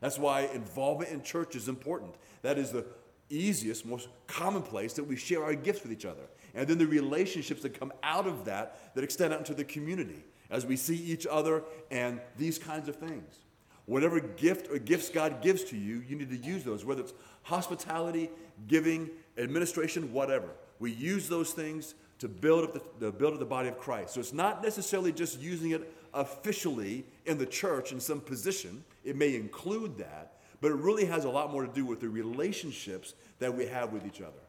That's 0.00 0.18
why 0.18 0.42
involvement 0.52 1.10
in 1.10 1.22
church 1.22 1.56
is 1.56 1.68
important. 1.68 2.14
That 2.42 2.58
is 2.58 2.70
the 2.70 2.84
easiest, 3.30 3.84
most 3.84 4.08
commonplace 4.26 4.92
that 4.94 5.04
we 5.04 5.16
share 5.16 5.42
our 5.42 5.54
gifts 5.54 5.82
with 5.82 5.92
each 5.92 6.04
other. 6.04 6.22
And 6.54 6.68
then 6.68 6.78
the 6.78 6.86
relationships 6.86 7.62
that 7.62 7.78
come 7.78 7.92
out 8.02 8.26
of 8.26 8.44
that 8.44 8.94
that 8.94 9.04
extend 9.04 9.32
out 9.32 9.40
into 9.40 9.54
the 9.54 9.64
community 9.64 10.24
as 10.50 10.64
we 10.64 10.76
see 10.76 10.96
each 10.96 11.26
other 11.26 11.62
and 11.90 12.20
these 12.36 12.58
kinds 12.58 12.88
of 12.88 12.96
things. 12.96 13.38
Whatever 13.86 14.20
gift 14.20 14.70
or 14.70 14.78
gifts 14.78 15.08
God 15.08 15.40
gives 15.42 15.64
to 15.64 15.76
you, 15.76 16.02
you 16.06 16.16
need 16.16 16.30
to 16.30 16.36
use 16.36 16.62
those, 16.62 16.84
whether 16.84 17.00
it's 17.00 17.14
hospitality, 17.42 18.30
giving, 18.66 19.10
administration, 19.38 20.12
whatever. 20.12 20.48
We 20.78 20.92
use 20.92 21.28
those 21.28 21.52
things 21.52 21.94
to 22.18 22.28
build 22.28 22.64
up 22.64 22.72
the, 22.72 23.06
to 23.06 23.12
build 23.12 23.34
up 23.34 23.38
the 23.38 23.46
body 23.46 23.68
of 23.68 23.78
Christ. 23.78 24.14
So 24.14 24.20
it's 24.20 24.32
not 24.32 24.62
necessarily 24.62 25.12
just 25.12 25.40
using 25.40 25.70
it 25.70 25.92
officially 26.14 27.04
in 27.26 27.38
the 27.38 27.46
church 27.46 27.92
in 27.92 28.00
some 28.00 28.20
position. 28.20 28.84
It 29.04 29.16
may 29.16 29.36
include 29.36 29.98
that, 29.98 30.38
but 30.60 30.70
it 30.70 30.76
really 30.76 31.04
has 31.04 31.24
a 31.24 31.30
lot 31.30 31.52
more 31.52 31.64
to 31.64 31.72
do 31.72 31.84
with 31.84 32.00
the 32.00 32.08
relationships 32.08 33.14
that 33.38 33.54
we 33.54 33.66
have 33.66 33.92
with 33.92 34.06
each 34.06 34.20
other. 34.20 34.40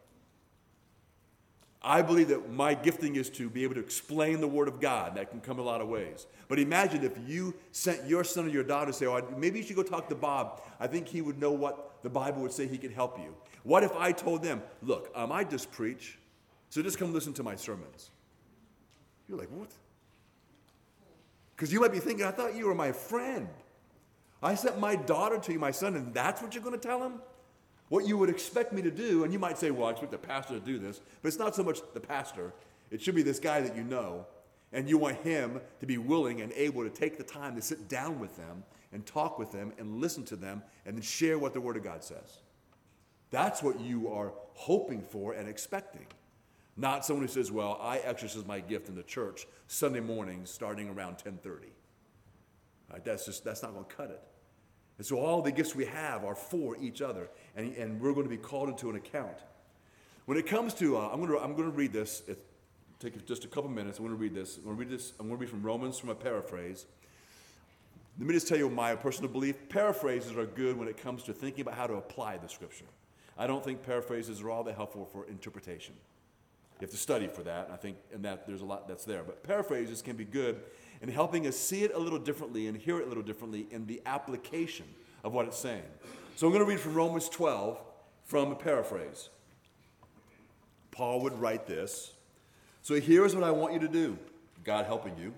I 1.82 2.02
believe 2.02 2.28
that 2.28 2.52
my 2.52 2.74
gifting 2.74 3.16
is 3.16 3.30
to 3.32 3.50
be 3.50 3.64
able 3.64 3.76
to 3.76 3.80
explain 3.80 4.42
the 4.42 4.48
Word 4.48 4.68
of 4.68 4.82
God. 4.82 5.16
That 5.16 5.32
can 5.32 5.40
come 5.40 5.60
a 5.60 5.62
lot 5.62 5.80
of 5.80 5.88
ways. 5.88 6.28
But 6.50 6.60
imagine 6.60 7.06
if 7.06 7.18
you 7.26 7.54
sent 7.72 8.06
your 8.06 8.26
son 8.26 8.48
or 8.48 8.50
your 8.50 8.66
daughter 8.66 8.88
to 8.88 8.94
say, 8.94 9.06
oh, 9.06 9.26
maybe 9.38 9.60
you 9.60 9.66
should 9.66 9.78
go 9.78 9.84
talk 9.84 10.10
to 10.10 10.16
Bob. 10.16 10.62
I 10.80 10.88
think 10.88 11.08
he 11.08 11.22
would 11.22 11.40
know 11.40 11.52
what 11.52 12.04
the 12.04 12.10
Bible 12.10 12.42
would 12.42 12.52
say 12.52 12.68
he 12.68 12.78
could 12.78 12.92
help 12.92 13.18
you. 13.18 13.34
What 13.64 13.84
if 13.84 13.94
I 13.96 14.12
told 14.12 14.44
them, 14.44 14.62
look, 14.82 15.10
um, 15.16 15.32
I 15.32 15.46
just 15.46 15.72
preach, 15.72 16.18
so 16.70 16.82
just 16.82 16.98
come 16.98 17.14
listen 17.14 17.34
to 17.34 17.44
my 17.44 17.56
sermons? 17.56 18.12
You're 19.28 19.38
like, 19.38 19.50
what? 19.50 19.72
Because 21.56 21.74
you 21.74 21.82
might 21.82 21.92
be 21.92 22.00
thinking, 22.00 22.26
I 22.26 22.32
thought 22.32 22.56
you 22.56 22.68
were 22.68 22.76
my 22.76 22.92
friend. 22.92 23.48
I 24.42 24.56
sent 24.56 24.80
my 24.80 24.96
daughter 24.96 25.38
to 25.38 25.54
you, 25.54 25.60
my 25.60 25.72
son, 25.72 25.96
and 25.96 26.14
that's 26.14 26.42
what 26.42 26.54
you're 26.54 26.64
going 26.64 26.80
to 26.80 26.88
tell 26.88 27.04
him? 27.04 27.16
What 27.90 28.08
you 28.08 28.18
would 28.18 28.30
expect 28.30 28.72
me 28.72 28.82
to 28.84 28.92
do, 28.92 29.24
and 29.24 29.34
you 29.34 29.40
might 29.40 29.58
say, 29.58 29.72
well, 29.72 29.88
I 29.88 29.92
expect 29.92 30.12
the 30.12 30.18
pastor 30.18 30.54
to 30.54 30.60
do 30.60 30.80
this, 30.80 31.02
but 31.22 31.28
it's 31.28 31.40
not 31.40 31.56
so 31.56 31.64
much 31.64 31.80
the 31.94 32.00
pastor. 32.00 32.54
It 32.92 33.02
should 33.02 33.16
be 33.16 33.24
this 33.24 33.40
guy 33.40 33.62
that 33.62 33.76
you 33.76 33.84
know, 33.84 34.26
and 34.72 34.88
you 34.88 34.98
want 34.98 35.18
him 35.18 35.60
to 35.80 35.86
be 35.86 35.98
willing 35.98 36.42
and 36.42 36.54
able 36.54 36.84
to 36.84 36.90
take 36.90 37.18
the 37.18 37.24
time 37.24 37.56
to 37.56 37.62
sit 37.62 37.90
down 37.90 38.20
with 38.20 38.38
them 38.38 38.64
and 38.94 39.06
talk 39.06 39.38
with 39.38 39.52
them 39.52 39.74
and 39.78 40.00
listen 40.00 40.24
to 40.26 40.36
them 40.36 40.64
and 40.86 40.96
then 40.96 41.02
share 41.02 41.38
what 41.38 41.54
the 41.54 41.62
Word 41.62 41.78
of 41.78 41.84
God 41.84 42.04
says. 42.04 42.40
That's 43.32 43.62
what 43.62 43.80
you 43.80 44.12
are 44.12 44.32
hoping 44.54 45.02
for 45.02 45.34
and 45.34 45.48
expecting. 45.48 46.06
Not 46.80 47.06
someone 47.06 47.26
who 47.26 47.32
says, 47.32 47.52
well, 47.52 47.78
I 47.82 47.98
exercise 47.98 48.46
my 48.46 48.62
gift 48.62 48.88
in 48.88 48.96
the 48.96 49.04
church 49.04 49.46
Sunday 49.68 50.00
mornings 50.00 50.50
starting 50.50 50.88
around 50.88 51.12
1030. 51.12 51.68
Right, 52.90 53.04
that's 53.04 53.26
just, 53.26 53.44
that's 53.44 53.62
not 53.62 53.74
going 53.74 53.84
to 53.84 53.94
cut 53.94 54.10
it. 54.12 54.22
And 54.98 55.06
so 55.06 55.18
all 55.18 55.42
the 55.42 55.52
gifts 55.52 55.76
we 55.76 55.86
have 55.86 56.24
are 56.24 56.36
for 56.36 56.78
each 56.78 57.02
other, 57.02 57.30
and, 57.58 57.76
and 57.76 58.00
we're 58.00 58.14
going 58.14 58.26
to 58.26 58.30
be 58.30 58.38
called 58.38 58.70
into 58.70 58.90
an 58.90 58.96
account. 58.96 59.38
When 60.26 60.38
it 60.38 60.48
comes 60.48 60.74
to, 60.76 60.98
uh, 60.98 61.10
I'm, 61.12 61.20
going 61.20 61.32
to, 61.32 61.40
I'm 61.40 61.54
going 61.54 61.70
to 61.70 61.76
read 61.76 61.92
this, 61.92 62.24
it, 62.28 62.40
take 63.00 63.26
just 63.26 63.44
a 63.44 63.50
couple 63.50 63.70
minutes, 63.70 64.00
I'm 64.00 64.06
going 64.06 64.16
to 64.16 64.22
read 64.22 64.34
this. 64.34 64.56
I'm 64.56 64.64
going 64.64 64.78
to 64.78 64.80
read 64.80 64.90
this, 64.90 65.12
I'm 65.20 65.28
going 65.28 65.38
to 65.38 65.42
read 65.42 65.50
from 65.50 65.62
Romans 65.62 66.00
from 66.00 66.10
a 66.10 66.16
paraphrase. 66.16 66.86
Let 68.18 68.26
me 68.26 68.34
just 68.34 68.48
tell 68.48 68.58
you 68.58 68.70
my 68.70 68.96
personal 68.96 69.30
belief. 69.30 69.68
Paraphrases 69.68 70.38
are 70.38 70.46
good 70.46 70.78
when 70.78 70.88
it 70.88 70.96
comes 70.96 71.24
to 71.24 71.34
thinking 71.34 71.62
about 71.62 71.74
how 71.74 71.88
to 71.88 71.96
apply 71.96 72.38
the 72.38 72.48
scripture. 72.48 72.86
I 73.38 73.48
don't 73.48 73.64
think 73.64 73.84
paraphrases 73.84 74.42
are 74.42 74.50
all 74.50 74.64
that 74.64 74.76
helpful 74.76 75.06
for 75.06 75.28
interpretation. 75.28 75.96
You 76.80 76.86
have 76.86 76.92
to 76.92 76.98
study 76.98 77.28
for 77.28 77.44
that. 77.44 77.70
I 77.74 77.76
think 77.76 77.98
and 78.14 78.24
that 78.24 78.48
there's 78.48 78.62
a 78.62 78.66
lot 78.66 78.88
that's 78.88 79.04
there. 79.04 79.24
But 79.24 79.44
paraphrases 79.44 80.02
can 80.02 80.16
be 80.16 80.24
good 80.24 80.62
in 81.02 81.10
helping 81.10 81.46
us 81.46 81.58
see 81.58 81.84
it 81.84 81.94
a 81.94 82.00
little 82.00 82.20
differently 82.20 82.68
and 82.68 82.78
hear 82.78 83.00
it 83.00 83.06
a 83.06 83.08
little 83.08 83.24
differently 83.24 83.68
in 83.70 83.86
the 83.86 84.02
application 84.06 84.86
of 85.24 85.34
what 85.34 85.46
it's 85.46 85.60
saying. 85.60 85.84
So 86.38 86.48
I'm 86.48 86.54
going 86.54 86.64
to 86.64 86.70
read 86.70 86.80
from 86.80 86.94
Romans 86.94 87.28
12 87.28 87.82
from 88.24 88.52
a 88.52 88.56
paraphrase. 88.56 89.30
Paul 90.92 91.22
would 91.22 91.38
write 91.40 91.68
this. 91.68 92.14
So 92.82 92.96
here's 92.96 93.36
what 93.36 93.44
I 93.44 93.52
want 93.52 93.74
you 93.74 93.80
to 93.80 93.88
do, 93.90 94.18
God 94.64 94.86
helping 94.86 95.18
you. 95.18 95.34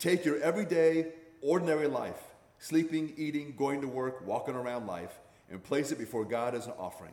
Take 0.00 0.24
your 0.24 0.40
everyday, 0.40 1.12
ordinary 1.40 1.86
life, 1.86 2.20
sleeping, 2.58 3.12
eating, 3.16 3.54
going 3.56 3.80
to 3.82 3.86
work, 3.86 4.26
walking 4.26 4.56
around 4.56 4.88
life, 4.88 5.20
and 5.48 5.62
place 5.62 5.92
it 5.92 5.98
before 5.98 6.24
God 6.24 6.56
as 6.56 6.66
an 6.66 6.72
offering. 6.76 7.12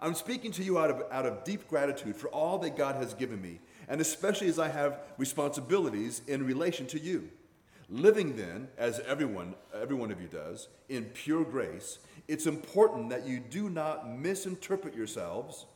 I'm 0.00 0.14
speaking 0.14 0.52
to 0.52 0.62
you 0.62 0.78
out 0.78 0.90
of, 0.90 1.02
out 1.10 1.26
of 1.26 1.44
deep 1.44 1.68
gratitude 1.68 2.16
for 2.16 2.28
all 2.28 2.58
that 2.58 2.76
God 2.76 2.96
has 2.96 3.14
given 3.14 3.40
me, 3.40 3.60
and 3.88 4.00
especially 4.00 4.48
as 4.48 4.58
I 4.58 4.68
have 4.68 5.00
responsibilities 5.18 6.22
in 6.26 6.44
relation 6.44 6.86
to 6.88 6.98
you. 6.98 7.30
Living 7.88 8.36
then, 8.36 8.68
as 8.76 9.00
everyone, 9.00 9.54
every 9.72 9.94
one 9.94 10.10
of 10.10 10.20
you 10.20 10.26
does, 10.26 10.68
in 10.88 11.04
pure 11.04 11.44
grace, 11.44 11.98
it's 12.28 12.46
important 12.46 13.10
that 13.10 13.26
you 13.26 13.38
do 13.38 13.70
not 13.70 14.10
misinterpret 14.10 14.94
yourselves 14.94 15.66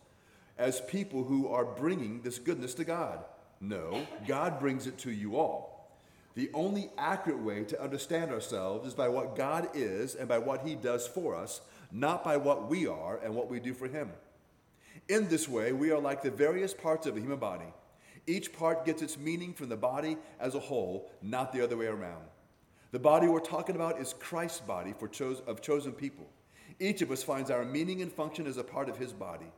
as 0.58 0.80
people 0.82 1.24
who 1.24 1.48
are 1.48 1.64
bringing 1.64 2.20
this 2.22 2.38
goodness 2.38 2.74
to 2.74 2.84
God. 2.84 3.20
No, 3.60 4.06
God 4.26 4.58
brings 4.58 4.86
it 4.86 4.98
to 4.98 5.10
you 5.10 5.36
all. 5.36 5.70
The 6.34 6.50
only 6.54 6.90
accurate 6.96 7.42
way 7.42 7.64
to 7.64 7.82
understand 7.82 8.30
ourselves 8.30 8.88
is 8.88 8.94
by 8.94 9.08
what 9.08 9.36
God 9.36 9.68
is 9.74 10.14
and 10.14 10.28
by 10.28 10.38
what 10.38 10.66
He 10.66 10.74
does 10.74 11.06
for 11.06 11.34
us, 11.34 11.60
not 11.91 12.24
by 12.24 12.36
what 12.36 12.68
we 12.68 12.86
are 12.86 13.18
and 13.22 13.34
what 13.34 13.51
we 13.51 13.61
do 13.61 13.74
for 13.74 13.88
Him. 13.88 14.11
In 15.09 15.28
this 15.28 15.49
way, 15.49 15.72
we 15.72 15.91
are 15.91 15.99
like 15.99 16.22
the 16.22 16.30
various 16.30 16.74
parts 16.74 17.07
of 17.07 17.16
a 17.16 17.20
human 17.20 17.38
body. 17.38 17.72
Each 18.26 18.53
part 18.53 18.84
gets 18.84 19.03
its 19.03 19.18
meaning 19.18 19.53
from 19.55 19.68
the 19.68 19.76
body 19.76 20.16
as 20.38 20.55
a 20.55 20.61
whole, 20.61 21.11
not 21.22 21.53
the 21.53 21.62
other 21.62 21.76
way 21.76 21.86
around. 21.86 22.24
The 22.93 22.99
body 22.99 23.26
we're 23.26 23.41
talking 23.41 23.76
about 23.76 24.01
is 24.01 24.14
Christ's 24.18 24.61
body 24.61 24.95
for 24.99 25.09
cho- 25.09 25.43
of 25.47 25.61
chosen 25.61 25.93
people. 25.93 26.26
Each 26.78 27.03
of 27.03 27.11
us 27.11 27.22
finds 27.22 27.51
our 27.51 27.64
meaning 27.64 28.03
and 28.03 28.12
function 28.12 28.47
as 28.47 28.57
a 28.57 28.64
part 28.64 28.88
of 28.88 28.99
his 28.99 29.12
body. 29.12 29.51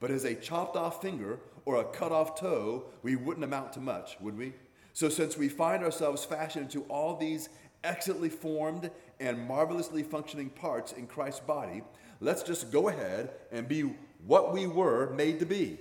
But 0.00 0.10
as 0.10 0.24
a 0.24 0.34
chopped 0.34 0.76
off 0.76 1.00
finger 1.00 1.38
or 1.64 1.80
a 1.80 1.84
cut 1.84 2.10
off 2.10 2.38
toe, 2.38 2.86
we 3.02 3.14
wouldn't 3.14 3.44
amount 3.44 3.72
to 3.74 3.80
much, 3.80 4.16
would 4.20 4.36
we? 4.36 4.52
So, 4.94 5.08
since 5.08 5.36
we 5.36 5.48
find 5.48 5.84
ourselves 5.84 6.24
fashioned 6.24 6.64
into 6.64 6.82
all 6.88 7.16
these 7.16 7.48
excellently 7.84 8.28
formed 8.28 8.90
and 9.22 9.46
marvelously 9.46 10.02
functioning 10.02 10.50
parts 10.50 10.92
in 10.92 11.06
Christ's 11.06 11.40
body, 11.40 11.82
let's 12.20 12.42
just 12.42 12.72
go 12.72 12.88
ahead 12.88 13.30
and 13.52 13.68
be 13.68 13.94
what 14.26 14.52
we 14.52 14.66
were 14.66 15.10
made 15.14 15.38
to 15.38 15.46
be 15.46 15.78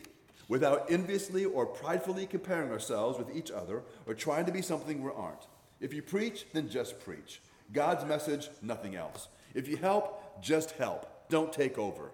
without 0.48 0.92
enviously 0.92 1.44
or 1.44 1.66
pridefully 1.66 2.28
comparing 2.28 2.72
ourselves 2.72 3.18
with 3.18 3.36
each 3.36 3.50
other 3.50 3.82
or 4.06 4.14
trying 4.14 4.46
to 4.46 4.52
be 4.52 4.62
something 4.62 5.02
we 5.02 5.10
aren't. 5.10 5.48
If 5.80 5.92
you 5.92 6.04
preach, 6.04 6.46
then 6.54 6.70
just 6.70 7.00
preach. 7.00 7.42
God's 7.74 8.06
message, 8.06 8.50
nothing 8.62 8.96
else. 8.96 9.28
If 9.56 9.68
you 9.68 9.78
help, 9.78 10.42
just 10.42 10.72
help. 10.72 11.28
Don't 11.30 11.52
take 11.52 11.80
over. 11.80 12.12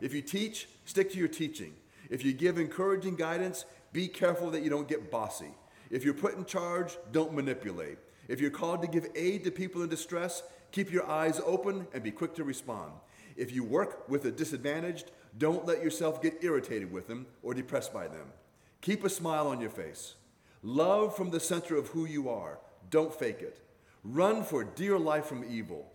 If 0.00 0.14
you 0.14 0.22
teach, 0.22 0.68
stick 0.86 1.12
to 1.12 1.18
your 1.18 1.28
teaching. 1.28 1.74
If 2.08 2.24
you 2.24 2.32
give 2.32 2.58
encouraging 2.58 3.16
guidance, 3.16 3.66
be 3.92 4.08
careful 4.08 4.50
that 4.52 4.62
you 4.62 4.70
don't 4.70 4.88
get 4.88 5.10
bossy. 5.10 5.52
If 5.90 6.04
you're 6.04 6.14
put 6.14 6.36
in 6.36 6.46
charge, 6.46 6.96
don't 7.12 7.34
manipulate. 7.34 7.98
If 8.28 8.40
you're 8.40 8.50
called 8.50 8.82
to 8.82 8.88
give 8.88 9.08
aid 9.16 9.42
to 9.44 9.50
people 9.50 9.82
in 9.82 9.88
distress, 9.88 10.44
keep 10.72 10.92
your 10.92 11.08
eyes 11.08 11.40
open 11.44 11.86
and 11.92 12.02
be 12.02 12.10
quick 12.10 12.34
to 12.34 12.44
respond. 12.44 12.92
If 13.36 13.52
you 13.52 13.64
work 13.64 14.08
with 14.08 14.22
the 14.22 14.30
disadvantaged, 14.30 15.10
don't 15.38 15.66
let 15.66 15.82
yourself 15.82 16.20
get 16.20 16.42
irritated 16.42 16.92
with 16.92 17.06
them 17.08 17.26
or 17.42 17.54
depressed 17.54 17.92
by 17.92 18.08
them. 18.08 18.32
Keep 18.80 19.04
a 19.04 19.10
smile 19.10 19.46
on 19.46 19.60
your 19.60 19.70
face. 19.70 20.14
Love 20.62 21.16
from 21.16 21.30
the 21.30 21.40
center 21.40 21.76
of 21.76 21.88
who 21.88 22.04
you 22.04 22.28
are. 22.28 22.58
Don't 22.90 23.14
fake 23.14 23.40
it. 23.40 23.60
Run 24.02 24.44
for 24.44 24.64
dear 24.64 24.98
life 24.98 25.26
from 25.26 25.44
evil. 25.48 25.90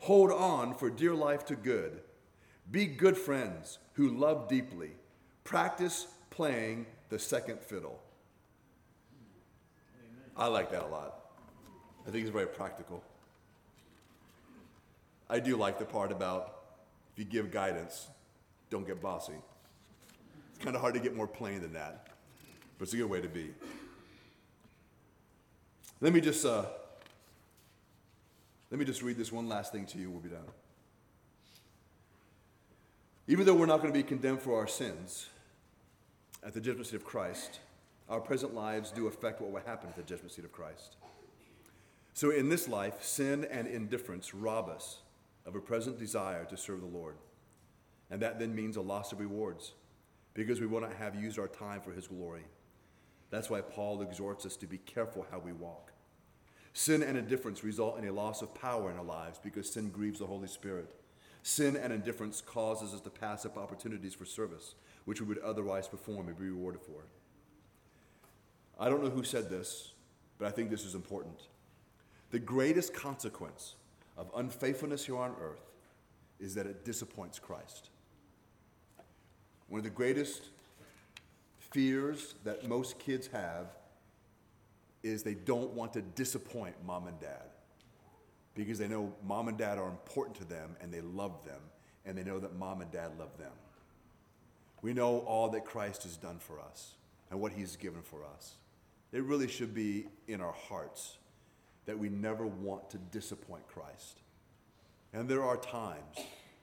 Hold 0.00 0.30
on 0.30 0.74
for 0.74 0.90
dear 0.90 1.14
life 1.14 1.44
to 1.46 1.56
good. 1.56 2.00
Be 2.70 2.86
good 2.86 3.16
friends 3.16 3.78
who 3.94 4.08
love 4.08 4.48
deeply. 4.48 4.92
Practice 5.44 6.06
playing 6.30 6.86
the 7.08 7.18
second 7.18 7.60
fiddle. 7.60 8.00
I 10.36 10.46
like 10.46 10.70
that 10.70 10.82
a 10.82 10.86
lot. 10.86 11.14
I 12.06 12.10
think 12.10 12.22
it's 12.22 12.32
very 12.32 12.46
practical. 12.46 13.02
I 15.30 15.40
do 15.40 15.56
like 15.56 15.78
the 15.78 15.84
part 15.84 16.10
about 16.10 16.54
if 17.12 17.18
you 17.18 17.24
give 17.24 17.50
guidance, 17.50 18.08
don't 18.70 18.86
get 18.86 19.02
bossy. 19.02 19.34
It's 20.54 20.64
kind 20.64 20.74
of 20.74 20.80
hard 20.80 20.94
to 20.94 21.00
get 21.00 21.14
more 21.14 21.26
plain 21.26 21.60
than 21.60 21.72
that, 21.74 22.08
but 22.78 22.84
it's 22.84 22.94
a 22.94 22.96
good 22.96 23.10
way 23.10 23.20
to 23.20 23.28
be. 23.28 23.50
Let 26.00 26.12
me 26.12 26.20
just 26.20 26.44
uh, 26.46 26.64
let 28.70 28.78
me 28.78 28.84
just 28.84 29.02
read 29.02 29.16
this 29.16 29.32
one 29.32 29.48
last 29.48 29.72
thing 29.72 29.86
to 29.86 29.98
you. 29.98 30.10
We'll 30.10 30.20
be 30.20 30.28
done. 30.28 30.46
Even 33.26 33.44
though 33.44 33.54
we're 33.54 33.66
not 33.66 33.82
going 33.82 33.92
to 33.92 33.98
be 33.98 34.02
condemned 34.02 34.40
for 34.40 34.58
our 34.58 34.66
sins 34.66 35.26
at 36.44 36.54
the 36.54 36.60
judgment 36.60 36.86
seat 36.86 36.96
of 36.96 37.04
Christ, 37.04 37.60
our 38.08 38.20
present 38.20 38.54
lives 38.54 38.90
do 38.90 39.06
affect 39.06 39.40
what 39.40 39.50
will 39.50 39.60
happen 39.60 39.90
at 39.90 39.96
the 39.96 40.02
judgment 40.02 40.32
seat 40.32 40.44
of 40.44 40.52
Christ. 40.52 40.96
So 42.14 42.30
in 42.30 42.48
this 42.48 42.68
life, 42.68 43.02
sin 43.02 43.46
and 43.50 43.66
indifference 43.66 44.34
rob 44.34 44.68
us 44.68 45.00
of 45.48 45.56
a 45.56 45.60
present 45.60 45.98
desire 45.98 46.44
to 46.44 46.56
serve 46.58 46.82
the 46.82 46.86
Lord. 46.86 47.16
And 48.10 48.20
that 48.20 48.38
then 48.38 48.54
means 48.54 48.76
a 48.76 48.82
loss 48.82 49.12
of 49.12 49.18
rewards 49.18 49.72
because 50.34 50.60
we 50.60 50.66
will 50.66 50.82
not 50.82 50.92
have 50.92 51.20
used 51.20 51.38
our 51.38 51.48
time 51.48 51.80
for 51.80 51.90
his 51.90 52.06
glory. 52.06 52.44
That's 53.30 53.48
why 53.48 53.62
Paul 53.62 54.02
exhorts 54.02 54.44
us 54.44 54.56
to 54.58 54.66
be 54.66 54.78
careful 54.78 55.26
how 55.30 55.38
we 55.38 55.52
walk. 55.52 55.92
Sin 56.74 57.02
and 57.02 57.16
indifference 57.16 57.64
result 57.64 57.98
in 57.98 58.06
a 58.06 58.12
loss 58.12 58.42
of 58.42 58.54
power 58.54 58.90
in 58.90 58.98
our 58.98 59.04
lives 59.04 59.40
because 59.42 59.72
sin 59.72 59.88
grieves 59.88 60.18
the 60.18 60.26
Holy 60.26 60.48
Spirit. 60.48 60.94
Sin 61.42 61.76
and 61.76 61.94
indifference 61.94 62.42
causes 62.42 62.92
us 62.92 63.00
to 63.00 63.10
pass 63.10 63.46
up 63.46 63.56
opportunities 63.56 64.14
for 64.14 64.26
service, 64.26 64.74
which 65.06 65.20
we 65.20 65.26
would 65.26 65.38
otherwise 65.38 65.88
perform 65.88 66.28
and 66.28 66.38
be 66.38 66.44
rewarded 66.44 66.82
for. 66.82 67.06
I 68.78 68.90
don't 68.90 69.02
know 69.02 69.10
who 69.10 69.24
said 69.24 69.48
this, 69.48 69.92
but 70.38 70.46
I 70.46 70.50
think 70.50 70.68
this 70.68 70.84
is 70.84 70.94
important. 70.94 71.48
The 72.30 72.38
greatest 72.38 72.92
consequence 72.92 73.76
of 74.18 74.30
unfaithfulness 74.36 75.06
here 75.06 75.16
on 75.16 75.34
earth 75.40 75.70
is 76.40 76.54
that 76.56 76.66
it 76.66 76.84
disappoints 76.84 77.38
Christ. 77.38 77.88
One 79.68 79.78
of 79.78 79.84
the 79.84 79.90
greatest 79.90 80.42
fears 81.58 82.34
that 82.44 82.68
most 82.68 82.98
kids 82.98 83.28
have 83.28 83.66
is 85.02 85.22
they 85.22 85.34
don't 85.34 85.70
want 85.72 85.92
to 85.92 86.02
disappoint 86.02 86.74
mom 86.84 87.06
and 87.06 87.18
dad 87.20 87.50
because 88.54 88.78
they 88.78 88.88
know 88.88 89.12
mom 89.24 89.48
and 89.48 89.56
dad 89.56 89.78
are 89.78 89.88
important 89.88 90.36
to 90.38 90.44
them 90.44 90.76
and 90.80 90.92
they 90.92 91.00
love 91.00 91.44
them 91.44 91.60
and 92.04 92.18
they 92.18 92.24
know 92.24 92.40
that 92.40 92.56
mom 92.56 92.80
and 92.80 92.90
dad 92.90 93.12
love 93.18 93.36
them. 93.38 93.52
We 94.82 94.92
know 94.94 95.18
all 95.20 95.50
that 95.50 95.64
Christ 95.64 96.02
has 96.04 96.16
done 96.16 96.38
for 96.38 96.58
us 96.60 96.94
and 97.30 97.40
what 97.40 97.52
he's 97.52 97.76
given 97.76 98.02
for 98.02 98.24
us. 98.24 98.54
It 99.12 99.22
really 99.22 99.48
should 99.48 99.74
be 99.74 100.06
in 100.26 100.40
our 100.40 100.52
hearts 100.52 101.17
that 101.88 101.98
we 101.98 102.10
never 102.10 102.46
want 102.46 102.90
to 102.90 102.98
disappoint 102.98 103.66
Christ. 103.66 104.20
And 105.14 105.26
there 105.26 105.42
are 105.42 105.56
times 105.56 106.18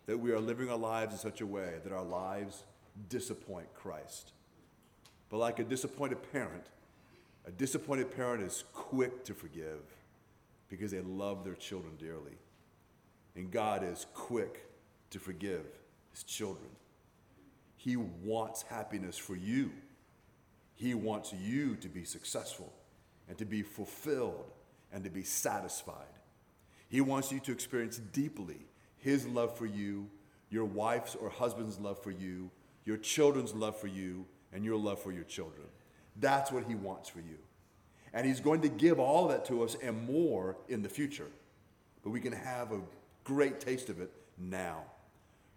that 0.06 0.20
we 0.20 0.32
are 0.32 0.40
living 0.40 0.70
our 0.70 0.78
lives 0.78 1.14
in 1.14 1.20
such 1.20 1.42
a 1.42 1.48
way 1.48 1.80
that 1.84 1.92
our 1.92 2.04
lives 2.04 2.64
disappoint 3.10 3.74
Christ. 3.74 4.34
But 5.32 5.38
like 5.38 5.58
a 5.58 5.64
disappointed 5.64 6.20
parent, 6.32 6.68
a 7.48 7.50
disappointed 7.50 8.16
parent 8.16 8.44
is 8.44 8.66
quick 8.72 9.26
to 9.26 9.34
forgive 9.34 9.82
because 10.70 10.92
they 10.92 11.02
love 11.02 11.44
their 11.44 11.56
children 11.56 11.94
dearly. 11.98 12.38
And 13.36 13.50
God 13.50 13.84
is 13.84 14.06
quick 14.14 14.70
to 15.10 15.18
forgive 15.18 15.66
his 16.12 16.22
children. 16.22 16.70
He 17.78 17.96
wants 17.96 18.62
happiness 18.62 19.18
for 19.18 19.36
you. 19.36 19.72
He 20.76 20.94
wants 20.94 21.34
you 21.34 21.78
to 21.78 21.90
be 21.90 22.04
successful 22.04 22.72
and 23.28 23.40
to 23.40 23.46
be 23.46 23.64
fulfilled 23.64 24.52
and 24.94 25.04
to 25.04 25.10
be 25.10 25.24
satisfied. 25.24 26.06
He 26.88 27.02
wants 27.02 27.32
you 27.32 27.40
to 27.42 27.52
experience 27.52 27.98
deeply 27.98 28.68
His 28.98 29.28
love 29.28 29.58
for 29.58 29.66
you, 29.66 30.10
your 30.50 30.66
wife's 30.66 31.16
or 31.16 31.30
husband's 31.30 31.80
love 31.80 32.02
for 32.02 32.12
you, 32.12 32.52
your 32.86 32.98
children's 32.98 33.54
love 33.54 33.78
for 33.78 33.88
you, 33.88 34.26
and 34.54 34.64
your 34.64 34.78
love 34.78 35.02
for 35.02 35.12
your 35.12 35.24
children. 35.24 35.68
That's 36.18 36.52
what 36.52 36.66
He 36.66 36.76
wants 36.76 37.10
for 37.10 37.20
you. 37.20 37.38
And 38.14 38.26
He's 38.26 38.40
going 38.40 38.62
to 38.62 38.70
give 38.70 39.00
all 39.00 39.28
that 39.28 39.46
to 39.46 39.64
us 39.64 39.76
and 39.82 40.08
more 40.08 40.58
in 40.70 40.82
the 40.82 40.90
future. 40.90 41.28
But 42.04 42.12
we 42.12 42.22
can 42.22 42.34
have 42.34 42.72
a 42.72 42.80
great 43.24 43.60
taste 43.60 43.90
of 43.90 44.00
it 44.00 44.12
now 44.38 44.84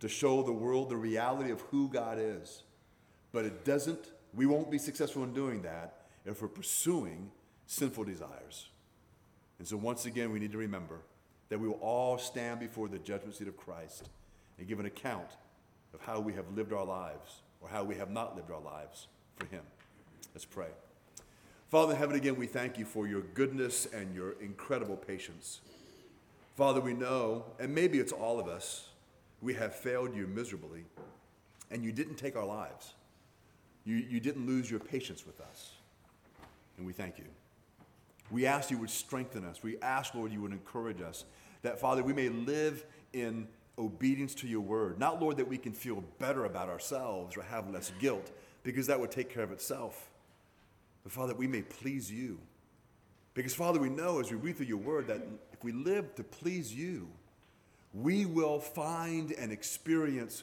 to 0.00 0.08
show 0.08 0.42
the 0.42 0.52
world 0.52 0.88
the 0.88 0.96
reality 0.96 1.50
of 1.50 1.60
who 1.62 1.88
God 1.88 2.18
is. 2.18 2.62
But 3.32 3.44
it 3.44 3.64
doesn't, 3.64 4.12
we 4.34 4.46
won't 4.46 4.70
be 4.70 4.78
successful 4.78 5.22
in 5.24 5.34
doing 5.34 5.62
that 5.62 6.06
if 6.24 6.40
we're 6.40 6.48
pursuing 6.48 7.30
sinful 7.66 8.04
desires. 8.04 8.68
And 9.58 9.66
so, 9.66 9.76
once 9.76 10.06
again, 10.06 10.32
we 10.32 10.38
need 10.38 10.52
to 10.52 10.58
remember 10.58 11.00
that 11.48 11.58
we 11.58 11.66
will 11.66 11.74
all 11.80 12.18
stand 12.18 12.60
before 12.60 12.88
the 12.88 12.98
judgment 12.98 13.34
seat 13.34 13.48
of 13.48 13.56
Christ 13.56 14.08
and 14.58 14.68
give 14.68 14.80
an 14.80 14.86
account 14.86 15.28
of 15.94 16.00
how 16.00 16.20
we 16.20 16.32
have 16.34 16.44
lived 16.54 16.72
our 16.72 16.84
lives 16.84 17.42
or 17.60 17.68
how 17.68 17.84
we 17.84 17.96
have 17.96 18.10
not 18.10 18.36
lived 18.36 18.50
our 18.50 18.60
lives 18.60 19.08
for 19.36 19.46
Him. 19.46 19.62
Let's 20.34 20.44
pray. 20.44 20.68
Father 21.68 21.92
in 21.92 21.98
heaven, 21.98 22.16
again, 22.16 22.36
we 22.36 22.46
thank 22.46 22.78
you 22.78 22.84
for 22.84 23.06
your 23.06 23.22
goodness 23.34 23.86
and 23.92 24.14
your 24.14 24.32
incredible 24.40 24.96
patience. 24.96 25.60
Father, 26.56 26.80
we 26.80 26.94
know, 26.94 27.44
and 27.58 27.74
maybe 27.74 27.98
it's 27.98 28.12
all 28.12 28.40
of 28.40 28.48
us, 28.48 28.88
we 29.40 29.54
have 29.54 29.74
failed 29.74 30.14
you 30.14 30.26
miserably, 30.26 30.84
and 31.70 31.84
you 31.84 31.92
didn't 31.92 32.16
take 32.16 32.36
our 32.36 32.46
lives. 32.46 32.94
You, 33.84 33.96
you 33.96 34.20
didn't 34.20 34.46
lose 34.46 34.70
your 34.70 34.80
patience 34.80 35.26
with 35.26 35.40
us. 35.40 35.72
And 36.76 36.86
we 36.86 36.92
thank 36.92 37.18
you. 37.18 37.24
We 38.30 38.46
ask 38.46 38.70
you 38.70 38.78
would 38.78 38.90
strengthen 38.90 39.44
us. 39.44 39.62
We 39.62 39.78
ask, 39.80 40.14
Lord, 40.14 40.32
you 40.32 40.42
would 40.42 40.52
encourage 40.52 41.00
us. 41.00 41.24
That, 41.62 41.80
Father, 41.80 42.02
we 42.02 42.12
may 42.12 42.28
live 42.28 42.84
in 43.12 43.48
obedience 43.78 44.34
to 44.36 44.46
your 44.46 44.60
word. 44.60 44.98
Not, 44.98 45.20
Lord, 45.20 45.36
that 45.38 45.48
we 45.48 45.56
can 45.56 45.72
feel 45.72 46.02
better 46.18 46.44
about 46.44 46.68
ourselves 46.68 47.36
or 47.36 47.42
have 47.42 47.70
less 47.70 47.92
guilt, 48.00 48.30
because 48.62 48.86
that 48.88 49.00
would 49.00 49.10
take 49.10 49.32
care 49.32 49.42
of 49.42 49.52
itself. 49.52 50.10
But, 51.02 51.12
Father, 51.12 51.34
we 51.34 51.46
may 51.46 51.62
please 51.62 52.10
you. 52.10 52.38
Because, 53.34 53.54
Father, 53.54 53.78
we 53.78 53.88
know 53.88 54.20
as 54.20 54.30
we 54.30 54.36
read 54.36 54.56
through 54.56 54.66
your 54.66 54.78
word 54.78 55.06
that 55.06 55.22
if 55.52 55.62
we 55.62 55.72
live 55.72 56.14
to 56.16 56.24
please 56.24 56.74
you, 56.74 57.08
we 57.94 58.26
will 58.26 58.58
find 58.58 59.32
and 59.32 59.50
experience 59.52 60.42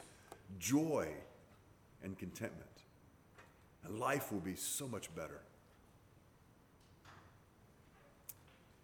joy 0.58 1.08
and 2.02 2.18
contentment. 2.18 2.64
And 3.84 3.98
life 4.00 4.32
will 4.32 4.40
be 4.40 4.56
so 4.56 4.88
much 4.88 5.14
better. 5.14 5.40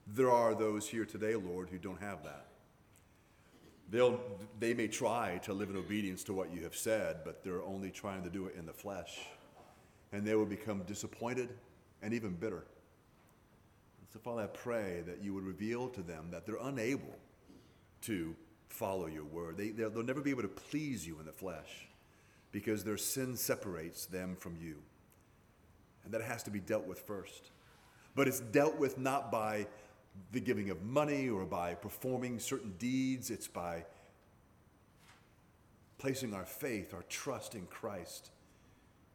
There 0.07 0.30
are 0.30 0.55
those 0.55 0.88
here 0.88 1.05
today, 1.05 1.34
Lord, 1.34 1.70
who 1.70 1.78
don't 1.78 2.00
have 2.00 2.24
that. 2.24 2.46
They'll, 3.90 4.20
they 4.59 4.74
may 4.74 4.88
try 4.88 5.38
to 5.44 5.53
live 5.53 5.68
in 5.68 5.76
obedience 5.76 6.24
to 6.24 6.32
what 6.32 6.53
you 6.53 6.62
have 6.62 6.74
said, 6.74 7.18
but 7.24 7.44
they're 7.44 7.62
only 7.62 7.90
trying 7.90 8.22
to 8.24 8.30
do 8.30 8.46
it 8.46 8.55
in 8.57 8.66
the 8.66 8.72
flesh. 8.72 9.18
And 10.12 10.26
they 10.26 10.34
will 10.34 10.46
become 10.46 10.82
disappointed 10.84 11.50
and 12.03 12.14
even 12.14 12.32
bitter. 12.32 12.64
So, 14.12 14.18
Father, 14.18 14.42
I 14.42 14.46
pray 14.46 15.03
that 15.07 15.22
you 15.22 15.32
would 15.34 15.44
reveal 15.44 15.88
to 15.88 16.03
them 16.03 16.28
that 16.30 16.46
they're 16.46 16.57
unable 16.61 17.16
to 18.03 18.34
follow 18.68 19.07
your 19.07 19.24
word. 19.24 19.57
They, 19.57 19.68
they'll 19.70 20.03
never 20.03 20.20
be 20.20 20.30
able 20.30 20.42
to 20.42 20.48
please 20.48 21.07
you 21.07 21.18
in 21.18 21.26
the 21.26 21.32
flesh 21.32 21.88
because 22.50 22.84
their 22.84 22.98
sin 22.98 23.36
separates 23.36 24.07
them 24.07 24.36
from 24.36 24.57
you. 24.61 24.76
And 26.05 26.12
that 26.12 26.22
has 26.22 26.42
to 26.44 26.50
be 26.50 26.61
dealt 26.61 26.86
with 26.86 27.00
first. 27.00 27.50
But 28.14 28.28
it's 28.28 28.40
dealt 28.40 28.78
with 28.78 28.98
not 28.98 29.30
by 29.30 29.66
the 30.32 30.40
giving 30.40 30.70
of 30.70 30.82
money 30.82 31.28
or 31.28 31.44
by 31.44 31.74
performing 31.74 32.38
certain 32.38 32.74
deeds. 32.78 33.30
It's 33.30 33.48
by 33.48 33.84
placing 35.98 36.34
our 36.34 36.44
faith, 36.44 36.94
our 36.94 37.04
trust 37.08 37.54
in 37.54 37.66
Christ, 37.66 38.30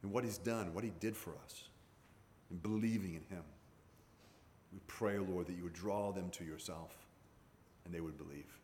and 0.02 0.12
what 0.12 0.24
He's 0.24 0.38
done, 0.38 0.74
what 0.74 0.84
He 0.84 0.92
did 1.00 1.16
for 1.16 1.34
us, 1.44 1.64
and 2.50 2.62
believing 2.62 3.16
in 3.16 3.24
Him. 3.36 3.44
We 4.72 4.80
pray, 4.88 5.18
Lord, 5.18 5.48
that 5.48 5.54
you 5.54 5.64
would 5.64 5.74
draw 5.74 6.12
them 6.12 6.30
to 6.32 6.44
yourself 6.44 6.96
and 7.86 7.94
they 7.94 8.02
would 8.02 8.18
believe. 8.18 8.60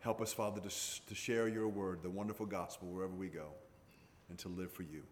Help 0.00 0.20
us, 0.20 0.32
Father, 0.32 0.60
to, 0.60 0.70
to 1.06 1.14
share 1.14 1.48
your 1.48 1.68
word, 1.68 2.02
the 2.02 2.10
wonderful 2.10 2.46
gospel, 2.46 2.88
wherever 2.88 3.14
we 3.14 3.28
go, 3.28 3.48
and 4.28 4.38
to 4.38 4.48
live 4.48 4.72
for 4.72 4.82
you. 4.82 5.02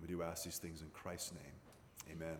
We 0.00 0.08
do 0.08 0.22
ask 0.22 0.44
these 0.44 0.58
things 0.58 0.82
in 0.82 0.88
Christ's 0.92 1.32
name. 1.32 2.16
Amen. 2.16 2.36